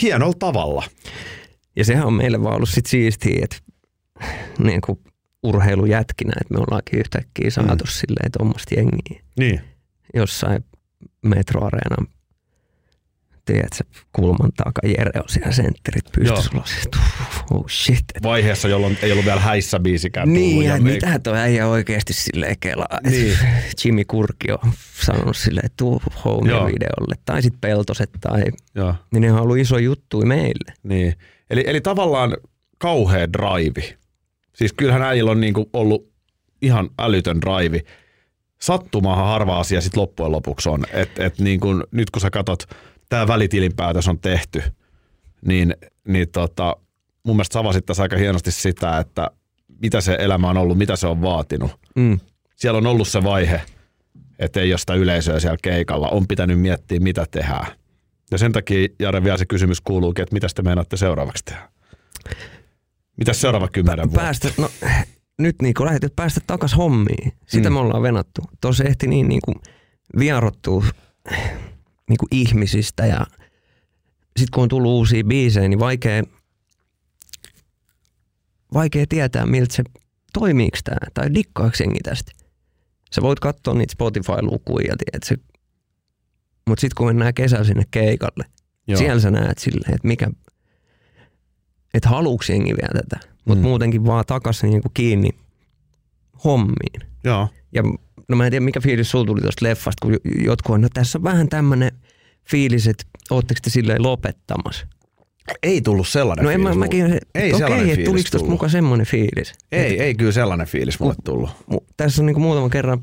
hienolla 0.02 0.36
tavalla. 0.38 0.84
Ja 1.76 1.84
sehän 1.84 2.06
on 2.06 2.12
meille 2.12 2.42
vaan 2.42 2.54
ollut 2.56 2.68
sit 2.68 2.86
siistiä, 2.86 3.40
että 3.44 3.56
niin 4.58 4.80
kuin 4.80 4.98
urheilujätkinä, 5.42 6.32
että 6.40 6.54
me 6.54 6.60
ollaankin 6.60 6.98
yhtäkkiä 6.98 7.50
saatu 7.50 7.84
mm. 7.84 7.90
silleen 7.90 8.32
tuommoista 8.38 8.74
jengiä 8.74 9.22
Niin. 9.38 9.60
jossain 10.14 10.64
metroareenan 11.22 12.06
tiedätkö, 13.44 13.84
kulman 14.12 14.52
takaa 14.56 14.90
Jere 14.98 15.20
on 15.20 15.28
siellä 15.28 15.52
sentterit. 15.52 16.04
Että, 16.20 16.94
oh 17.50 17.68
shit. 17.70 18.04
Vaiheessa, 18.22 18.68
jolloin 18.68 18.98
ei 19.02 19.12
ollut 19.12 19.24
vielä 19.24 19.40
häissä 19.40 19.80
biisikään 19.80 20.32
niin, 20.32 20.62
ja 20.62 20.80
mitä 20.80 21.18
toi 21.18 21.38
äijä 21.38 21.66
oikeasti 21.66 22.12
silleen 22.12 22.56
kelaa. 22.60 22.98
Niin. 23.10 23.38
Jimmy 23.84 24.04
Kurki 24.04 24.52
on 24.52 24.72
sanonut 25.06 25.36
silleen, 25.36 25.66
että 25.66 25.76
tuu 25.76 26.02
home 26.24 26.50
Joo. 26.50 26.66
videolle. 26.66 27.14
Tai 27.24 27.42
sitten 27.42 27.60
Peltoset 27.60 28.10
tai, 28.20 28.42
Joo, 28.74 28.94
niin 29.12 29.20
ne 29.22 29.32
on 29.32 29.40
ollut 29.40 29.58
iso 29.58 29.78
juttu 29.78 30.20
meille. 30.26 30.72
niin. 30.82 31.14
Eli, 31.50 31.64
eli 31.66 31.80
tavallaan 31.80 32.36
kauhea 32.78 33.32
drive. 33.32 33.98
Siis 34.62 34.72
kyllähän 34.72 35.02
äijillä 35.02 35.30
on 35.30 35.40
niin 35.40 35.54
kuin 35.54 35.66
ollut 35.72 36.12
ihan 36.62 36.90
älytön 36.98 37.40
drive. 37.40 37.80
Sattumahan 38.60 39.26
harva 39.26 39.60
asia 39.60 39.80
sitten 39.80 40.00
loppujen 40.00 40.32
lopuksi 40.32 40.68
on. 40.68 40.84
Et, 40.92 41.18
et 41.18 41.38
niin 41.38 41.60
kuin, 41.60 41.84
nyt 41.90 42.10
kun 42.10 42.20
sä 42.20 42.30
katsot, 42.30 42.64
tämä 43.08 43.28
välitilinpäätös 43.28 44.08
on 44.08 44.18
tehty, 44.18 44.62
niin, 45.46 45.74
niin 46.08 46.28
tota, 46.32 46.76
mun 47.22 47.36
mielestä 47.36 47.52
sä 47.52 47.60
avasit 47.60 47.86
tässä 47.86 48.02
aika 48.02 48.16
hienosti 48.16 48.52
sitä, 48.52 48.98
että 48.98 49.30
mitä 49.82 50.00
se 50.00 50.16
elämä 50.20 50.50
on 50.50 50.56
ollut, 50.56 50.78
mitä 50.78 50.96
se 50.96 51.06
on 51.06 51.22
vaatinut. 51.22 51.70
Mm. 51.94 52.20
Siellä 52.56 52.78
on 52.78 52.86
ollut 52.86 53.08
se 53.08 53.24
vaihe, 53.24 53.60
että 54.38 54.60
ei 54.60 54.72
ole 54.72 54.78
sitä 54.78 54.94
yleisöä 54.94 55.40
siellä 55.40 55.58
keikalla. 55.62 56.08
On 56.08 56.26
pitänyt 56.26 56.60
miettiä, 56.60 57.00
mitä 57.00 57.26
tehdään. 57.30 57.66
Ja 58.30 58.38
sen 58.38 58.52
takia, 58.52 58.88
Jare, 58.98 59.24
vielä 59.24 59.36
se 59.36 59.46
kysymys 59.46 59.80
kuuluukin, 59.80 60.22
että 60.22 60.34
mitä 60.34 60.46
te 60.54 60.62
meinaatte 60.62 60.96
seuraavaksi 60.96 61.44
tehdä? 61.44 61.71
Mitä 63.16 63.32
seuraava 63.32 63.68
kymmenen 63.68 64.04
vuotta? 64.04 64.20
Päästä, 64.20 64.52
no, 64.58 64.70
nyt 65.38 65.62
niin 65.62 65.74
kun 65.74 65.86
lähdetään 65.86 66.12
päästä 66.16 66.40
takas 66.46 66.76
hommiin. 66.76 67.32
Sitä 67.46 67.68
Mm. 67.68 67.72
mm. 67.72 67.74
me 67.74 67.80
ollaan 67.80 68.02
venattu. 68.02 68.42
Tuossa 68.60 68.84
ehti 68.84 69.06
niin, 69.06 69.28
niin 69.28 69.40
kuin 69.44 69.56
vierottua 70.18 70.84
niin 72.08 72.18
kuin 72.18 72.28
ihmisistä 72.30 73.06
ja 73.06 73.26
sitten 74.36 74.54
kun 74.54 74.62
on 74.62 74.68
tullut 74.68 74.92
uusia 74.92 75.24
biisejä, 75.24 75.68
niin 75.68 75.78
vaikea, 75.78 76.22
vaikea 78.74 79.06
tietää, 79.08 79.46
miltä 79.46 79.74
se 79.74 79.82
toimiiko 80.32 80.78
tämä 80.84 80.98
tai 81.14 81.34
dikkaako 81.34 81.76
jengi 81.80 82.00
tästä. 82.02 82.32
Sä 83.14 83.22
voit 83.22 83.40
katsoa 83.40 83.74
niitä 83.74 83.92
Spotify-lukuja, 83.92 84.94
tiedätkö? 84.96 85.52
Mutta 86.68 86.80
sitten 86.80 86.94
kun 86.96 87.06
mennään 87.06 87.34
kesällä 87.34 87.64
sinne 87.64 87.82
keikalle, 87.90 88.44
Joo. 88.86 88.98
siellä 88.98 89.20
sä 89.20 89.30
näet 89.30 89.58
silleen, 89.58 89.94
että 89.94 90.08
mikä, 90.08 90.30
että 91.94 92.08
haluuks 92.08 92.50
jengi 92.50 92.70
vielä 92.74 93.02
tätä. 93.02 93.28
Mutta 93.44 93.62
Mm. 93.62 93.68
muutenkin 93.68 94.06
vaan 94.06 94.24
takaisin 94.26 94.70
niin 94.70 94.82
kiinni 94.94 95.30
hommiin. 96.44 97.10
Joo. 97.24 97.48
Ja 97.74 97.82
no 98.28 98.36
mä 98.36 98.44
en 98.46 98.50
tiedä 98.52 98.64
mikä 98.64 98.80
fiilis 98.80 99.10
sulla 99.10 99.24
tuli 99.24 99.40
tuosta 99.40 99.64
leffasta, 99.66 99.98
kun 100.06 100.12
jo- 100.12 100.44
jotkut 100.44 100.74
on, 100.74 100.80
no 100.80 100.88
tässä 100.94 101.18
on 101.18 101.24
vähän 101.24 101.48
tämmönen 101.48 101.92
fiilis, 102.50 102.86
että 102.88 103.04
ootteko 103.30 103.60
te 103.64 103.70
silleen 103.70 104.02
lopettamassa. 104.02 104.86
Ei 105.62 105.80
tullut 105.80 106.08
sellainen 106.08 106.44
No 106.44 106.50
en 106.50 106.60
mä, 106.60 106.68
fiilis 106.68 106.78
mäkin, 106.78 107.04
Ei 107.04 107.18
okei, 107.34 107.58
sellainen 107.58 107.80
että 107.80 107.94
fiilis 107.94 108.04
tuliko 108.10 108.28
tuosta 108.30 108.48
mukaan 108.50 108.70
semmoinen 108.70 109.06
fiilis. 109.06 109.52
Ei, 109.72 110.00
ei 110.02 110.14
kyllä 110.14 110.32
sellainen 110.32 110.66
fiilis 110.66 111.00
mulle 111.00 111.14
tullut. 111.24 111.50
Mu- 111.72 111.84
tässä 111.96 112.22
on 112.22 112.26
niinku 112.26 112.40
muutaman 112.40 112.70
kerran, 112.70 113.00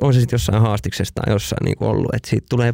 on 0.00 0.14
se 0.14 0.20
sitten 0.20 0.34
jossain 0.34 0.62
haastiksessa 0.62 1.14
tai 1.14 1.32
jossain 1.34 1.64
niinku 1.64 1.84
ollut, 1.86 2.14
että 2.14 2.30
siitä 2.30 2.46
tulee, 2.50 2.72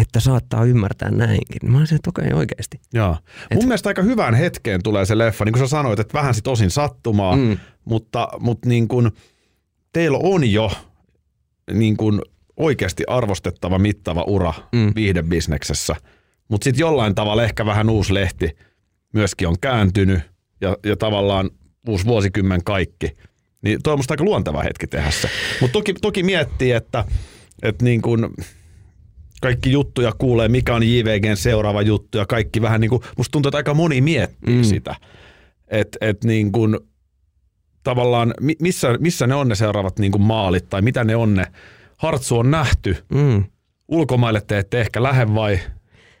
että 0.00 0.20
saattaa 0.20 0.64
ymmärtää 0.64 1.10
näinkin. 1.10 1.70
Mä 1.72 1.78
olisin, 1.78 1.94
että 1.94 2.10
okei 2.10 2.32
oikeasti. 2.32 2.80
Joo. 2.92 3.16
Et- 3.50 3.54
Mun 3.58 3.64
mielestä 3.64 3.88
aika 3.88 4.02
hyvään 4.02 4.34
hetkeen 4.34 4.82
tulee 4.82 5.04
se 5.06 5.18
leffa. 5.18 5.44
Niin 5.44 5.52
kuin 5.52 5.60
sä 5.62 5.66
sanoit, 5.68 6.00
että 6.00 6.18
vähän 6.18 6.34
sit 6.34 6.46
osin 6.46 6.70
sattumaa, 6.70 7.36
mm. 7.36 7.58
Mutta, 7.84 8.28
mutta 8.40 8.68
niin 8.68 8.88
kuin, 8.88 9.10
teillä 9.92 10.18
on 10.22 10.50
jo 10.52 10.70
niin 11.72 11.96
kuin 11.96 12.20
oikeasti 12.56 13.04
arvostettava, 13.06 13.78
mittava 13.78 14.22
ura 14.26 14.54
mm. 14.72 14.92
Viihdebisneksessä. 14.94 15.96
Mutta 16.48 16.64
sitten 16.64 16.80
jollain 16.80 17.14
tavalla 17.14 17.44
ehkä 17.44 17.66
vähän 17.66 17.90
uusi 17.90 18.14
lehti 18.14 18.56
myöskin 19.12 19.48
on 19.48 19.56
kääntynyt 19.60 20.20
ja, 20.60 20.76
ja 20.84 20.96
tavallaan 20.96 21.50
uusi 21.88 22.04
vuosikymmen 22.06 22.64
kaikki. 22.64 23.16
Niin 23.62 23.78
toi 23.82 23.92
on 23.92 23.98
musta 23.98 24.12
aika 24.12 24.24
luonteva 24.24 24.62
hetki 24.62 24.86
tehdä 24.86 25.10
se. 25.10 25.30
Mutta 25.60 25.72
toki, 25.72 25.94
toki 25.94 26.22
miettii, 26.22 26.72
että, 26.72 27.04
että 27.62 27.84
niin 27.84 28.02
kuin 28.02 28.26
kaikki 29.40 29.72
juttuja 29.72 30.12
kuulee, 30.18 30.48
mikä 30.48 30.74
on 30.74 30.82
JVGn 30.82 31.36
seuraava 31.36 31.82
juttu 31.82 32.18
ja 32.18 32.26
kaikki 32.26 32.62
vähän 32.62 32.80
niin 32.80 32.88
kuin, 32.88 33.02
musta 33.16 33.32
tuntuu, 33.32 33.48
että 33.48 33.56
aika 33.56 33.74
moni 33.74 34.00
miettii 34.00 34.56
mm. 34.56 34.62
Sitä. 34.64 34.96
Että 35.68 35.98
et 36.00 36.24
niin 36.24 36.52
kuin, 36.52 36.78
tavallaan, 37.82 38.34
mi- 38.40 38.56
missä, 38.62 38.88
missä 39.00 39.26
ne 39.26 39.34
on 39.34 39.48
ne 39.48 39.54
seuraavat 39.54 39.98
niin 39.98 40.12
kuin 40.12 40.22
maalit 40.22 40.68
tai 40.68 40.82
mitä 40.82 41.04
ne 41.04 41.16
on 41.16 41.34
ne. 41.34 41.44
Hartsu 41.96 42.38
on 42.38 42.50
nähty, 42.50 42.96
Mm. 43.14 43.44
ulkomaille 43.88 44.40
te 44.40 44.58
ette 44.58 44.80
ehkä 44.80 45.02
lähde 45.02 45.34
vai, 45.34 45.60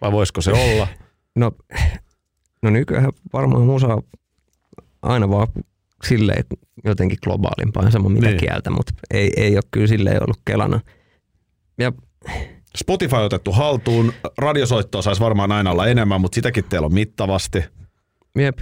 vai 0.00 0.12
voisiko 0.12 0.40
se 0.40 0.52
olla? 0.52 0.88
No, 1.36 1.52
no 2.62 2.70
nykyään 2.70 3.08
varmaan 3.32 3.62
musa 3.62 3.98
aina 5.02 5.30
vaan 5.30 5.48
silleen 6.04 6.44
jotenkin 6.84 7.18
globaalimpaa, 7.24 7.90
sama 7.90 8.08
mitä 8.08 8.26
niin. 8.26 8.38
kieltä, 8.38 8.70
mutta 8.70 8.92
ei, 9.10 9.32
ei 9.36 9.54
ole 9.56 9.62
kyllä 9.70 9.86
silleen 9.86 10.22
ollut 10.22 10.40
kelana. 10.44 10.80
Ja 11.78 11.92
Spotify 12.76 13.16
otettu 13.16 13.52
haltuun, 13.52 14.12
radiosoittoa 14.38 15.02
saisi 15.02 15.20
varmaan 15.20 15.52
aina 15.52 15.70
olla 15.70 15.86
enemmän, 15.86 16.20
mutta 16.20 16.34
sitäkin 16.34 16.64
teillä 16.64 16.86
on 16.86 16.94
mittavasti. 16.94 17.64
jep, 18.38 18.58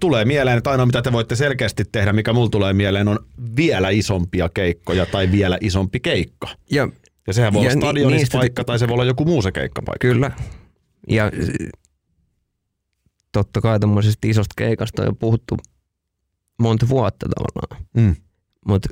Tulee 0.00 0.24
mieleen, 0.24 0.58
että 0.58 0.70
ainoa 0.70 0.86
mitä 0.86 1.02
te 1.02 1.12
voitte 1.12 1.36
selkeästi 1.36 1.84
tehdä, 1.92 2.12
mikä 2.12 2.32
mulla 2.32 2.48
tulee 2.48 2.72
mieleen, 2.72 3.08
on 3.08 3.18
vielä 3.56 3.90
isompia 3.90 4.48
keikkoja 4.48 5.06
tai 5.06 5.32
vielä 5.32 5.58
isompi 5.60 6.00
keikka. 6.00 6.48
ja 6.70 6.88
Ja 7.26 7.32
sehän 7.32 7.52
voi 7.52 7.64
Ja 7.64 7.68
olla 7.68 7.74
ni- 7.74 7.80
stadionissa 7.80 8.16
niistä- 8.16 8.38
paikka 8.38 8.64
tai 8.64 8.78
se 8.78 8.88
voi 8.88 8.92
olla 8.94 9.04
joku 9.04 9.24
muu 9.24 9.42
se 9.42 9.52
keikkapaikka. 9.52 9.98
Kyllä. 10.08 10.30
Ja 11.08 11.30
totta 13.32 13.60
kai 13.60 13.80
tuommoisesta 13.80 14.28
isosta 14.28 14.54
keikasta 14.56 15.02
on 15.02 15.08
jo 15.08 15.12
puhuttu 15.12 15.56
monta 16.58 16.88
vuotta 16.88 17.26
tavallaan. 17.36 17.86
Mm. 17.96 18.16
Mut, 18.68 18.86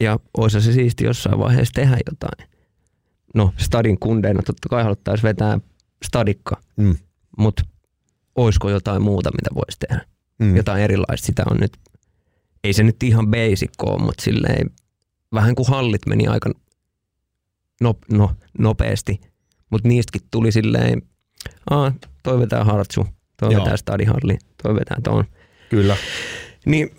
ja 0.00 0.18
olisi 0.36 0.60
se 0.60 0.72
siisti 0.72 1.04
jossain 1.04 1.38
vaiheessa 1.38 1.72
tehdä 1.74 1.96
jotain. 2.10 2.48
No, 3.36 3.52
stadin 3.56 3.98
kundeina 3.98 4.42
totta 4.42 4.68
kai 4.68 4.82
haluttaisiin 4.82 5.22
vetää 5.28 5.58
stadikka, 6.04 6.60
Mm. 6.76 6.96
mutta 7.38 7.62
olisiko 8.36 8.70
jotain 8.70 9.02
muuta, 9.02 9.30
mitä 9.32 9.50
voisi 9.54 9.78
tehdä? 9.78 10.04
Mm. 10.38 10.56
Jotain 10.56 10.82
erilaista. 10.82 11.26
Sitä 11.26 11.42
on 11.50 11.56
nyt, 11.60 11.76
ei 12.64 12.72
se 12.72 12.82
nyt 12.82 13.02
ihan 13.02 13.26
basic 13.30 13.70
ole, 13.82 14.02
mutta 14.02 14.22
silleen, 14.24 14.70
vähän 15.34 15.54
kuin 15.54 15.68
hallit 15.68 16.06
meni 16.06 16.26
aika 16.26 16.50
no, 17.80 17.94
no, 18.12 18.30
nopeasti, 18.58 19.20
mutta 19.70 19.88
niistäkin 19.88 20.28
tuli 20.30 20.52
silleen, 20.52 21.02
Aa, 21.70 21.92
toi 22.22 22.38
vetää 22.38 22.64
hartsu, 22.64 23.06
toi 23.40 23.52
Joo. 23.52 23.62
vetää 23.62 23.76
stadihalli, 23.76 24.38
toi 24.62 24.74
vetää 24.74 24.96
ton. 25.04 25.24
Kyllä. 25.70 25.96
Niin, 26.66 26.90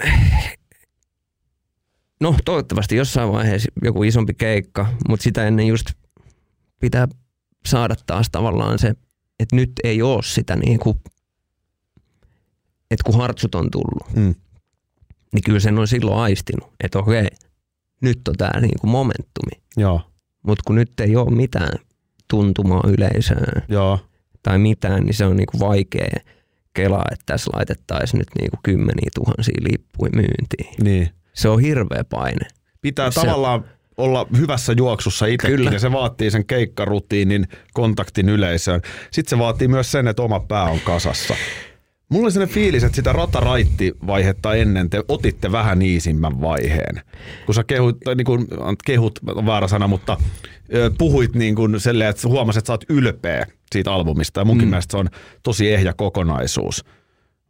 no 2.21 2.35
toivottavasti 2.45 2.95
jossain 2.95 3.31
vaiheessa 3.31 3.71
joku 3.83 4.03
isompi 4.03 4.33
keikka, 4.33 4.93
mutta 5.09 5.23
sitä 5.23 5.47
ennen 5.47 5.67
just 5.67 5.89
pitää 6.79 7.07
saada 7.65 7.95
taas 8.05 8.27
tavallaan 8.31 8.79
se, 8.79 8.93
että 9.39 9.55
nyt 9.55 9.71
ei 9.83 10.01
ole 10.01 10.23
sitä 10.23 10.55
niin 10.55 10.79
kuin, 10.79 10.97
että 12.91 13.03
kun 13.05 13.15
hartsut 13.17 13.55
on 13.55 13.71
tullut, 13.71 14.13
Mm. 14.15 14.35
niin 15.33 15.43
kyllä 15.45 15.59
sen 15.59 15.77
on 15.79 15.87
silloin 15.87 16.17
aistinut, 16.19 16.71
että 16.83 16.99
okei, 16.99 17.27
nyt 18.01 18.27
on 18.27 18.35
tämä 18.37 18.61
niin 18.61 18.79
kuin 18.81 18.91
momentumi. 18.91 19.61
Joo. 19.77 20.01
Mutta 20.43 20.63
kun 20.67 20.75
nyt 20.75 20.99
ei 20.99 21.15
ole 21.15 21.31
mitään 21.35 21.79
tuntumaa 22.29 22.83
yleisöön 22.87 23.63
Joo. 23.67 23.99
tai 24.43 24.57
mitään, 24.57 25.03
niin 25.03 25.13
se 25.13 25.25
on 25.25 25.35
niin 25.37 25.47
kuin 25.51 25.59
vaikea 25.59 26.19
kelaa, 26.73 27.05
että 27.11 27.23
tässä 27.25 27.51
laitettaisiin 27.55 28.19
nyt 28.19 28.27
niin 28.39 28.49
kuin 28.49 28.59
kymmeniä 28.63 29.09
tuhansia 29.15 29.57
lippuja 29.71 30.11
myyntiin. 30.15 30.83
Niin. 30.83 31.09
Se 31.33 31.49
on 31.49 31.59
hirveä 31.59 32.03
paine. 32.03 32.47
Pitää 32.81 33.11
Se- 33.11 33.21
tavallaan 33.21 33.65
olla 33.97 34.27
hyvässä 34.37 34.73
juoksussa 34.77 35.25
itsekin 35.25 35.57
Kyllä. 35.57 35.71
ja 35.71 35.79
se 35.79 35.91
vaatii 35.91 36.31
sen 36.31 36.45
keikkarutiinin, 36.45 37.47
kontaktin 37.73 38.29
yleisöön. 38.29 38.81
Sitten 39.11 39.29
se 39.29 39.37
vaatii 39.37 39.67
myös 39.67 39.91
sen, 39.91 40.07
että 40.07 40.21
oma 40.21 40.39
pää 40.39 40.63
on 40.63 40.79
kasassa. 40.79 41.35
Mulla 42.09 42.25
oli 42.25 42.31
sellainen 42.31 42.55
fiilis, 42.55 42.83
että 42.83 42.95
sitä 42.95 43.13
rataraitti-vaihetta 43.13 44.55
ennen 44.55 44.89
te 44.89 45.03
otitte 45.07 45.51
vähän 45.51 45.81
iisimmän 45.81 46.41
vaiheen. 46.41 47.01
Kun 47.45 47.55
sä 47.55 47.63
kehut, 47.63 47.99
tai 47.99 48.15
niin 48.15 48.25
kuin, 48.25 48.47
kehut 48.85 49.19
väärä 49.25 49.67
sana, 49.67 49.87
mutta 49.87 50.17
ö, 50.73 50.91
puhuit 50.97 51.35
niin 51.35 51.55
kuin 51.55 51.79
silleen, 51.79 52.09
että 52.09 52.27
huomasit, 52.27 52.57
että 52.57 52.67
sä 52.67 52.73
oot 52.73 52.85
ylpeä 52.89 53.45
siitä 53.71 53.91
albumista. 53.93 54.41
Ja 54.41 54.45
munkin 54.45 54.67
mm. 54.67 54.69
mielestä 54.69 54.91
se 54.91 54.97
on 54.97 55.09
tosi 55.43 55.73
ehjä 55.73 55.93
kokonaisuus. 55.93 56.85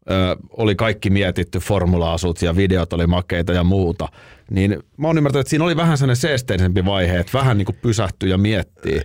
Ö, 0.10 0.36
oli 0.49 0.76
kaikki 0.76 1.10
mietitty, 1.10 1.60
formula-asut 1.60 2.41
ja 2.41 2.55
videot 2.55 2.93
oli 2.93 3.08
makeita 3.08 3.53
ja 3.53 3.64
muuta. 3.64 4.08
Niin 4.51 4.80
mä 4.97 5.08
oon 5.08 5.18
ymmärtänyt, 5.18 5.41
että 5.41 5.49
siinä 5.49 5.66
oli 5.66 5.76
vähän 5.76 5.97
sellainen 5.97 6.16
seesteisempi 6.16 6.86
vaihe, 6.86 7.20
että 7.20 7.38
vähän 7.38 7.58
niin 7.58 7.66
kuin 7.66 7.78
pysähtyy 7.82 8.30
ja 8.30 8.38
miettii. 8.38 9.01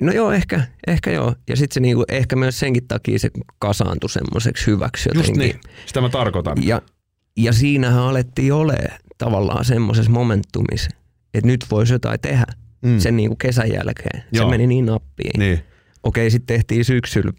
No 0.00 0.12
joo, 0.12 0.32
ehkä, 0.32 0.60
ehkä 0.86 1.10
joo. 1.10 1.34
Ja 1.48 1.56
sitten 1.56 1.74
se 1.74 1.80
niinku, 1.80 2.04
ehkä 2.08 2.36
myös 2.36 2.58
senkin 2.58 2.88
takia 2.88 3.18
se 3.18 3.30
kasaantui 3.58 4.10
semmoiseksi 4.10 4.66
hyväksi 4.66 5.08
Just 5.14 5.28
jotenkin. 5.28 5.40
niin, 5.40 5.60
sitä 5.86 6.00
mä 6.00 6.08
tarkoitan. 6.08 6.56
Ja, 6.66 6.82
ja 7.36 7.52
siinähän 7.52 8.02
alettiin 8.02 8.52
ole 8.52 8.76
tavallaan 9.18 9.64
semmoisessa 9.64 10.12
momentumissa, 10.12 10.90
että 11.34 11.46
nyt 11.46 11.64
voisi 11.70 11.92
jotain 11.92 12.20
tehdä 12.20 12.44
mm. 12.82 12.98
sen 12.98 13.16
niinku 13.16 13.36
kesän 13.36 13.72
jälkeen. 13.72 14.24
Joo. 14.32 14.44
Se 14.44 14.50
meni 14.50 14.66
niin 14.66 14.86
nappiin. 14.86 15.38
Niin. 15.38 15.60
Okei, 16.02 16.30
sitten 16.30 16.56
tehtiin 16.56 16.84
syksyllä 16.84 17.32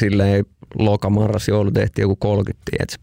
silleen 0.00 0.44
loka, 0.78 1.10
marras, 1.10 1.48
joulu 1.48 1.70
tehtiin 1.70 2.02
joku 2.02 2.16
30 2.16 2.62
tiedätkö, 2.70 2.96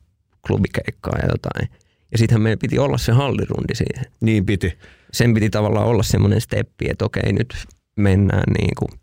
klubikeikkaa 0.48 1.20
ja 1.22 1.28
jotain. 1.32 1.70
Ja 2.12 2.18
sittenhän 2.18 2.42
meidän 2.42 2.60
piti 2.60 2.80
olla 2.80 2.98
se 2.98 3.12
hallirundi 3.12 3.76
siihen. 3.76 4.06
niin 4.22 4.46
piti. 4.46 4.78
Sen 5.14 5.34
piti 5.34 5.50
tavallaan 5.50 5.88
olla 5.88 6.04
semmoinen 6.04 6.42
steppi, 6.42 6.90
että 6.90 7.06
okei, 7.06 7.34
nyt 7.34 7.54
mennään 7.96 8.44
niin 8.60 8.76
kuin 8.80 9.00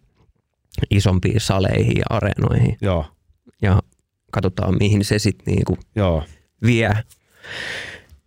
isompiin 0.90 1.40
saleihin 1.40 1.96
ja 1.96 2.04
areenoihin 2.10 2.76
Joo, 2.80 3.06
ja 3.62 3.82
katsotaan 4.32 4.76
mihin 4.80 5.04
se 5.04 5.18
sitten 5.18 5.54
niin 5.54 5.64
kuin 5.64 5.78
joo. 5.96 6.24
vie. 6.62 6.92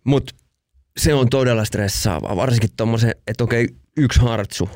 Mutta 0.04 0.34
se 0.96 1.14
on 1.14 1.28
todella 1.30 1.64
stressaavaa, 1.64 2.36
varsinkin 2.36 2.70
tommosen, 2.76 3.14
että 3.26 3.44
okei, 3.44 3.68
yksi 3.96 4.20
hartsu 4.20 4.70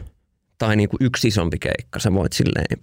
tai 0.59 0.77
niinku 0.77 0.97
yksi 1.01 1.29
isompi 1.29 1.59
keikka, 1.59 1.99
sä 1.99 2.13
voit 2.13 2.33
silleen 2.33 2.81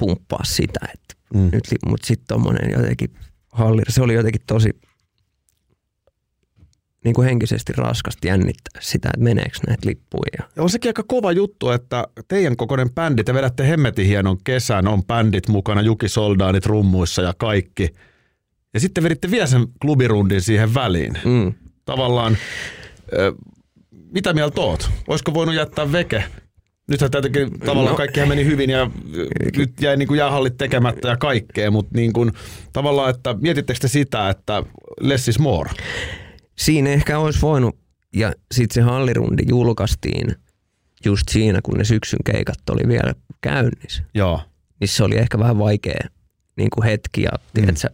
pumppaa 0.00 0.44
sitä, 0.44 0.80
että 0.94 1.20
Mm. 1.34 1.48
nyt, 1.52 1.64
mutta 1.86 2.06
sitten 2.06 2.26
tommonen 2.28 2.70
jotenkin 2.70 3.10
halli, 3.52 3.82
se 3.88 4.02
oli 4.02 4.14
jotenkin 4.14 4.40
tosi 4.46 4.70
niin 7.04 7.14
kuin 7.14 7.24
henkisesti 7.28 7.72
raskasti 7.76 8.28
jännittää 8.28 8.80
sitä, 8.82 9.08
että 9.08 9.24
meneekö 9.24 9.58
näitä 9.66 9.88
lippuja. 9.88 10.48
Ja 10.56 10.62
on 10.62 10.70
sekin 10.70 10.88
aika 10.88 11.02
kova 11.08 11.32
juttu, 11.32 11.70
että 11.70 12.04
teidän 12.28 12.56
kokoinen 12.56 12.90
bändi, 12.90 13.24
te 13.24 13.34
vedätte 13.34 13.68
hemmetin 13.68 14.06
hienon 14.06 14.38
kesän, 14.44 14.88
on 14.88 15.04
bändit 15.04 15.48
mukana, 15.48 15.82
Juki 15.82 16.08
Soldaanit 16.08 16.66
rummuissa 16.66 17.22
ja 17.22 17.34
kaikki. 17.38 17.88
Ja 18.74 18.80
sitten 18.80 19.04
veditte 19.04 19.30
vielä 19.30 19.46
sen 19.46 19.66
klubirundin 19.82 20.42
siihen 20.42 20.74
väliin. 20.74 21.12
Mm. 21.24 21.52
Tavallaan, 21.84 22.36
ö, 23.12 23.32
mitä 24.12 24.32
mieltä 24.32 24.60
oot? 24.60 24.90
Olisiko 25.08 25.34
voinut 25.34 25.54
jättää 25.54 25.92
veke? 25.92 26.24
Nythän 26.90 27.10
tietenkin 27.10 27.60
tavallaan 27.60 27.92
no. 27.92 27.96
Kaikkihan 27.96 28.28
meni 28.28 28.44
hyvin 28.44 28.70
ja 28.70 28.90
ö, 29.16 29.26
nyt 29.56 29.72
jäi 29.80 29.96
niin 29.96 30.08
kuin 30.08 30.18
jäähallit 30.18 30.56
tekemättä 30.56 31.08
ja 31.08 31.16
kaikkea, 31.16 31.70
mutta 31.70 31.90
niin 31.94 32.12
kuin, 32.12 32.32
tavallaan, 32.72 33.10
että 33.10 33.34
mietittekö 33.40 33.80
te 33.80 33.88
sitä, 33.88 34.30
että 34.30 34.62
less 35.00 35.28
is 35.28 35.38
more? 35.38 35.70
Siinä 36.58 36.90
ehkä 36.90 37.18
olisi 37.18 37.40
voinut, 37.42 37.76
ja 38.14 38.32
sitten 38.52 38.74
se 38.74 38.90
hallirundi 38.90 39.42
julkaistiin 39.48 40.34
just 41.04 41.28
siinä, 41.28 41.60
kun 41.62 41.78
ne 41.78 41.84
syksyn 41.84 42.18
keikat 42.24 42.70
oli 42.70 42.88
vielä 42.88 43.14
käynnissä. 43.40 44.02
Joo, 44.14 44.40
niin 44.80 44.88
se 44.88 45.04
oli 45.04 45.16
ehkä 45.16 45.38
vähän 45.38 45.58
vaikea 45.58 46.08
niin 46.56 46.70
kuin 46.70 46.84
hetki 46.84 47.22
ja 47.22 47.30
mm. 47.32 47.40
tiedätkö, 47.54 47.88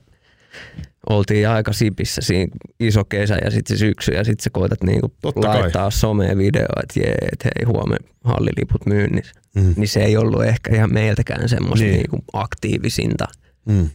oltiin 1.11 1.49
aika 1.49 1.73
sipissä 1.73 2.21
siinä 2.23 2.53
iso 2.81 3.05
kesä 3.05 3.39
ja 3.45 3.51
sitten 3.51 3.77
se 3.77 3.81
syksy 3.81 4.13
ja 4.13 4.25
sitten 4.25 4.43
sä 4.45 4.51
koetat 4.53 4.83
niin 4.83 5.01
kuin 5.01 5.13
Totta 5.23 5.41
kai. 5.41 5.61
laittaa 5.61 5.91
someen 5.91 6.39
video, 6.39 6.67
että 6.83 7.01
jee, 7.01 7.15
että 7.33 7.49
hei 7.57 7.65
huomenna 7.65 8.09
halliliput 8.25 8.87
myynnissä. 8.87 9.41
Mm. 9.57 9.75
Niin 9.77 9.89
se 9.89 10.01
ei 10.05 10.17
ollut 10.17 10.45
ehkä 10.45 10.75
ihan 10.77 10.93
meiltäkään 10.93 11.49
semmoista 11.49 11.85
Niin. 11.85 11.93
niin. 11.93 11.99
niin 12.01 12.11
kuin 12.11 12.23
aktiivisinta 12.33 13.25
mm. 13.69 13.89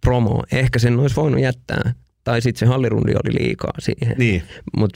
promoa. 0.00 0.44
Ehkä 0.52 0.78
sen 0.78 0.98
olisi 0.98 1.16
voinut 1.16 1.40
jättää. 1.40 1.94
Tai 2.24 2.42
sitten 2.42 2.58
se 2.58 2.66
hallirundi 2.66 3.12
oli 3.12 3.34
liikaa 3.40 3.72
siihen. 3.78 4.14
niin, 4.18 4.42
Mut, 4.76 4.92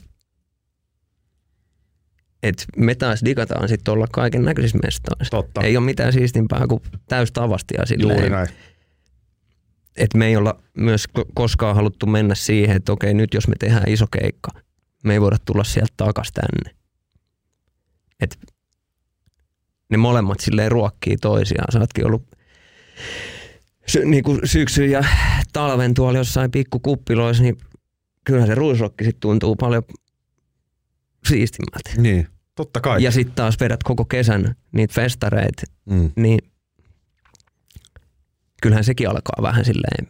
et 2.42 2.64
me 2.76 2.94
taas 2.94 3.22
digataan 3.24 3.68
sitten 3.68 3.92
olla 3.94 4.06
kaiken 4.12 4.42
näköisissä 4.42 4.78
mestoissa. 4.84 5.30
totta. 5.30 5.60
Ei 5.60 5.76
ole 5.76 5.84
mitään 5.86 6.12
siistimpää 6.12 6.66
kuin 6.68 6.82
täystavastia 7.08 7.86
silleen. 7.86 8.16
Juuri 8.18 8.30
näin. 8.30 8.48
Että 9.96 10.18
me 10.18 10.26
ei 10.26 10.36
olla 10.36 10.62
myös 10.78 11.04
ko- 11.18 11.30
koskaan 11.34 11.76
haluttu 11.76 12.06
mennä 12.06 12.34
siihen, 12.34 12.76
että 12.76 12.92
okei 12.92 13.14
nyt 13.14 13.34
jos 13.34 13.48
me 13.48 13.54
tehdään 13.58 13.88
iso 13.88 14.06
keikka, 14.06 14.50
me 15.04 15.12
ei 15.12 15.20
voida 15.20 15.36
tulla 15.44 15.64
sieltä 15.64 15.94
takas 15.96 16.32
tänne. 16.32 16.76
Et 18.20 18.38
ne 19.90 19.96
molemmat 19.96 20.40
silleen 20.40 20.72
ruokkii 20.72 21.16
toisiaan. 21.16 21.72
Sä 21.72 21.78
ootkin 21.80 22.06
ollut 22.06 22.22
sy- 23.86 24.04
niinku 24.04 24.38
syksyn 24.44 24.90
ja 24.90 25.04
talven 25.52 25.94
tuolla 25.94 26.18
jossain 26.18 26.50
pikkukuppiloissa, 26.50 27.42
niin 27.42 27.56
kyllähän 28.24 28.48
se 28.48 28.54
ruisrokki 28.54 29.04
sit 29.04 29.20
tuntuu 29.20 29.56
paljon 29.56 29.82
siistimmältä. 31.28 31.90
Niin, 32.02 32.28
totta 32.54 32.80
kai. 32.80 33.02
Ja 33.02 33.10
sitten 33.10 33.34
taas 33.34 33.60
vedät 33.60 33.82
koko 33.82 34.04
kesän 34.04 34.54
niitä 34.72 34.94
festareita, 34.94 35.62
Mm. 35.86 36.10
niin 36.16 36.38
kyllähän 38.64 38.84
sekin 38.84 39.08
alkaa 39.10 39.42
vähän 39.42 39.64
silleen 39.64 40.08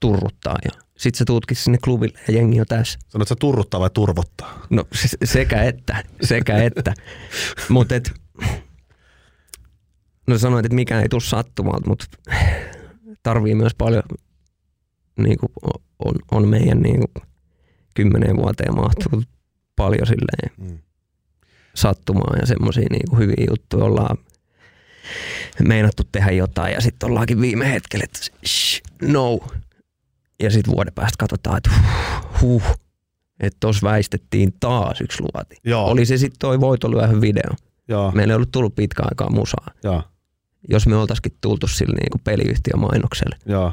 turruttaa. 0.00 0.56
Ja 0.64 0.70
sit 0.98 1.14
sä 1.14 1.24
tuutkin 1.24 1.56
sinne 1.56 1.78
klubille 1.84 2.18
ja 2.28 2.34
jengi 2.34 2.60
on 2.60 2.66
tässä. 2.66 2.98
Sanoit 3.08 3.28
sä 3.28 3.34
turruttaa 3.40 3.80
vai 3.80 3.90
turvottaa? 3.90 4.66
No 4.70 4.84
se- 4.92 5.16
sekä 5.24 5.62
että, 5.62 6.04
sekä 6.22 6.62
että. 6.62 6.94
Mutta 7.68 7.94
et, 7.94 8.12
no 10.26 10.38
sanoit, 10.38 10.66
että 10.66 10.74
mikään 10.74 11.02
ei 11.02 11.08
tule 11.08 11.20
sattumalta, 11.20 11.88
mutta 11.88 12.06
tarvii 13.22 13.54
myös 13.54 13.74
paljon 13.78 14.02
niinku, 15.18 15.46
on, 16.04 16.14
on 16.32 16.48
meidän 16.48 16.80
niinku, 16.80 17.06
kymmeneen 17.94 18.36
vuoteen 18.36 18.74
mahtunut 18.74 19.28
paljon 19.76 20.06
silleen 20.06 20.70
Mm. 20.70 20.78
sattumaa 21.74 22.36
ja 22.40 22.46
semmoisia 22.46 22.86
niinku 22.90 23.16
hyviä 23.16 23.46
juttuja. 23.50 23.84
Ollaan 23.84 24.18
meinattu 25.64 26.02
tehdä 26.12 26.30
jotain 26.30 26.74
ja 26.74 26.80
sitten 26.80 27.08
ollaankin 27.10 27.40
viime 27.40 27.72
hetkellä, 27.72 28.04
että 28.04 28.18
shh, 28.46 28.82
no. 29.02 29.38
Ja 30.42 30.50
sitten 30.50 30.74
vuoden 30.74 30.92
päästä 30.94 31.16
katsotaan, 31.18 31.56
että 31.56 31.70
huh, 31.70 32.40
huh 32.40 32.62
että 33.40 33.56
tuossa 33.60 33.86
väistettiin 33.88 34.52
taas 34.60 35.00
yksi 35.00 35.22
luoti. 35.22 35.56
Joo. 35.64 35.86
Oli 35.86 36.06
se 36.06 36.18
sitten 36.18 36.38
toi 36.38 36.60
voitolyöhön 36.60 37.20
video. 37.20 37.50
Joo, 37.88 38.10
Meillä 38.12 38.32
ei 38.32 38.36
ollut 38.36 38.52
tullut 38.52 38.74
pitkään 38.74 39.08
aikaa 39.10 39.30
musaa. 39.30 39.70
joo, 39.84 40.02
Jos 40.68 40.86
me 40.86 40.96
oltaisikin 40.96 41.32
tultu 41.40 41.66
sillä 41.68 41.96
niinku 42.00 42.18
peliyhtiömainokselle, 42.24 43.36
joo. 43.46 43.72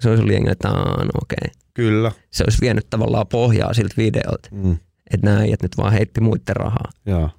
se 0.00 0.08
olisi 0.08 0.20
ollut 0.22 0.32
jengi, 0.34 0.50
että 0.50 0.68
"Aa, 0.68 1.04
no 1.04 1.10
okei. 1.22 1.52
Kyllä. 1.74 2.12
Se 2.30 2.44
olisi 2.44 2.60
vienyt 2.60 2.86
tavallaan 2.90 3.26
pohjaa 3.26 3.74
siltä 3.74 3.94
videolta, 3.98 4.48
Mm. 4.52 4.78
että 5.14 5.26
nämä 5.26 5.40
nyt 5.62 5.76
vaan 5.76 5.92
heitti 5.92 6.20
muiden 6.20 6.56
rahaa. 6.56 6.90
Joo. 7.06 7.30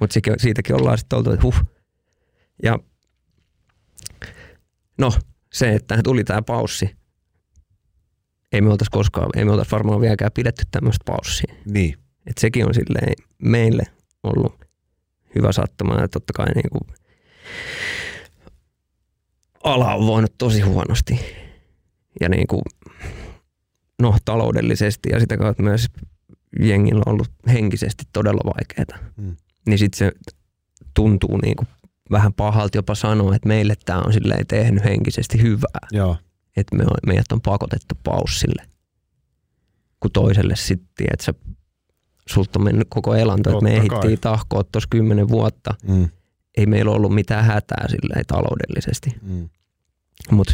Mutta 0.00 0.20
siitäkin 0.38 0.76
ollaan 0.76 0.98
sitten 0.98 1.16
oltu, 1.16 1.30
että 1.30 1.42
huh. 1.42 1.54
Ja 2.62 2.78
no, 4.98 5.12
se, 5.52 5.74
että 5.74 6.00
tuli 6.04 6.24
tämä 6.24 6.42
paussi. 6.42 6.96
Ei 8.52 8.60
me 8.60 8.70
oltaisi 8.70 8.90
koskaan, 8.90 9.30
ei 9.36 9.44
me 9.44 9.50
oltaisi 9.50 9.70
varmaan 9.70 10.00
vieläkään 10.00 10.32
pidetty 10.34 10.62
tämmöistä 10.70 11.02
paussia. 11.04 11.54
Niin. 11.64 11.98
Et 12.26 12.38
sekin 12.38 12.66
on 12.66 12.74
silleen 12.74 13.12
meille 13.42 13.82
ollut 14.22 14.64
hyvä 15.34 15.52
sattuma 15.52 16.00
ja 16.00 16.08
totta 16.08 16.32
kai 16.32 16.46
niin 16.54 16.70
kuin 16.70 16.82
ala 19.64 19.94
on 19.94 20.06
voinut 20.06 20.34
tosi 20.38 20.60
huonosti. 20.60 21.20
Ja 22.20 22.28
niin 22.28 22.46
kuin, 22.46 22.62
no 24.02 24.16
taloudellisesti 24.24 25.08
ja 25.12 25.20
sitä 25.20 25.36
kautta 25.36 25.62
myös 25.62 25.86
jengillä 26.60 27.02
on 27.06 27.12
ollut 27.12 27.30
henkisesti 27.48 28.04
todella 28.12 28.52
vaikeaa. 28.54 29.10
Mm. 29.16 29.36
Niin 29.66 29.78
sitten 29.78 29.98
se 29.98 30.12
tuntuu 30.94 31.36
niin 31.36 31.56
kuin 31.56 31.68
vähän 32.10 32.32
pahalta 32.32 32.78
jopa 32.78 32.94
sanoa, 32.94 33.34
että 33.34 33.48
meille 33.48 33.74
tämä 33.84 34.00
on 34.00 34.12
silleen 34.12 34.46
tehnyt 34.46 34.84
henkisesti 34.84 35.42
hyvää 35.42 35.88
Joo. 35.92 36.16
että 36.56 36.76
me 36.76 36.82
on, 36.84 36.96
meidät 37.06 37.32
on 37.32 37.40
pakotettu 37.40 37.94
paussille. 38.04 38.62
Kun 40.00 40.10
toiselle 40.10 40.56
sitten, 40.56 41.06
että 41.12 41.24
sä, 41.24 41.34
sulta 42.28 42.58
on 42.58 42.64
mennyt 42.64 42.88
koko 42.90 43.14
elanto, 43.14 43.50
että 43.50 43.62
me 43.62 43.76
ehdittiin 43.76 44.20
tahkoa 44.20 44.64
tuossa 44.64 44.88
kymmenen 44.90 45.28
vuotta. 45.28 45.74
Mm. 45.88 46.08
Ei 46.56 46.66
meillä 46.66 46.92
ollut 46.92 47.14
mitään 47.14 47.44
hätää 47.44 47.86
silleen 47.88 48.24
taloudellisesti. 48.26 49.14
Mm. 49.22 49.48
Mutta 50.30 50.52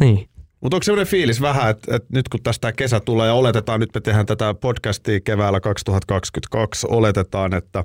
niin, 0.00 0.28
Mutta 0.60 0.76
onko 0.76 0.84
sellainen 0.84 1.10
fiilis 1.10 1.40
vähän, 1.40 1.70
että, 1.70 1.96
että 1.96 2.08
nyt 2.12 2.28
kun 2.28 2.42
tästä 2.42 2.72
kesä 2.72 3.00
tulee 3.00 3.26
ja 3.26 3.34
oletetaan, 3.34 3.80
nyt 3.80 3.90
me 3.94 4.00
tehdään 4.00 4.26
tätä 4.26 4.54
podcastia 4.54 5.20
keväällä 5.20 5.60
2022, 5.60 6.86
oletetaan, 6.90 7.54
että 7.54 7.84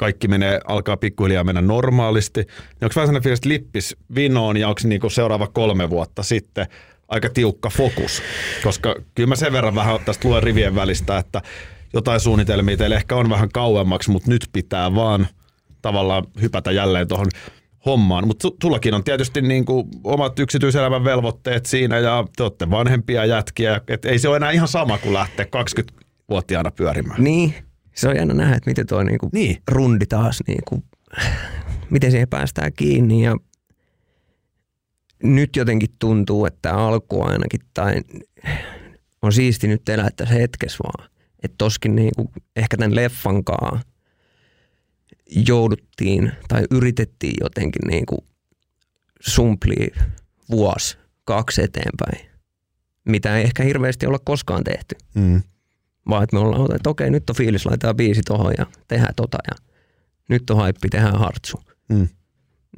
kaikki 0.00 0.28
menee, 0.28 0.60
alkaa 0.64 0.96
pikkuhiljaa 0.96 1.44
mennä 1.44 1.60
normaalisti, 1.60 2.40
niin 2.40 2.48
onko 2.82 2.92
vähän 2.96 3.06
sellainen 3.06 3.22
fiilis, 3.22 3.44
lippis 3.44 3.96
vinoon 4.14 4.56
ja 4.56 4.68
onko 4.68 4.80
niinku 4.84 5.10
seuraava 5.10 5.46
kolme 5.46 5.90
vuotta 5.90 6.22
sitten 6.22 6.66
aika 7.08 7.28
tiukka 7.28 7.70
fokus? 7.70 8.22
Koska 8.62 8.94
kyllä 9.14 9.28
mä 9.28 9.36
sen 9.36 9.52
verran 9.52 9.74
vähän 9.74 10.00
tästä 10.04 10.28
luen 10.28 10.42
rivien 10.42 10.74
välistä, 10.74 11.18
että 11.18 11.42
jotain 11.92 12.20
suunnitelmia 12.20 12.76
teillä 12.76 12.96
ehkä 12.96 13.16
on 13.16 13.30
vähän 13.30 13.48
kauemmaksi, 13.48 14.10
mutta 14.10 14.30
nyt 14.30 14.48
pitää 14.52 14.94
vaan 14.94 15.26
tavallaan 15.82 16.24
hypätä 16.40 16.72
jälleen 16.72 17.08
tuohon 17.08 17.28
hommaan. 17.86 18.26
Mutta 18.26 18.48
sullakin 18.62 18.94
on 18.94 19.04
tietysti 19.04 19.42
niin 19.42 19.64
kuin 19.64 19.88
omat 20.04 20.38
yksityiselämän 20.38 21.04
velvoitteet 21.04 21.66
siinä 21.66 21.98
ja 21.98 22.24
te 22.36 22.42
olette 22.42 22.70
vanhempia 22.70 23.24
jätkiä. 23.24 23.80
Et 23.88 24.04
ei 24.04 24.18
se 24.18 24.28
ole 24.28 24.36
enää 24.36 24.50
ihan 24.50 24.68
sama 24.68 24.98
kuin 24.98 25.14
lähteä 25.14 25.46
20-vuotiaana 25.46 26.70
pyörimään. 26.70 27.24
niin, 27.24 27.54
se 28.00 28.08
on 28.08 28.16
jännä 28.16 28.34
nähdä, 28.34 28.56
että 28.56 28.70
miten 28.70 28.86
tuo 28.86 29.02
niinku 29.02 29.28
Niin. 29.32 29.62
rundi 29.70 30.06
taas, 30.06 30.38
niinku, 30.46 30.84
miten 31.90 32.10
siihen 32.10 32.28
päästään 32.28 32.72
kiinni 32.72 33.22
ja 33.24 33.36
nyt 35.22 35.56
jotenkin 35.56 35.88
tuntuu, 35.98 36.46
että 36.46 36.74
alku 36.74 37.22
ainakin, 37.22 37.60
tai 37.74 38.00
on 39.22 39.32
siisti 39.32 39.68
nyt 39.68 39.88
elää 39.88 40.08
tässä 40.16 40.34
hetkessä 40.34 40.78
vaan. 40.84 41.10
Että 41.42 41.54
toskin 41.58 41.96
niinku, 41.96 42.30
ehkä 42.56 42.76
tämän 42.76 42.94
leffankaan 42.96 43.80
jouduttiin 45.46 46.32
tai 46.48 46.64
yritettiin 46.70 47.34
jotenkin 47.40 47.88
niinku 47.88 48.24
sumplia 49.20 49.86
vuosi, 50.50 50.98
kaksi 51.24 51.62
eteenpäin, 51.62 52.30
mitä 53.04 53.36
ei 53.36 53.44
ehkä 53.44 53.62
hirveästi 53.62 54.06
olla 54.06 54.18
koskaan 54.18 54.64
tehty. 54.64 54.96
Mm. 55.14 55.42
Vaan 56.10 56.24
että 56.24 56.36
me 56.36 56.40
ollaan, 56.40 56.76
että 56.76 56.90
okei, 56.90 57.10
nyt 57.10 57.30
on 57.30 57.36
fiilis, 57.36 57.66
laitetaan 57.66 57.96
biisi 57.96 58.22
tohon 58.22 58.54
ja 58.58 58.66
tehdään 58.88 59.14
tota 59.16 59.38
ja 59.50 59.66
nyt 60.28 60.50
on 60.50 60.56
haippi, 60.56 60.88
tehdään 60.88 61.18
hartsu. 61.18 61.60
Mm. 61.88 62.08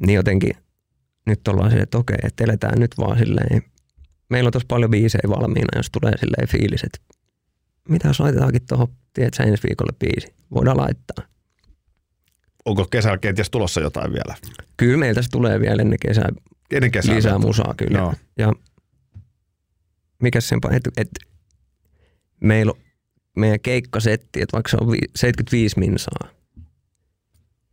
Niin 0.05 0.15
jotenkin 0.15 0.51
nyt 1.25 1.47
ollaan 1.47 1.69
silleen, 1.69 1.83
että 1.83 1.97
okei, 1.97 2.17
että 2.23 2.43
eletään 2.43 2.79
nyt 2.79 2.91
vaan 2.97 3.17
silleen. 3.17 3.63
Meillä 4.29 4.47
on 4.47 4.51
tossa 4.51 4.65
paljon 4.67 4.91
biisejä 4.91 5.29
valmiina, 5.29 5.67
jos 5.77 5.89
tulee 5.91 6.17
silleen 6.17 6.47
fiilis, 6.47 6.83
että 6.83 6.99
mitä 7.89 8.07
jos 8.07 8.19
laitetaankin 8.19 8.61
tuohon, 8.69 8.87
tiedätkö, 9.13 9.43
ensi 9.43 9.63
viikolle 9.69 9.93
biisi. 9.99 10.33
Voidaan 10.53 10.77
laittaa. 10.77 11.25
Onko 12.65 12.85
kesällä 12.85 13.17
kenties 13.17 13.49
tulossa 13.49 13.81
jotain 13.81 14.13
vielä? 14.13 14.35
Kyllä 14.77 14.97
meiltä 14.97 15.21
se 15.21 15.29
tulee 15.29 15.59
vielä 15.59 15.81
ennen 15.81 15.99
kesää 16.07 16.29
Ennen 16.71 16.91
kesää. 16.91 17.15
lisää 17.15 17.39
musaa 17.39 17.73
kyllä. 17.77 17.97
Joo. 17.97 18.13
Ja 18.37 18.53
mikä 20.21 20.41
sen 20.41 20.59
että 20.71 20.89
et, 20.97 21.09
meillä 22.41 22.71
on 22.71 22.77
meidän 23.37 23.59
keikkasetti, 23.59 24.41
että 24.41 24.53
vaikka 24.53 24.69
se 24.71 24.77
on 24.81 24.91
vi- 24.91 24.97
75 25.15 25.79
minsaa, 25.79 26.29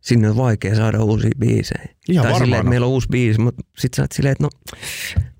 sinne 0.01 0.29
on 0.29 0.37
vaikea 0.37 0.75
saada 0.75 1.03
uusia 1.03 1.31
biisejä. 1.39 1.85
Ihan 2.09 2.27
tai 2.27 2.39
silleen, 2.39 2.59
että 2.59 2.69
meillä 2.69 2.85
on 2.87 2.91
uusi 2.93 3.07
biisi, 3.11 3.39
mutta 3.39 3.61
sit 3.77 3.93
sä 3.93 4.01
oot 4.03 4.11
silleen, 4.11 4.31
että 4.31 4.43
no 4.43 4.49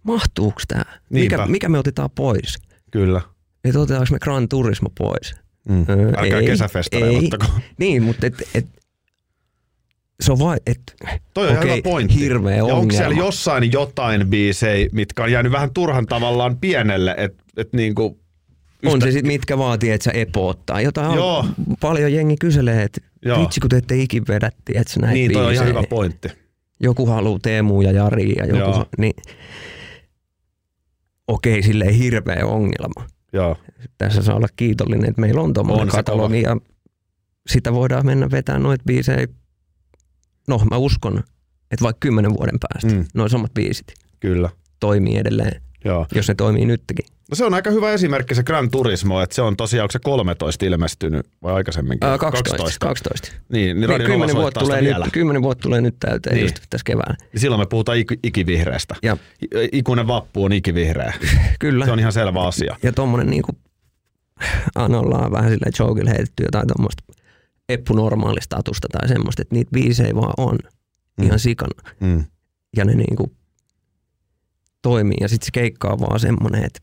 mahtuuks 0.04 0.64
tää? 0.68 1.00
Niinpä. 1.10 1.38
Mikä, 1.38 1.52
mikä 1.52 1.70
me 1.70 1.78
otetaan 1.80 2.10
pois? 2.16 2.58
Kyllä. 2.92 3.22
Että 3.64 3.80
otetaanko 3.80 4.08
me 4.12 4.20
Gran 4.20 4.50
Turismo 4.50 4.90
pois? 4.98 5.34
Mm. 5.70 5.86
Öö, 5.90 6.12
Älkää 6.18 6.40
ei, 6.40 6.46
kesäfestareilla 6.46 7.20
ei. 7.20 7.26
ottako. 7.26 7.46
Niin, 7.78 8.04
mutta 8.04 8.28
et, 8.28 8.34
et, 8.56 8.66
se 10.22 10.32
on 10.32 10.40
vai, 10.40 10.58
et, 10.68 10.82
Toi 11.34 11.48
on 11.50 11.58
Okei, 11.58 11.72
hyvä 11.72 11.82
pointti. 11.84 12.16
hirveä 12.20 12.56
ja 12.56 12.64
onko 12.64 12.76
ongelma. 12.78 12.98
siellä 12.98 13.16
jossain 13.18 13.72
jotain 13.72 14.28
biisejä, 14.28 14.90
mitkä 14.92 15.24
on 15.24 15.32
jäänyt 15.32 15.52
vähän 15.52 15.74
turhan 15.74 16.06
tavallaan 16.06 16.58
pienelle, 16.58 17.16
että 17.18 17.44
et 17.58 17.74
niinku 17.74 18.21
On 18.86 19.02
se 19.02 19.12
sitten 19.12 19.28
mitkä 19.28 19.58
vaatii, 19.58 19.92
että 19.92 20.04
sä 20.04 20.12
epoottaa. 20.12 20.82
Jotain 20.82 21.16
Joo. 21.16 21.38
on, 21.38 21.54
paljon 21.80 22.14
jengi 22.14 22.36
kyselee, 22.40 22.84
että 22.84 23.02
vitsi 23.40 23.60
kun 23.60 23.70
te 23.70 23.78
ette 23.78 23.96
ikin 23.96 24.24
vedätti, 24.28 24.74
että 24.78 24.94
sä 24.94 25.00
näitä 25.00 25.14
Niin, 25.14 25.34
toi 25.34 25.46
on 25.46 25.54
ihan 25.54 25.68
hyvä 25.68 25.84
pointti. 25.90 26.30
Joku 26.80 27.06
haluaa 27.06 27.40
Teemu 27.42 27.82
ja 27.82 27.92
Jari 27.92 28.34
ja 28.38 28.46
joku, 28.46 28.60
Joo. 28.60 28.86
niin 28.98 29.14
okei, 31.28 31.64
sille 31.64 31.86
ei 31.86 32.00
hirveä 32.00 32.46
ongelma. 32.46 33.08
Joo. 33.34 33.58
Tässä 33.98 34.22
saa 34.22 34.36
olla 34.36 34.48
kiitollinen, 34.56 35.10
että 35.10 35.22
meillä 35.22 35.42
on 35.42 35.54
tuommoinen 35.54 35.88
katalogi 35.88 36.42
ja 36.42 36.58
sitä 37.50 37.74
voidaan 37.74 38.06
mennä 38.06 38.32
vetämään 38.32 38.64
noita 38.64 38.84
biisejä. 38.88 39.28
No, 40.48 40.62
mä 40.72 40.78
uskon, 40.78 41.24
että 41.72 41.84
vaikka 41.84 42.00
kymmenen 42.00 42.34
vuoden 42.34 42.58
päästä 42.60 43.00
mm. 43.00 43.06
noin 43.14 43.30
samat 43.30 43.54
biisit 43.54 43.94
Kyllä. 44.20 44.50
toimii 44.80 45.18
edelleen, 45.18 45.62
Joo. 45.86 46.06
jos 46.16 46.28
ne 46.28 46.36
toimii 46.36 46.66
nytkin. 46.66 47.06
No 47.32 47.36
se 47.36 47.46
on 47.46 47.54
aika 47.54 47.72
hyvä 47.72 47.92
esimerkki 47.92 48.36
se 48.36 48.44
Gran 48.44 48.72
Turismo, 48.72 49.22
että 49.22 49.36
se 49.36 49.42
on 49.42 49.58
tosiaan, 49.58 49.84
onko 49.84 49.92
se 49.92 50.00
13 50.00 50.66
ilmestynyt 50.66 51.28
vai 51.44 51.54
aikaisemminkin? 51.54 52.10
Ää, 52.10 52.18
12. 52.18 52.80
12. 52.80 53.28
Niin, 53.32 53.42
niin 53.50 53.78
Niin, 53.80 53.90
Radio 53.90 54.08
Nova 54.08 54.14
kymmenen, 54.14 54.36
vuotta 54.36 54.60
soittaa 54.60 54.78
sitä 54.78 54.90
tulee 54.90 55.04
nyt, 55.04 55.14
kymmenen 55.14 55.42
vuotta 55.42 55.62
tulee 55.62 55.82
nyt 55.82 55.96
täyteen 56.00 56.36
Niin. 56.36 56.44
niin. 56.46 56.54
just 56.54 56.64
tässä 56.70 56.84
keväällä. 56.86 57.16
Niin 57.34 57.42
silloin 57.42 57.62
me 57.62 57.66
puhutaan 57.66 57.98
ik- 57.98 58.20
ikivihreästä. 58.24 58.96
Ja 59.04 59.18
Ikuinen 59.72 60.08
vappu 60.08 60.44
on 60.44 60.54
ikivihreä. 60.54 61.14
kyllä. 61.60 61.86
Se 61.86 61.92
on 61.92 62.00
ihan 62.00 62.14
selvä 62.14 62.42
asia. 62.48 62.76
Ja 62.84 62.92
tommonen 62.94 63.28
niinku, 63.30 63.52
aina 64.76 65.00
ollaan 65.00 65.32
vähän 65.32 65.52
silleen 65.52 65.72
jokilla 65.80 66.10
heitetty 66.10 66.44
jotain 66.44 66.68
tommoista 66.68 67.04
Eppu 67.70 67.94
normaalistatusta 67.94 68.88
tai 68.92 69.08
semmoista, 69.08 69.42
että 69.42 69.56
niitä 69.56 69.72
biisejä 69.74 70.16
vaan 70.16 70.34
on 70.38 70.58
Mm. 71.18 71.26
ihan 71.26 71.40
sikana. 71.40 71.92
Mm. 72.00 72.24
Ja 72.78 72.86
ne 72.86 72.94
niinku 72.96 73.32
toimii. 74.82 75.18
Ja 75.22 75.28
sit 75.30 75.44
se 75.44 75.50
keikka 75.54 75.88
on 75.88 76.00
vaan 76.00 76.20
semmonen, 76.20 76.64
että 76.64 76.80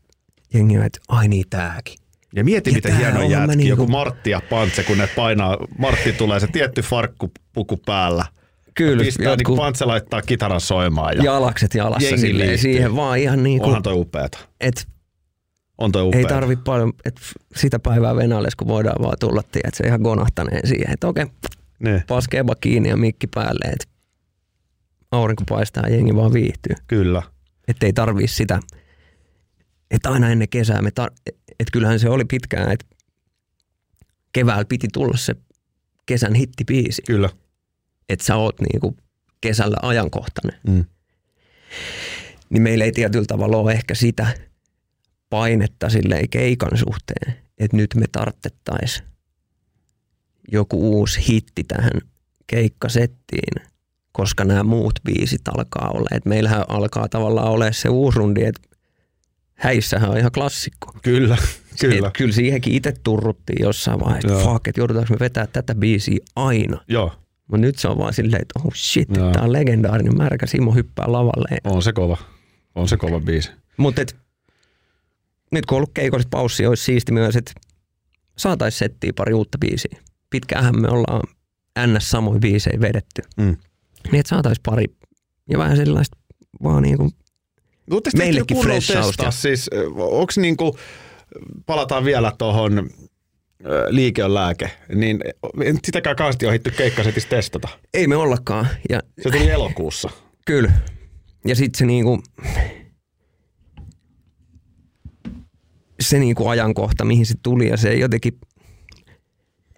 jengi 0.53 0.77
on, 0.77 0.85
että 0.85 0.99
ai 1.07 1.27
niin 1.27 1.45
tääkin. 1.49 1.95
Ja 2.35 2.43
mieti, 2.43 2.69
Ja 2.69 2.73
miten 2.73 2.97
hieno 2.97 3.19
jätki, 3.21 3.35
mä 3.35 3.39
niinku... 3.39 3.55
niinku- 3.55 3.69
joku 3.81 3.87
Martti 3.91 4.29
ja 4.29 4.41
Pantse, 4.49 4.83
kun 4.83 4.97
ne 4.97 5.07
painaa, 5.15 5.57
Martti 5.77 6.13
tulee 6.13 6.39
se 6.39 6.47
tietty 6.47 6.81
farkkupuku 6.81 7.77
päällä. 7.77 8.25
Kyllä, 8.75 9.03
Pistää, 9.03 9.35
niin 9.35 9.57
Pantse 9.57 9.85
laittaa 9.85 10.21
kitaran 10.21 10.61
soimaan. 10.61 11.17
Ja 11.17 11.23
jalakset 11.23 11.73
jalassa 11.75 12.17
silleen, 12.17 12.57
siihen 12.57 12.95
vaan 12.95 13.19
ihan 13.19 13.43
niinku, 13.43 13.65
onhan 13.65 13.83
toi 13.83 13.93
upeeta. 13.93 14.37
että 14.61 14.81
On 15.77 15.91
toi 15.91 16.01
ei 16.01 16.07
upeeta. 16.07 16.27
tarvi 16.29 16.55
paljon, 16.55 16.93
että 17.05 17.21
sitä 17.55 17.79
päivää 17.79 18.15
Venäjälle, 18.15 18.49
kun 18.57 18.67
voidaan 18.67 19.03
vaan 19.03 19.15
tulla, 19.19 19.41
että 19.41 19.69
se 19.73 19.83
ihan 19.87 20.03
konahtaneen 20.03 20.67
siihen, 20.67 20.93
että 20.93 21.07
okei, 21.07 21.25
Niin, 21.79 22.03
paskeba 22.07 22.55
kiinni 22.55 22.89
ja 22.89 22.97
mikki 22.97 23.27
päälle, 23.27 23.65
että 23.71 23.85
aurinko 25.11 25.43
paistaa 25.49 25.83
ja 25.87 25.95
jengi 25.95 26.15
vaan 26.15 26.33
viihtyy. 26.33 26.75
kyllä. 26.87 27.21
Että 27.69 27.85
ei 27.85 27.93
tarvii 27.93 28.27
sitä, 28.27 28.59
että 29.91 30.09
aina 30.09 30.29
ennen 30.29 30.49
kesää 30.49 30.81
me, 30.81 30.89
tar- 30.89 31.33
että 31.59 31.71
kyllähän 31.73 31.99
se 31.99 32.09
oli 32.09 32.25
pitkään, 32.25 32.71
että 32.71 32.85
keväällä 34.31 34.65
piti 34.65 34.87
tulla 34.93 35.17
se 35.17 35.35
kesän 36.05 36.33
hittibiisi, 36.33 37.01
Kyllä. 37.01 37.29
että 38.09 38.25
sä 38.25 38.35
oot 38.35 38.55
niinku 38.59 38.97
kesällä 39.41 39.77
ajankohtainen. 39.81 40.59
Mm. 40.67 40.85
Niin 42.49 42.61
meillä 42.61 42.85
ei 42.85 42.91
tietyllä 42.91 43.25
tavalla 43.25 43.57
ole 43.57 43.71
ehkä 43.71 43.95
sitä 43.95 44.27
painetta 45.29 45.89
silleen 45.89 46.29
keikan 46.29 46.77
suhteen, 46.77 47.35
että 47.57 47.77
nyt 47.77 47.95
me 47.95 48.05
tarttettaisiin 48.11 49.07
joku 50.51 50.97
uusi 50.97 51.27
hitti 51.27 51.63
tähän 51.63 52.01
keikkasettiin, 52.47 53.65
koska 54.11 54.43
nämä 54.45 54.63
muut 54.63 54.99
biisit 55.03 55.41
alkaa 55.47 55.91
olla. 55.93 56.07
Et 56.11 56.25
meillähän 56.25 56.63
alkaa 56.67 57.09
tavallaan 57.09 57.47
olla 57.47 57.71
se 57.71 57.89
uusi 57.89 58.19
rundi, 58.19 58.43
että 58.43 58.61
häissähän 59.53 60.09
on 60.09 60.17
ihan 60.17 60.31
klassikko. 60.31 60.93
Kyllä, 61.03 61.37
kyllä. 61.79 62.07
Et 62.07 62.13
kyllä 62.17 62.33
siihenkin 62.33 62.73
itse 62.73 62.93
turruttiin 63.03 63.63
jossain 63.63 63.99
vaiheessa, 63.99 64.33
että 64.33 64.43
fuck, 64.43 64.67
että 64.67 64.81
joudutaanko 64.81 65.13
me 65.13 65.19
vetää 65.19 65.47
tätä 65.47 65.75
biisiä 65.75 66.17
aina. 66.35 66.81
Joo, 66.87 67.13
Mutta 67.47 67.57
nyt 67.57 67.79
se 67.79 67.87
on 67.87 67.97
vaan 67.97 68.13
silleen, 68.13 68.41
että 68.41 68.59
oh 68.65 68.73
shit, 68.75 69.07
tämä 69.13 69.43
on 69.43 69.53
legendaarinen 69.53 70.17
märkä 70.17 70.45
Simo 70.45 70.71
hyppää 70.71 71.11
lavalle. 71.11 71.57
on 71.63 71.83
se 71.83 71.93
kova. 71.93 72.17
On 72.75 72.87
se 72.87 72.97
kova 72.97 73.19
biisi. 73.19 73.51
Mutta 73.77 74.01
nyt 75.51 75.65
kun 75.65 75.75
on 75.75 75.77
ollut 75.77 75.91
keikollista 75.93 76.29
paussia, 76.29 76.69
olisi 76.69 76.83
siisti 76.83 77.11
myös, 77.11 77.35
että 77.35 77.51
saataisiin 78.37 78.79
settiä 78.79 79.11
pari 79.15 79.33
uutta 79.33 79.57
biisiä. 79.57 79.99
Pitkäänhän 80.29 80.81
me 80.81 80.87
ollaan 80.87 81.21
ns. 81.87 82.09
samoin 82.09 82.39
biisejä 82.39 82.81
vedetty. 82.81 83.21
Mm. 83.37 83.57
Niin 84.11 84.19
että 84.19 84.29
saataisiin 84.29 84.63
pari 84.65 84.85
ja 85.49 85.57
vähän 85.57 85.77
sellaista 85.77 86.17
vaan 86.63 86.83
niin 86.83 86.97
kuin, 86.97 87.11
Oletteko 87.91 88.17
te 88.17 88.23
Meillekin 88.23 88.57
freshausta. 88.57 89.31
Siis, 89.31 89.69
onko 89.97 90.33
niinku, 90.37 90.77
palataan 91.65 92.05
vielä 92.05 92.31
tuohon 92.37 92.89
liike 93.89 94.23
on 94.23 94.33
lääke, 94.33 94.71
niin 94.95 95.19
en 95.63 95.79
sitäkään 95.83 96.15
kauheasti 96.15 96.45
ole 96.45 96.53
hitty 96.53 96.71
keikkasetissa 96.71 97.29
testata. 97.29 97.67
ei 97.93 98.07
me 98.07 98.15
ollakaan. 98.15 98.67
Ja 98.89 98.99
Se 99.23 99.29
tuli 99.31 99.49
elokuussa. 99.49 100.09
kyllä. 100.45 100.71
Ja 101.45 101.55
sitten 101.55 101.77
se 101.79 101.85
niinku, 101.85 102.21
se 106.01 106.19
niinku 106.19 106.47
ajankohta, 106.47 107.05
mihin 107.05 107.25
se 107.25 107.33
tuli 107.43 107.67
ja 107.67 107.77
se 107.77 107.93
jotenkin, 107.93 108.33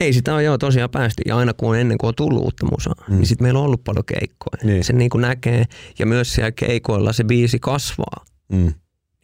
ei 0.02 0.14
sitä 0.14 0.34
ole 0.34 0.44
jo 0.44 0.58
tosiaan 0.58 0.90
päästy. 0.90 1.22
Ja 1.26 1.38
aina 1.38 1.54
kun 1.54 1.70
on 1.70 1.80
ennen 1.80 1.98
kuin 1.98 2.08
on 2.08 2.16
tullut 2.16 2.44
uutta 2.44 2.66
musaa, 2.72 2.94
mm. 3.08 3.16
niin 3.16 3.26
sitten 3.26 3.46
meillä 3.46 3.60
on 3.60 3.66
ollut 3.66 3.84
paljon 3.84 4.06
keikkoja. 4.06 4.64
Niin. 4.64 4.84
Se 4.84 4.94
niinku 4.94 5.18
näkee 5.18 5.66
ja 6.00 6.06
myös 6.06 6.34
siellä 6.34 6.52
keikoilla 6.52 7.14
se 7.14 7.24
biisi 7.24 7.60
kasvaa. 7.60 8.26
Mm. 8.52 8.74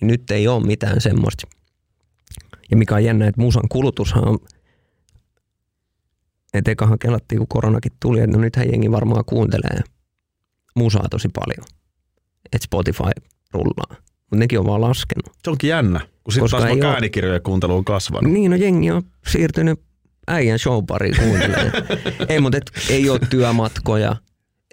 Niin 0.02 0.08
nyt 0.08 0.32
ei 0.32 0.48
ole 0.48 0.66
mitään 0.66 1.02
semmoista. 1.02 1.48
Ja 2.72 2.78
mikä 2.78 2.96
on 2.96 3.04
jännä, 3.04 3.28
että 3.28 3.42
musan 3.42 3.70
kulutushan 3.70 4.28
on, 4.28 4.40
että 6.54 6.72
ekahan 6.72 7.00
kelattiin, 7.00 7.40
kun 7.40 7.48
koronakin 7.48 7.92
tuli, 8.00 8.20
että 8.20 8.38
no 8.38 8.42
nythän 8.42 8.70
jengi 8.72 8.92
varmaan 8.92 9.26
kuuntelee 9.26 9.80
musaa 10.76 11.08
tosi 11.12 11.30
paljon. 11.30 11.66
Että 12.54 12.66
Spotify 12.66 13.04
rullaa. 13.54 13.96
Mutta 14.22 14.36
nekin 14.36 14.60
on 14.60 14.66
vaan 14.66 14.82
laskenut. 14.82 15.38
Se 15.44 15.50
onkin 15.50 15.70
jännä, 15.70 16.00
kun 16.24 16.34
sitten 16.34 16.50
taas 16.50 16.64
oo- 16.64 16.92
äänikirjojen 16.92 17.42
kuuntelu 17.42 17.76
on 17.76 17.86
kasvanut. 17.86 18.32
Niin, 18.32 18.52
no 18.52 18.58
jengi 18.58 18.92
on 18.92 19.04
siirtynyt 19.28 19.87
äijän 20.28 20.60
show 20.60 20.84
pariin 20.88 21.16
kuuntelemaan. 21.20 21.72
ei, 22.30 22.40
mutta 22.40 22.58
et, 22.58 22.72
ei 22.90 23.10
ole 23.10 23.20
työmatkoja, 23.30 24.16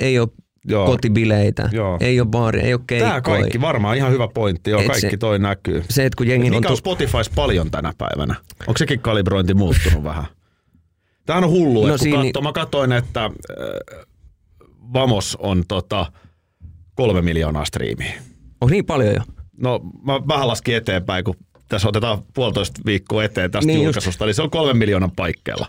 ei 0.01 0.19
ole 0.19 0.29
Joo. 0.69 0.87
kotibileitä, 0.87 1.69
Joo. 1.73 1.97
ei 2.01 2.21
ole 2.21 2.29
baari, 2.29 2.61
ei 2.61 2.75
ole 2.75 2.81
keikkoja. 2.87 3.11
Tämä 3.11 3.21
kaikki 3.21 3.61
varmaan 3.61 3.97
ihan 3.97 4.13
hyvä 4.13 4.29
pointti. 4.35 4.71
Joo, 4.71 4.81
Et 4.81 4.87
kaikki 4.87 5.11
se- 5.11 5.17
toi 5.17 5.39
näkyy. 5.39 5.85
Se, 5.91 6.05
että 6.05 6.17
kun 6.17 6.27
jengi 6.29 6.47
on... 6.47 6.55
Mikä 6.57 6.69
on 6.69 6.73
tu- 6.73 6.77
Spotifys 6.77 7.31
paljon 7.35 7.71
tänä 7.71 7.93
päivänä? 7.99 8.35
Onko 8.67 8.79
sekin 8.79 9.01
kalibrointi 9.01 9.55
muuttunut 9.55 10.05
vähän? 10.05 10.25
Tämähän 11.27 11.45
on 11.45 11.51
hullu, 11.51 11.87
No 11.87 11.99
siinä- 11.99 12.23
katso, 12.23 12.41
mä 12.41 12.53
katsoin, 12.53 12.93
että 12.93 13.25
äh, 13.25 13.31
Vamos 14.93 15.37
on 15.41 15.65
tota, 15.69 16.07
kolme 16.95 17.23
miljoonaa 17.23 17.65
striimiä. 17.65 18.13
Onko 18.61 18.71
niin 18.71 18.87
paljon 18.87 19.15
jo? 19.15 19.21
No 19.63 19.81
mä 20.03 20.21
vähän 20.29 20.49
laskin 20.49 20.77
eteenpäin, 20.77 21.25
kun 21.25 21.35
tässä 21.69 21.89
otetaan 21.89 22.23
puolitoista 22.35 22.81
viikkoa 22.87 23.25
eteen 23.25 23.51
tästä 23.51 23.67
Niin 23.67 23.77
niin 23.77 23.85
just. 23.85 23.97
julkaisusta, 23.97 24.25
eli 24.25 24.35
se 24.35 24.43
on 24.43 24.51
kolmen 24.51 24.77
miljoonan 24.77 25.11
paikkeilla 25.11 25.67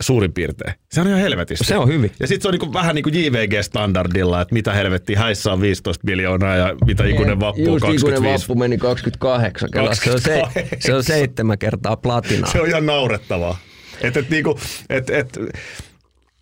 suurin 0.00 0.32
piirtein. 0.32 0.74
Se 0.92 1.00
on 1.00 1.08
ihan 1.08 1.20
helvetistä. 1.20 1.64
Se 1.64 1.78
on 1.78 1.88
hyvin. 1.88 2.12
Ja 2.20 2.26
sitten 2.26 2.42
se 2.42 2.48
on 2.48 2.52
niinku, 2.52 2.72
vähän 2.72 2.94
niin 2.94 3.02
kuin 3.02 3.14
JVG-standardilla, 3.14 4.40
että 4.40 4.54
mitä 4.54 4.72
helvettiä, 4.72 5.18
häissä 5.18 5.52
on 5.52 5.60
15 5.60 6.06
miljoonaa 6.06 6.56
ja 6.56 6.74
mitä 6.86 7.04
ikuinen 7.04 7.40
vappu 7.40 7.62
on 7.62 7.66
Just 7.66 7.84
ikuinen 7.84 8.22
25. 8.22 8.48
vappu 8.48 8.54
meni 8.54 8.78
28 8.78 9.70
kelassa. 9.72 10.04
Se 10.04 10.10
on, 10.12 10.20
se, 10.20 10.40
28. 10.40 10.78
se 10.80 10.94
on 10.94 11.02
seitsemän 11.04 11.58
kertaa 11.58 11.96
platinaa. 11.96 12.52
Se 12.52 12.60
on 12.60 12.68
ihan 12.68 12.86
naurettavaa. 12.86 13.58
Et, 14.00 14.16
et, 14.16 14.30
niinku, 14.30 14.58
et, 14.90 15.10
et, 15.10 15.38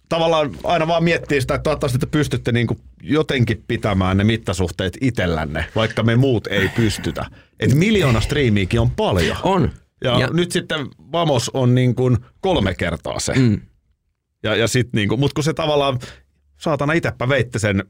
tavallaan 0.08 0.50
aina 0.64 0.86
vaan 0.86 1.04
miettii 1.04 1.40
sitä, 1.40 1.54
että 1.54 1.62
toivottavasti 1.62 1.98
te 1.98 2.06
pystytte 2.06 2.52
niinku 2.52 2.76
jotenkin 3.02 3.64
pitämään 3.68 4.16
ne 4.16 4.24
mittasuhteet 4.24 4.98
itsellänne, 5.00 5.64
vaikka 5.76 6.02
me 6.02 6.16
muut 6.16 6.46
ei 6.46 6.68
pystytä. 6.68 7.26
Et 7.60 7.74
miljoona 7.74 8.20
striimiäkin 8.20 8.80
on 8.80 8.90
paljon. 8.90 9.36
On. 9.42 9.70
Ja, 10.04 10.20
ja 10.20 10.28
nyt 10.32 10.52
sitten 10.52 10.86
Vamos 11.12 11.50
on 11.54 11.74
niin 11.74 11.94
kuin 11.94 12.16
kolme 12.40 12.74
kertaa 12.74 13.18
se. 13.20 13.34
Mm. 13.34 13.60
Ja, 14.42 14.56
ja 14.56 14.68
sit 14.68 14.88
niin 14.92 15.08
kuin, 15.08 15.20
mutta 15.20 15.34
kun 15.34 15.44
se 15.44 15.54
tavallaan, 15.54 15.98
saatana 16.56 16.92
itsepä 16.92 17.28
veitte 17.28 17.58
sen 17.58 17.84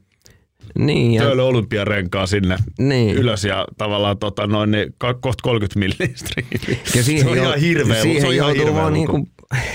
Niin, 0.79 1.13
ja, 1.13 1.21
Töölö 1.21 1.43
olympiarenkaan 1.43 2.27
sinne 2.27 2.57
niin. 2.79 3.15
ylös 3.15 3.43
ja 3.43 3.65
tavallaan 3.77 4.17
tota, 4.17 4.47
noin, 4.47 4.71
niin, 4.71 4.93
kohta 4.99 5.41
30 5.43 5.79
milliä 5.79 6.15
striimiä. 6.15 6.83
Ja 6.95 7.03
se 7.03 7.11
on 7.29 7.37
ihan 7.37 7.53
jou- 7.53 7.59
hirveä, 7.59 8.01
siihen 8.01 8.21
se 8.21 8.27
on 8.27 8.33
ihan 8.33 8.47
joutuu 8.47 8.65
hirveä 8.65 8.81
vaan 8.81 8.93
luku. 8.93 9.17
niinku, 9.17 9.31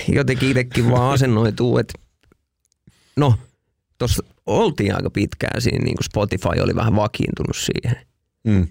jotenkin 0.17 0.49
itsekin 0.49 0.91
vaan 0.91 1.13
asennoituu, 1.13 1.77
että 1.77 1.93
no, 3.15 3.35
tuossa 3.97 4.23
oltiin 4.45 4.95
aika 4.95 5.09
pitkään 5.09 5.61
siinä, 5.61 5.83
niin 5.83 5.95
kuin 5.95 6.03
Spotify 6.05 6.61
oli 6.61 6.75
vähän 6.75 6.95
vakiintunut 6.95 7.55
siihen. 7.57 8.05
Mm. 8.43 8.67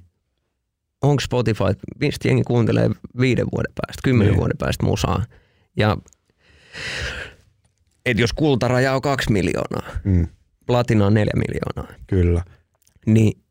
Onko 1.03 1.21
Spotify, 1.21 1.65
mistä 2.01 2.29
jengi 2.29 2.43
kuuntelee 2.43 2.91
viiden 3.21 3.47
vuoden 3.53 3.73
päästä, 3.75 4.01
kymmenen 4.05 4.31
Niin. 4.33 4.39
vuoden 4.39 4.59
päästä 4.59 4.87
musaa. 4.87 5.25
Ja 5.77 5.97
et 8.07 8.19
jos 8.19 8.33
kultaraja 8.33 8.95
on 8.95 9.03
kaksi 9.03 9.33
miljoonaa, 9.33 9.91
Mm. 10.05 10.29
platina 10.67 11.07
on 11.07 11.15
neljä 11.15 11.33
miljoonaa, 11.35 11.97
Kyllä. 12.07 12.45
niin 13.07 13.43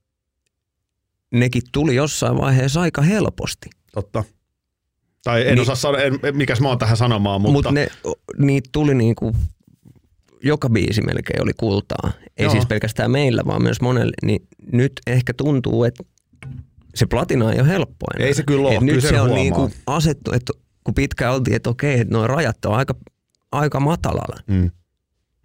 nekin 1.32 1.62
tuli 1.72 1.96
jossain 1.96 2.38
vaiheessa 2.38 2.82
aika 2.82 3.02
helposti. 3.02 3.70
Totta. 3.94 4.24
Tai 5.24 5.42
en 5.42 5.48
Niin- 5.48 5.60
osaa 5.62 5.76
sanoa, 5.76 6.02
en, 6.02 6.14
mikäs 6.34 6.62
mä 6.62 6.68
oon 6.68 6.78
tähän 6.78 6.98
sanomaan, 6.98 7.42
mutta... 7.42 7.54
Mutta 7.54 7.70
Mut 7.70 7.76
ne, 7.76 7.88
niitä 8.46 8.70
tuli 8.72 8.96
niinku, 8.96 9.36
joka 10.44 10.70
biisi 10.70 11.02
melkein 11.02 11.44
oli 11.44 11.52
kultaa. 11.58 12.12
Ei 12.38 12.46
Joo. 12.46 12.52
siis 12.52 12.66
pelkästään 12.66 13.12
meillä, 13.12 13.42
vaan 13.46 13.64
myös 13.64 13.82
monelle. 13.82 14.14
Niin 14.24 14.48
nyt 14.72 14.92
ehkä 15.08 15.34
tuntuu, 15.34 15.84
että 15.84 16.04
se 16.96 17.06
platina 17.06 17.54
ei 17.54 17.60
ole 17.60 17.68
helppo 17.68 18.06
enää. 18.16 18.28
Ei 18.28 18.34
se 18.34 18.44
kyllä 18.44 18.68
ole, 18.68 18.74
Et 18.74 18.80
kyllä 18.80 18.94
nyt 18.94 19.04
se 19.04 19.22
on 19.22 19.34
niinku 19.34 19.72
asettu, 19.88 20.32
että 20.32 20.54
kun 20.84 20.94
pitkään 20.94 21.36
oltiin, 21.36 21.56
että 21.56 21.70
okei, 21.70 22.00
että 22.00 22.14
nuo 22.14 22.28
rajat 22.28 22.66
on 22.66 22.74
aika, 22.74 22.96
aika 23.52 23.80
matalalla. 23.80 24.40
Mm. 24.48 24.72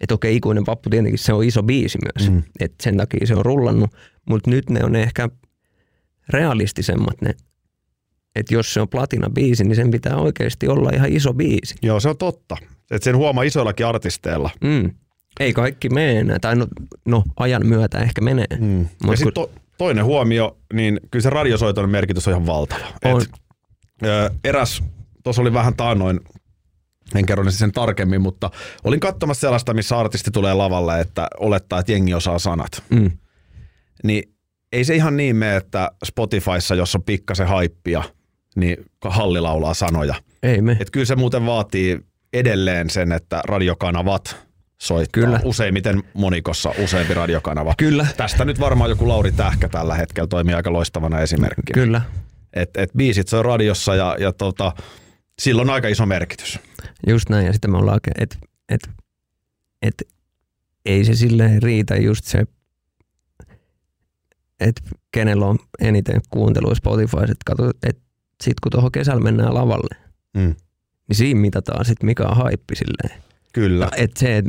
Että 0.01 0.15
okei, 0.15 0.37
ikuinen 0.37 0.66
vappu 0.66 0.91
tietenkin 0.91 1.19
se 1.19 1.33
on 1.33 1.45
iso 1.45 1.62
biisi 1.62 1.99
myös. 2.05 2.31
Mm. 2.31 2.37
Mm. 2.37 2.43
Että 2.61 2.85
sen 2.85 2.97
takia 2.97 3.27
se 3.27 3.35
on 3.35 3.45
rullannut. 3.45 3.91
Mutta 4.29 4.51
nyt 4.51 4.71
ne 4.71 4.85
on 4.85 4.97
ehkä 4.97 5.29
realistisemmat 6.29 7.21
ne. 7.23 7.35
Että 8.37 8.55
jos 8.55 8.75
se 8.75 8.81
on 8.81 8.89
platina 8.89 9.31
biisi, 9.31 9.65
niin 9.65 9.77
sen 9.77 9.91
pitää 9.91 10.16
oikeasti 10.16 10.69
olla 10.69 10.91
ihan 10.95 11.12
iso 11.12 11.35
biisi. 11.35 11.75
Joo, 11.83 12.01
se 12.01 12.09
on 12.09 12.16
totta. 12.16 12.57
Et 12.90 13.02
sen 13.02 13.16
huomaa 13.16 13.44
isoillakin 13.44 13.86
artisteilla. 13.86 14.51
Mm. 14.61 14.90
Ei 15.40 15.52
kaikki 15.52 15.89
mene 15.89 16.19
enää, 16.19 16.39
tai 16.39 16.56
no, 16.56 16.66
no 17.05 17.23
ajan 17.36 17.66
myötä 17.66 17.98
ehkä 17.98 18.20
menee. 18.20 18.47
Mm. 18.61 18.81
Ja 18.81 18.86
sitten 19.16 19.19
kun- 19.24 19.32
to, 19.32 19.51
toinen 19.78 20.05
huomio, 20.05 20.59
niin 20.73 21.01
kyllä 21.11 21.23
se 21.23 21.31
radiosoiton 21.31 21.90
merkitys 21.90 22.28
on 22.28 22.32
ihan 22.32 22.47
valtava. 22.47 22.85
On. 23.05 23.23
Et, 23.23 23.28
ö, 24.06 24.31
eräs, 24.44 24.82
tuossa 25.24 25.43
oli 25.43 25.52
vähän 25.52 25.77
taannoin, 25.77 26.20
en 27.15 27.27
kerro 27.27 27.51
sen 27.51 27.73
tarkemmin, 27.73 28.23
mutta 28.23 28.51
olin 28.85 29.01
katsomassa 29.01 29.40
sellaista, 29.40 29.74
missä 29.74 29.98
artisti 29.98 30.31
tulee 30.31 30.55
lavalle, 30.55 31.01
että 31.01 31.28
olettaa, 31.40 31.78
että 31.81 31.93
jengi 31.93 32.15
osaa 32.15 32.39
sanat. 32.39 32.82
Mm. 32.90 33.11
Niin 34.05 34.35
ei 34.73 34.85
se 34.85 34.94
ihan 34.94 35.16
niin 35.16 35.36
mene, 35.36 35.56
että 35.56 35.90
Spotifyssa, 36.05 36.74
jos 36.74 36.94
on 36.94 37.02
pikkasen 37.02 37.47
haippia, 37.48 38.02
niin 38.56 38.77
halli 39.05 39.40
laulaa 39.40 39.74
sanoja. 39.74 40.15
Ei 40.43 40.62
me. 40.62 40.77
Et 40.81 40.90
kyllä 40.90 41.06
se 41.06 41.16
muuten 41.16 41.47
vaatii 41.47 42.01
edelleen 42.35 42.90
sen, 42.90 43.12
että 43.12 43.40
radiokanavat 43.44 44.36
soittaa. 44.82 45.23
Kyllä. 45.23 45.40
Useimmiten 45.44 46.02
monikossa 46.15 46.73
useampi 46.85 47.15
radiokanava. 47.15 47.74
Kyllä, 47.78 48.06
Tästä 48.16 48.44
nyt 48.44 48.61
varmaan 48.61 48.90
joku 48.90 49.09
Lauri 49.09 49.32
Tähkä 49.32 49.69
tällä 49.69 49.94
hetkellä 49.94 50.27
toimii 50.27 50.55
aika 50.55 50.73
loistavana 50.73 51.20
esimerkkinä. 51.20 51.74
kyllä. 51.74 52.01
Et, 52.52 52.77
et 52.77 52.90
biisit 52.97 53.28
soi 53.28 53.43
radiossa 53.43 53.94
ja, 53.94 54.16
ja 54.20 54.32
tota, 54.32 54.73
sillä 55.39 55.62
on 55.62 55.70
aika 55.70 55.89
iso 55.89 56.06
merkitys. 56.06 56.59
Just 57.06 57.28
näin. 57.28 57.47
Ja 57.47 57.52
sitten 57.52 57.70
me 57.70 57.78
ollaan, 57.78 58.01
että 58.19 58.36
et, 58.69 58.89
et, 59.82 60.09
ei 60.86 61.05
se 61.05 61.15
silleen 61.15 61.62
riitä 61.62 61.97
just 61.97 62.24
se, 62.24 62.44
että 64.61 64.82
kenellä 65.12 65.47
on 65.47 65.59
eniten 65.81 66.20
kuuntelua 66.31 66.74
Spotify, 66.74 67.16
että 67.23 67.35
katso, 67.47 67.70
että 67.82 68.02
sit 68.43 68.61
kun 68.61 68.73
tuohon 68.73 68.93
kesällä 68.93 69.23
mennään 69.23 69.55
lavalle, 69.55 69.97
Mm. 70.36 70.55
Niin 71.09 71.16
siinä 71.16 71.40
mitataan 71.40 71.85
sit 71.85 72.02
mikä 72.02 72.22
on 72.26 72.36
haippi 72.36 72.76
silleen. 72.76 73.22
Kyllä, 73.52 73.89
Että 73.97 74.20
se, 74.20 74.36
et 74.36 74.44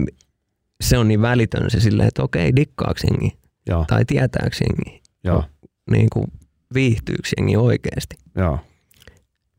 se 0.82 0.98
on 0.98 1.07
niin 1.07 1.22
välitön 1.22 1.69
se 1.72 1.80
silleen, 1.80 2.07
että 2.07 2.23
okei, 2.23 2.56
dikkaaks 2.56 3.03
jengi 3.03 3.38
joo, 3.68 3.86
tai 3.88 4.06
tietääks 4.06 4.61
jengi, 4.61 5.02
joo, 5.23 5.44
niin 5.91 6.07
kuin 6.14 6.26
viihtyykö 6.73 7.30
jengi 7.38 7.57
oikeasti. 7.57 8.15
joo. 8.38 8.60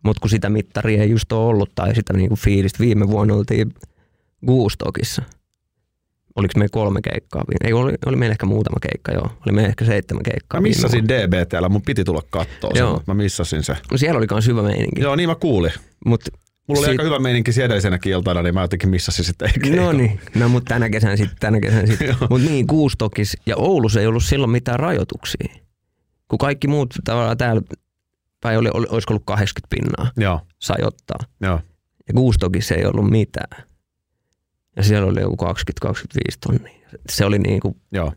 Mutta 0.05 0.21
kun 0.21 0.31
sitä 0.31 0.49
mittaria 0.51 1.03
ei 1.03 1.11
just 1.11 1.33
ole 1.33 1.47
ollut 1.47 1.75
tai 1.75 1.95
sitä 1.95 2.13
niinku 2.13 2.37
fiilistä, 2.37 2.79
viime 2.79 3.09
vuonna 3.09 3.35
oltiin 3.35 3.75
Goostokissa. 4.47 5.23
Oliko 6.37 6.53
meillä 6.57 6.73
kolme 6.73 7.01
keikkaa? 7.03 7.45
Ei, 7.65 7.73
oli, 7.73 7.95
oli 8.07 8.17
meillä 8.17 8.33
ehkä 8.33 8.47
muutama 8.47 8.77
keikka, 8.83 9.13
joo. 9.13 9.31
Oli 9.47 9.53
meillä 9.55 9.69
ehkä 9.69 9.85
seitsemän 9.85 10.23
keikkaa. 10.23 10.61
Mä 10.61 10.63
missasin 10.63 11.09
DBTllä, 11.09 11.69
mun 11.69 11.83
piti 11.83 12.05
tulla 12.05 12.23
kattoo 12.31 12.71
sen, 12.75 12.81
Joo. 12.81 12.95
mutta 12.95 13.15
mä 13.15 13.23
missasin 13.23 13.63
se. 13.63 13.77
No 13.91 13.99
siellä 13.99 14.19
oli 14.19 14.27
myös 14.31 14.47
hyvä 14.47 14.63
meininki. 14.63 15.01
Joo, 15.01 15.17
niin 15.17 15.29
mä 15.29 15.35
kuulin. 15.35 15.73
Mut, 16.07 16.21
Mulla 16.67 16.79
oli 16.81 16.87
Sit- 16.87 16.91
aika 16.91 17.03
hyvä 17.03 17.19
meininki 17.19 17.63
edellisenäkin 17.63 18.13
iltana, 18.13 18.43
niin 18.43 18.55
mä 18.55 18.61
jotenkin 18.63 18.89
missasin 18.89 19.25
sitten 19.25 19.51
keikon. 19.63 19.85
no 19.85 19.93
niin, 19.93 20.21
no 20.35 20.49
mutta 20.49 20.69
tänä 20.69 20.91
kesänä 20.91 21.17
sitten, 21.17 21.37
tänä 21.41 21.61
kesänä 21.61 21.87
sitten. 21.87 22.17
Mutta 22.31 22.49
niin, 22.49 22.67
Goostokissa 22.69 23.39
ja 23.47 23.57
Oulussa 23.57 24.01
ei 24.01 24.07
ollut 24.07 24.25
silloin 24.25 24.51
mitään 24.51 24.79
rajoituksia. 24.81 25.55
Kun 26.29 26.39
kaikki 26.39 26.69
muut 26.69 26.95
tavallaan 27.05 27.37
täällä, 27.39 27.63
tai 28.41 28.57
oli, 28.57 28.71
oli, 28.75 28.87
olisiko 28.91 29.15
ollut 29.15 29.27
80 29.27 29.77
pinnaa, 29.77 30.13
Joo, 30.17 30.41
sai 30.59 30.77
ottaa. 30.83 31.19
joo, 31.41 31.61
Ja 32.09 32.15
Goostokissa 32.15 32.75
ei 32.75 32.85
ollut 32.85 33.11
mitään. 33.11 33.65
Ja 34.77 34.83
siellä 34.83 35.07
oli 35.07 35.21
joku 35.21 35.37
20-25 35.45 36.37
tonnia. 36.47 36.89
Se 37.11 37.25
oli 37.25 37.39
niin 37.39 37.61
kuin 37.61 37.77
joo. 37.93 38.13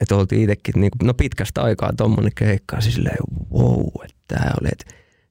että 0.00 0.16
oltiin 0.16 0.42
itsekin 0.42 0.80
niin 0.80 0.90
kuin, 0.98 1.06
no 1.06 1.14
pitkästä 1.14 1.62
aikaa 1.62 1.92
tommonen 1.96 2.32
keikka, 2.34 2.80
siis 2.80 2.94
silleen, 2.94 3.16
wow, 3.52 3.86
että 4.04 4.16
tää 4.28 4.54
oli, 4.60 4.68
että, 4.72 4.84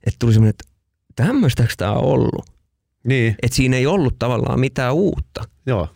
että 0.08 0.16
tuli 0.20 0.34
semmoinen, 0.34 0.50
että 0.50 0.73
tämmöistäks 1.16 1.78
tää 1.78 1.92
on 1.92 2.04
ollut. 2.04 2.46
Niin, 3.08 3.36
Että 3.44 3.56
siinä 3.56 3.78
ei 3.78 3.86
ollut 3.88 4.20
tavallaan 4.20 4.60
mitään 4.60 4.94
uutta, 4.94 5.44
joo, 5.66 5.88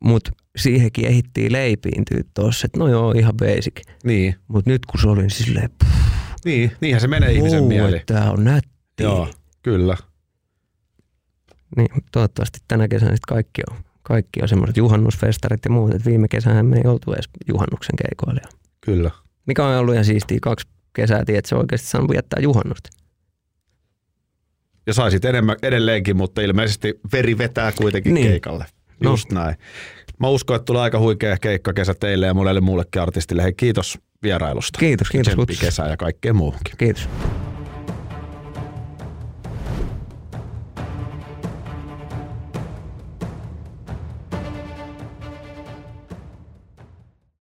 mutta 0.00 0.30
siihenkin 0.56 1.06
ehittiin 1.06 1.52
leipiintyä 1.52 2.20
tuossa, 2.34 2.66
että 2.66 2.78
no 2.78 2.88
joo, 2.88 3.12
ihan 3.12 3.34
basic. 3.36 3.80
niin, 4.04 4.34
Mutta 4.48 4.70
nyt 4.70 4.86
kun 4.86 5.00
se 5.00 5.08
oli, 5.08 5.20
niin 5.20 5.30
silleen, 5.30 5.70
pff, 5.84 5.90
niin, 6.44 6.72
niinhän 6.80 7.00
se 7.00 7.08
menee 7.08 7.32
ihmisen 7.32 7.60
wow, 7.60 7.68
mieli. 7.68 7.96
että 7.96 8.14
tää 8.14 8.30
on 8.30 8.44
nätti. 8.44 8.70
Joo, 9.02 9.28
kyllä. 9.62 9.96
Niin, 11.76 11.88
toivottavasti 12.12 12.58
tänä 12.68 12.88
kesänä 12.88 13.10
sitten 13.10 13.34
kaikki 13.34 13.62
on, 13.70 13.76
kaikki 14.02 14.42
on 14.42 14.48
semmoiset 14.48 14.76
juhannusfestarit 14.76 15.64
ja 15.64 15.70
muut, 15.70 15.94
että 15.94 16.10
viime 16.10 16.28
kesänä 16.28 16.62
me 16.62 16.76
ei 16.76 16.86
oltu 16.86 17.12
edes 17.12 17.28
juhannuksen 17.48 17.96
keikoilla. 17.96 18.40
Kyllä. 18.80 19.10
Mikä 19.46 19.66
on 19.66 19.76
ollut 19.78 19.94
ihan 19.94 20.04
siistiä 20.04 20.38
kaksi 20.42 20.66
kesää, 20.92 21.20
että 21.28 21.48
se 21.48 21.54
oikeasti 21.54 21.86
saanut 21.88 22.10
viettää 22.10 22.40
juhannusta. 22.42 22.90
Ja 24.88 24.94
saisit 24.94 25.24
enemmän 25.24 25.56
edelleenkin, 25.62 26.16
mutta 26.16 26.40
ilmeisesti 26.40 27.00
veri 27.12 27.38
vetää 27.38 27.72
kuitenkin 27.72 28.14
Niin. 28.14 28.26
keikalle. 28.28 28.64
No. 29.00 29.10
Just 29.10 29.32
näin. 29.32 29.56
Mä 30.20 30.28
uskon, 30.28 30.56
että 30.56 30.64
tulee 30.64 30.82
aika 30.82 30.98
huikea 30.98 31.36
keikkakesä 31.40 31.94
teille 31.94 32.26
ja 32.26 32.34
monelle 32.34 32.60
muullekin 32.60 33.02
artistille. 33.02 33.42
Hei, 33.42 33.52
kiitos 33.52 33.98
vierailusta. 34.22 34.78
Kiitos, 34.78 35.08
kiitos 35.08 35.32
Tsemppi 35.34 35.56
kesää 35.56 35.88
ja 35.88 35.96
kaikkeen 35.96 36.36
muuhunkin. 36.36 36.74
Kiitos. 36.78 37.08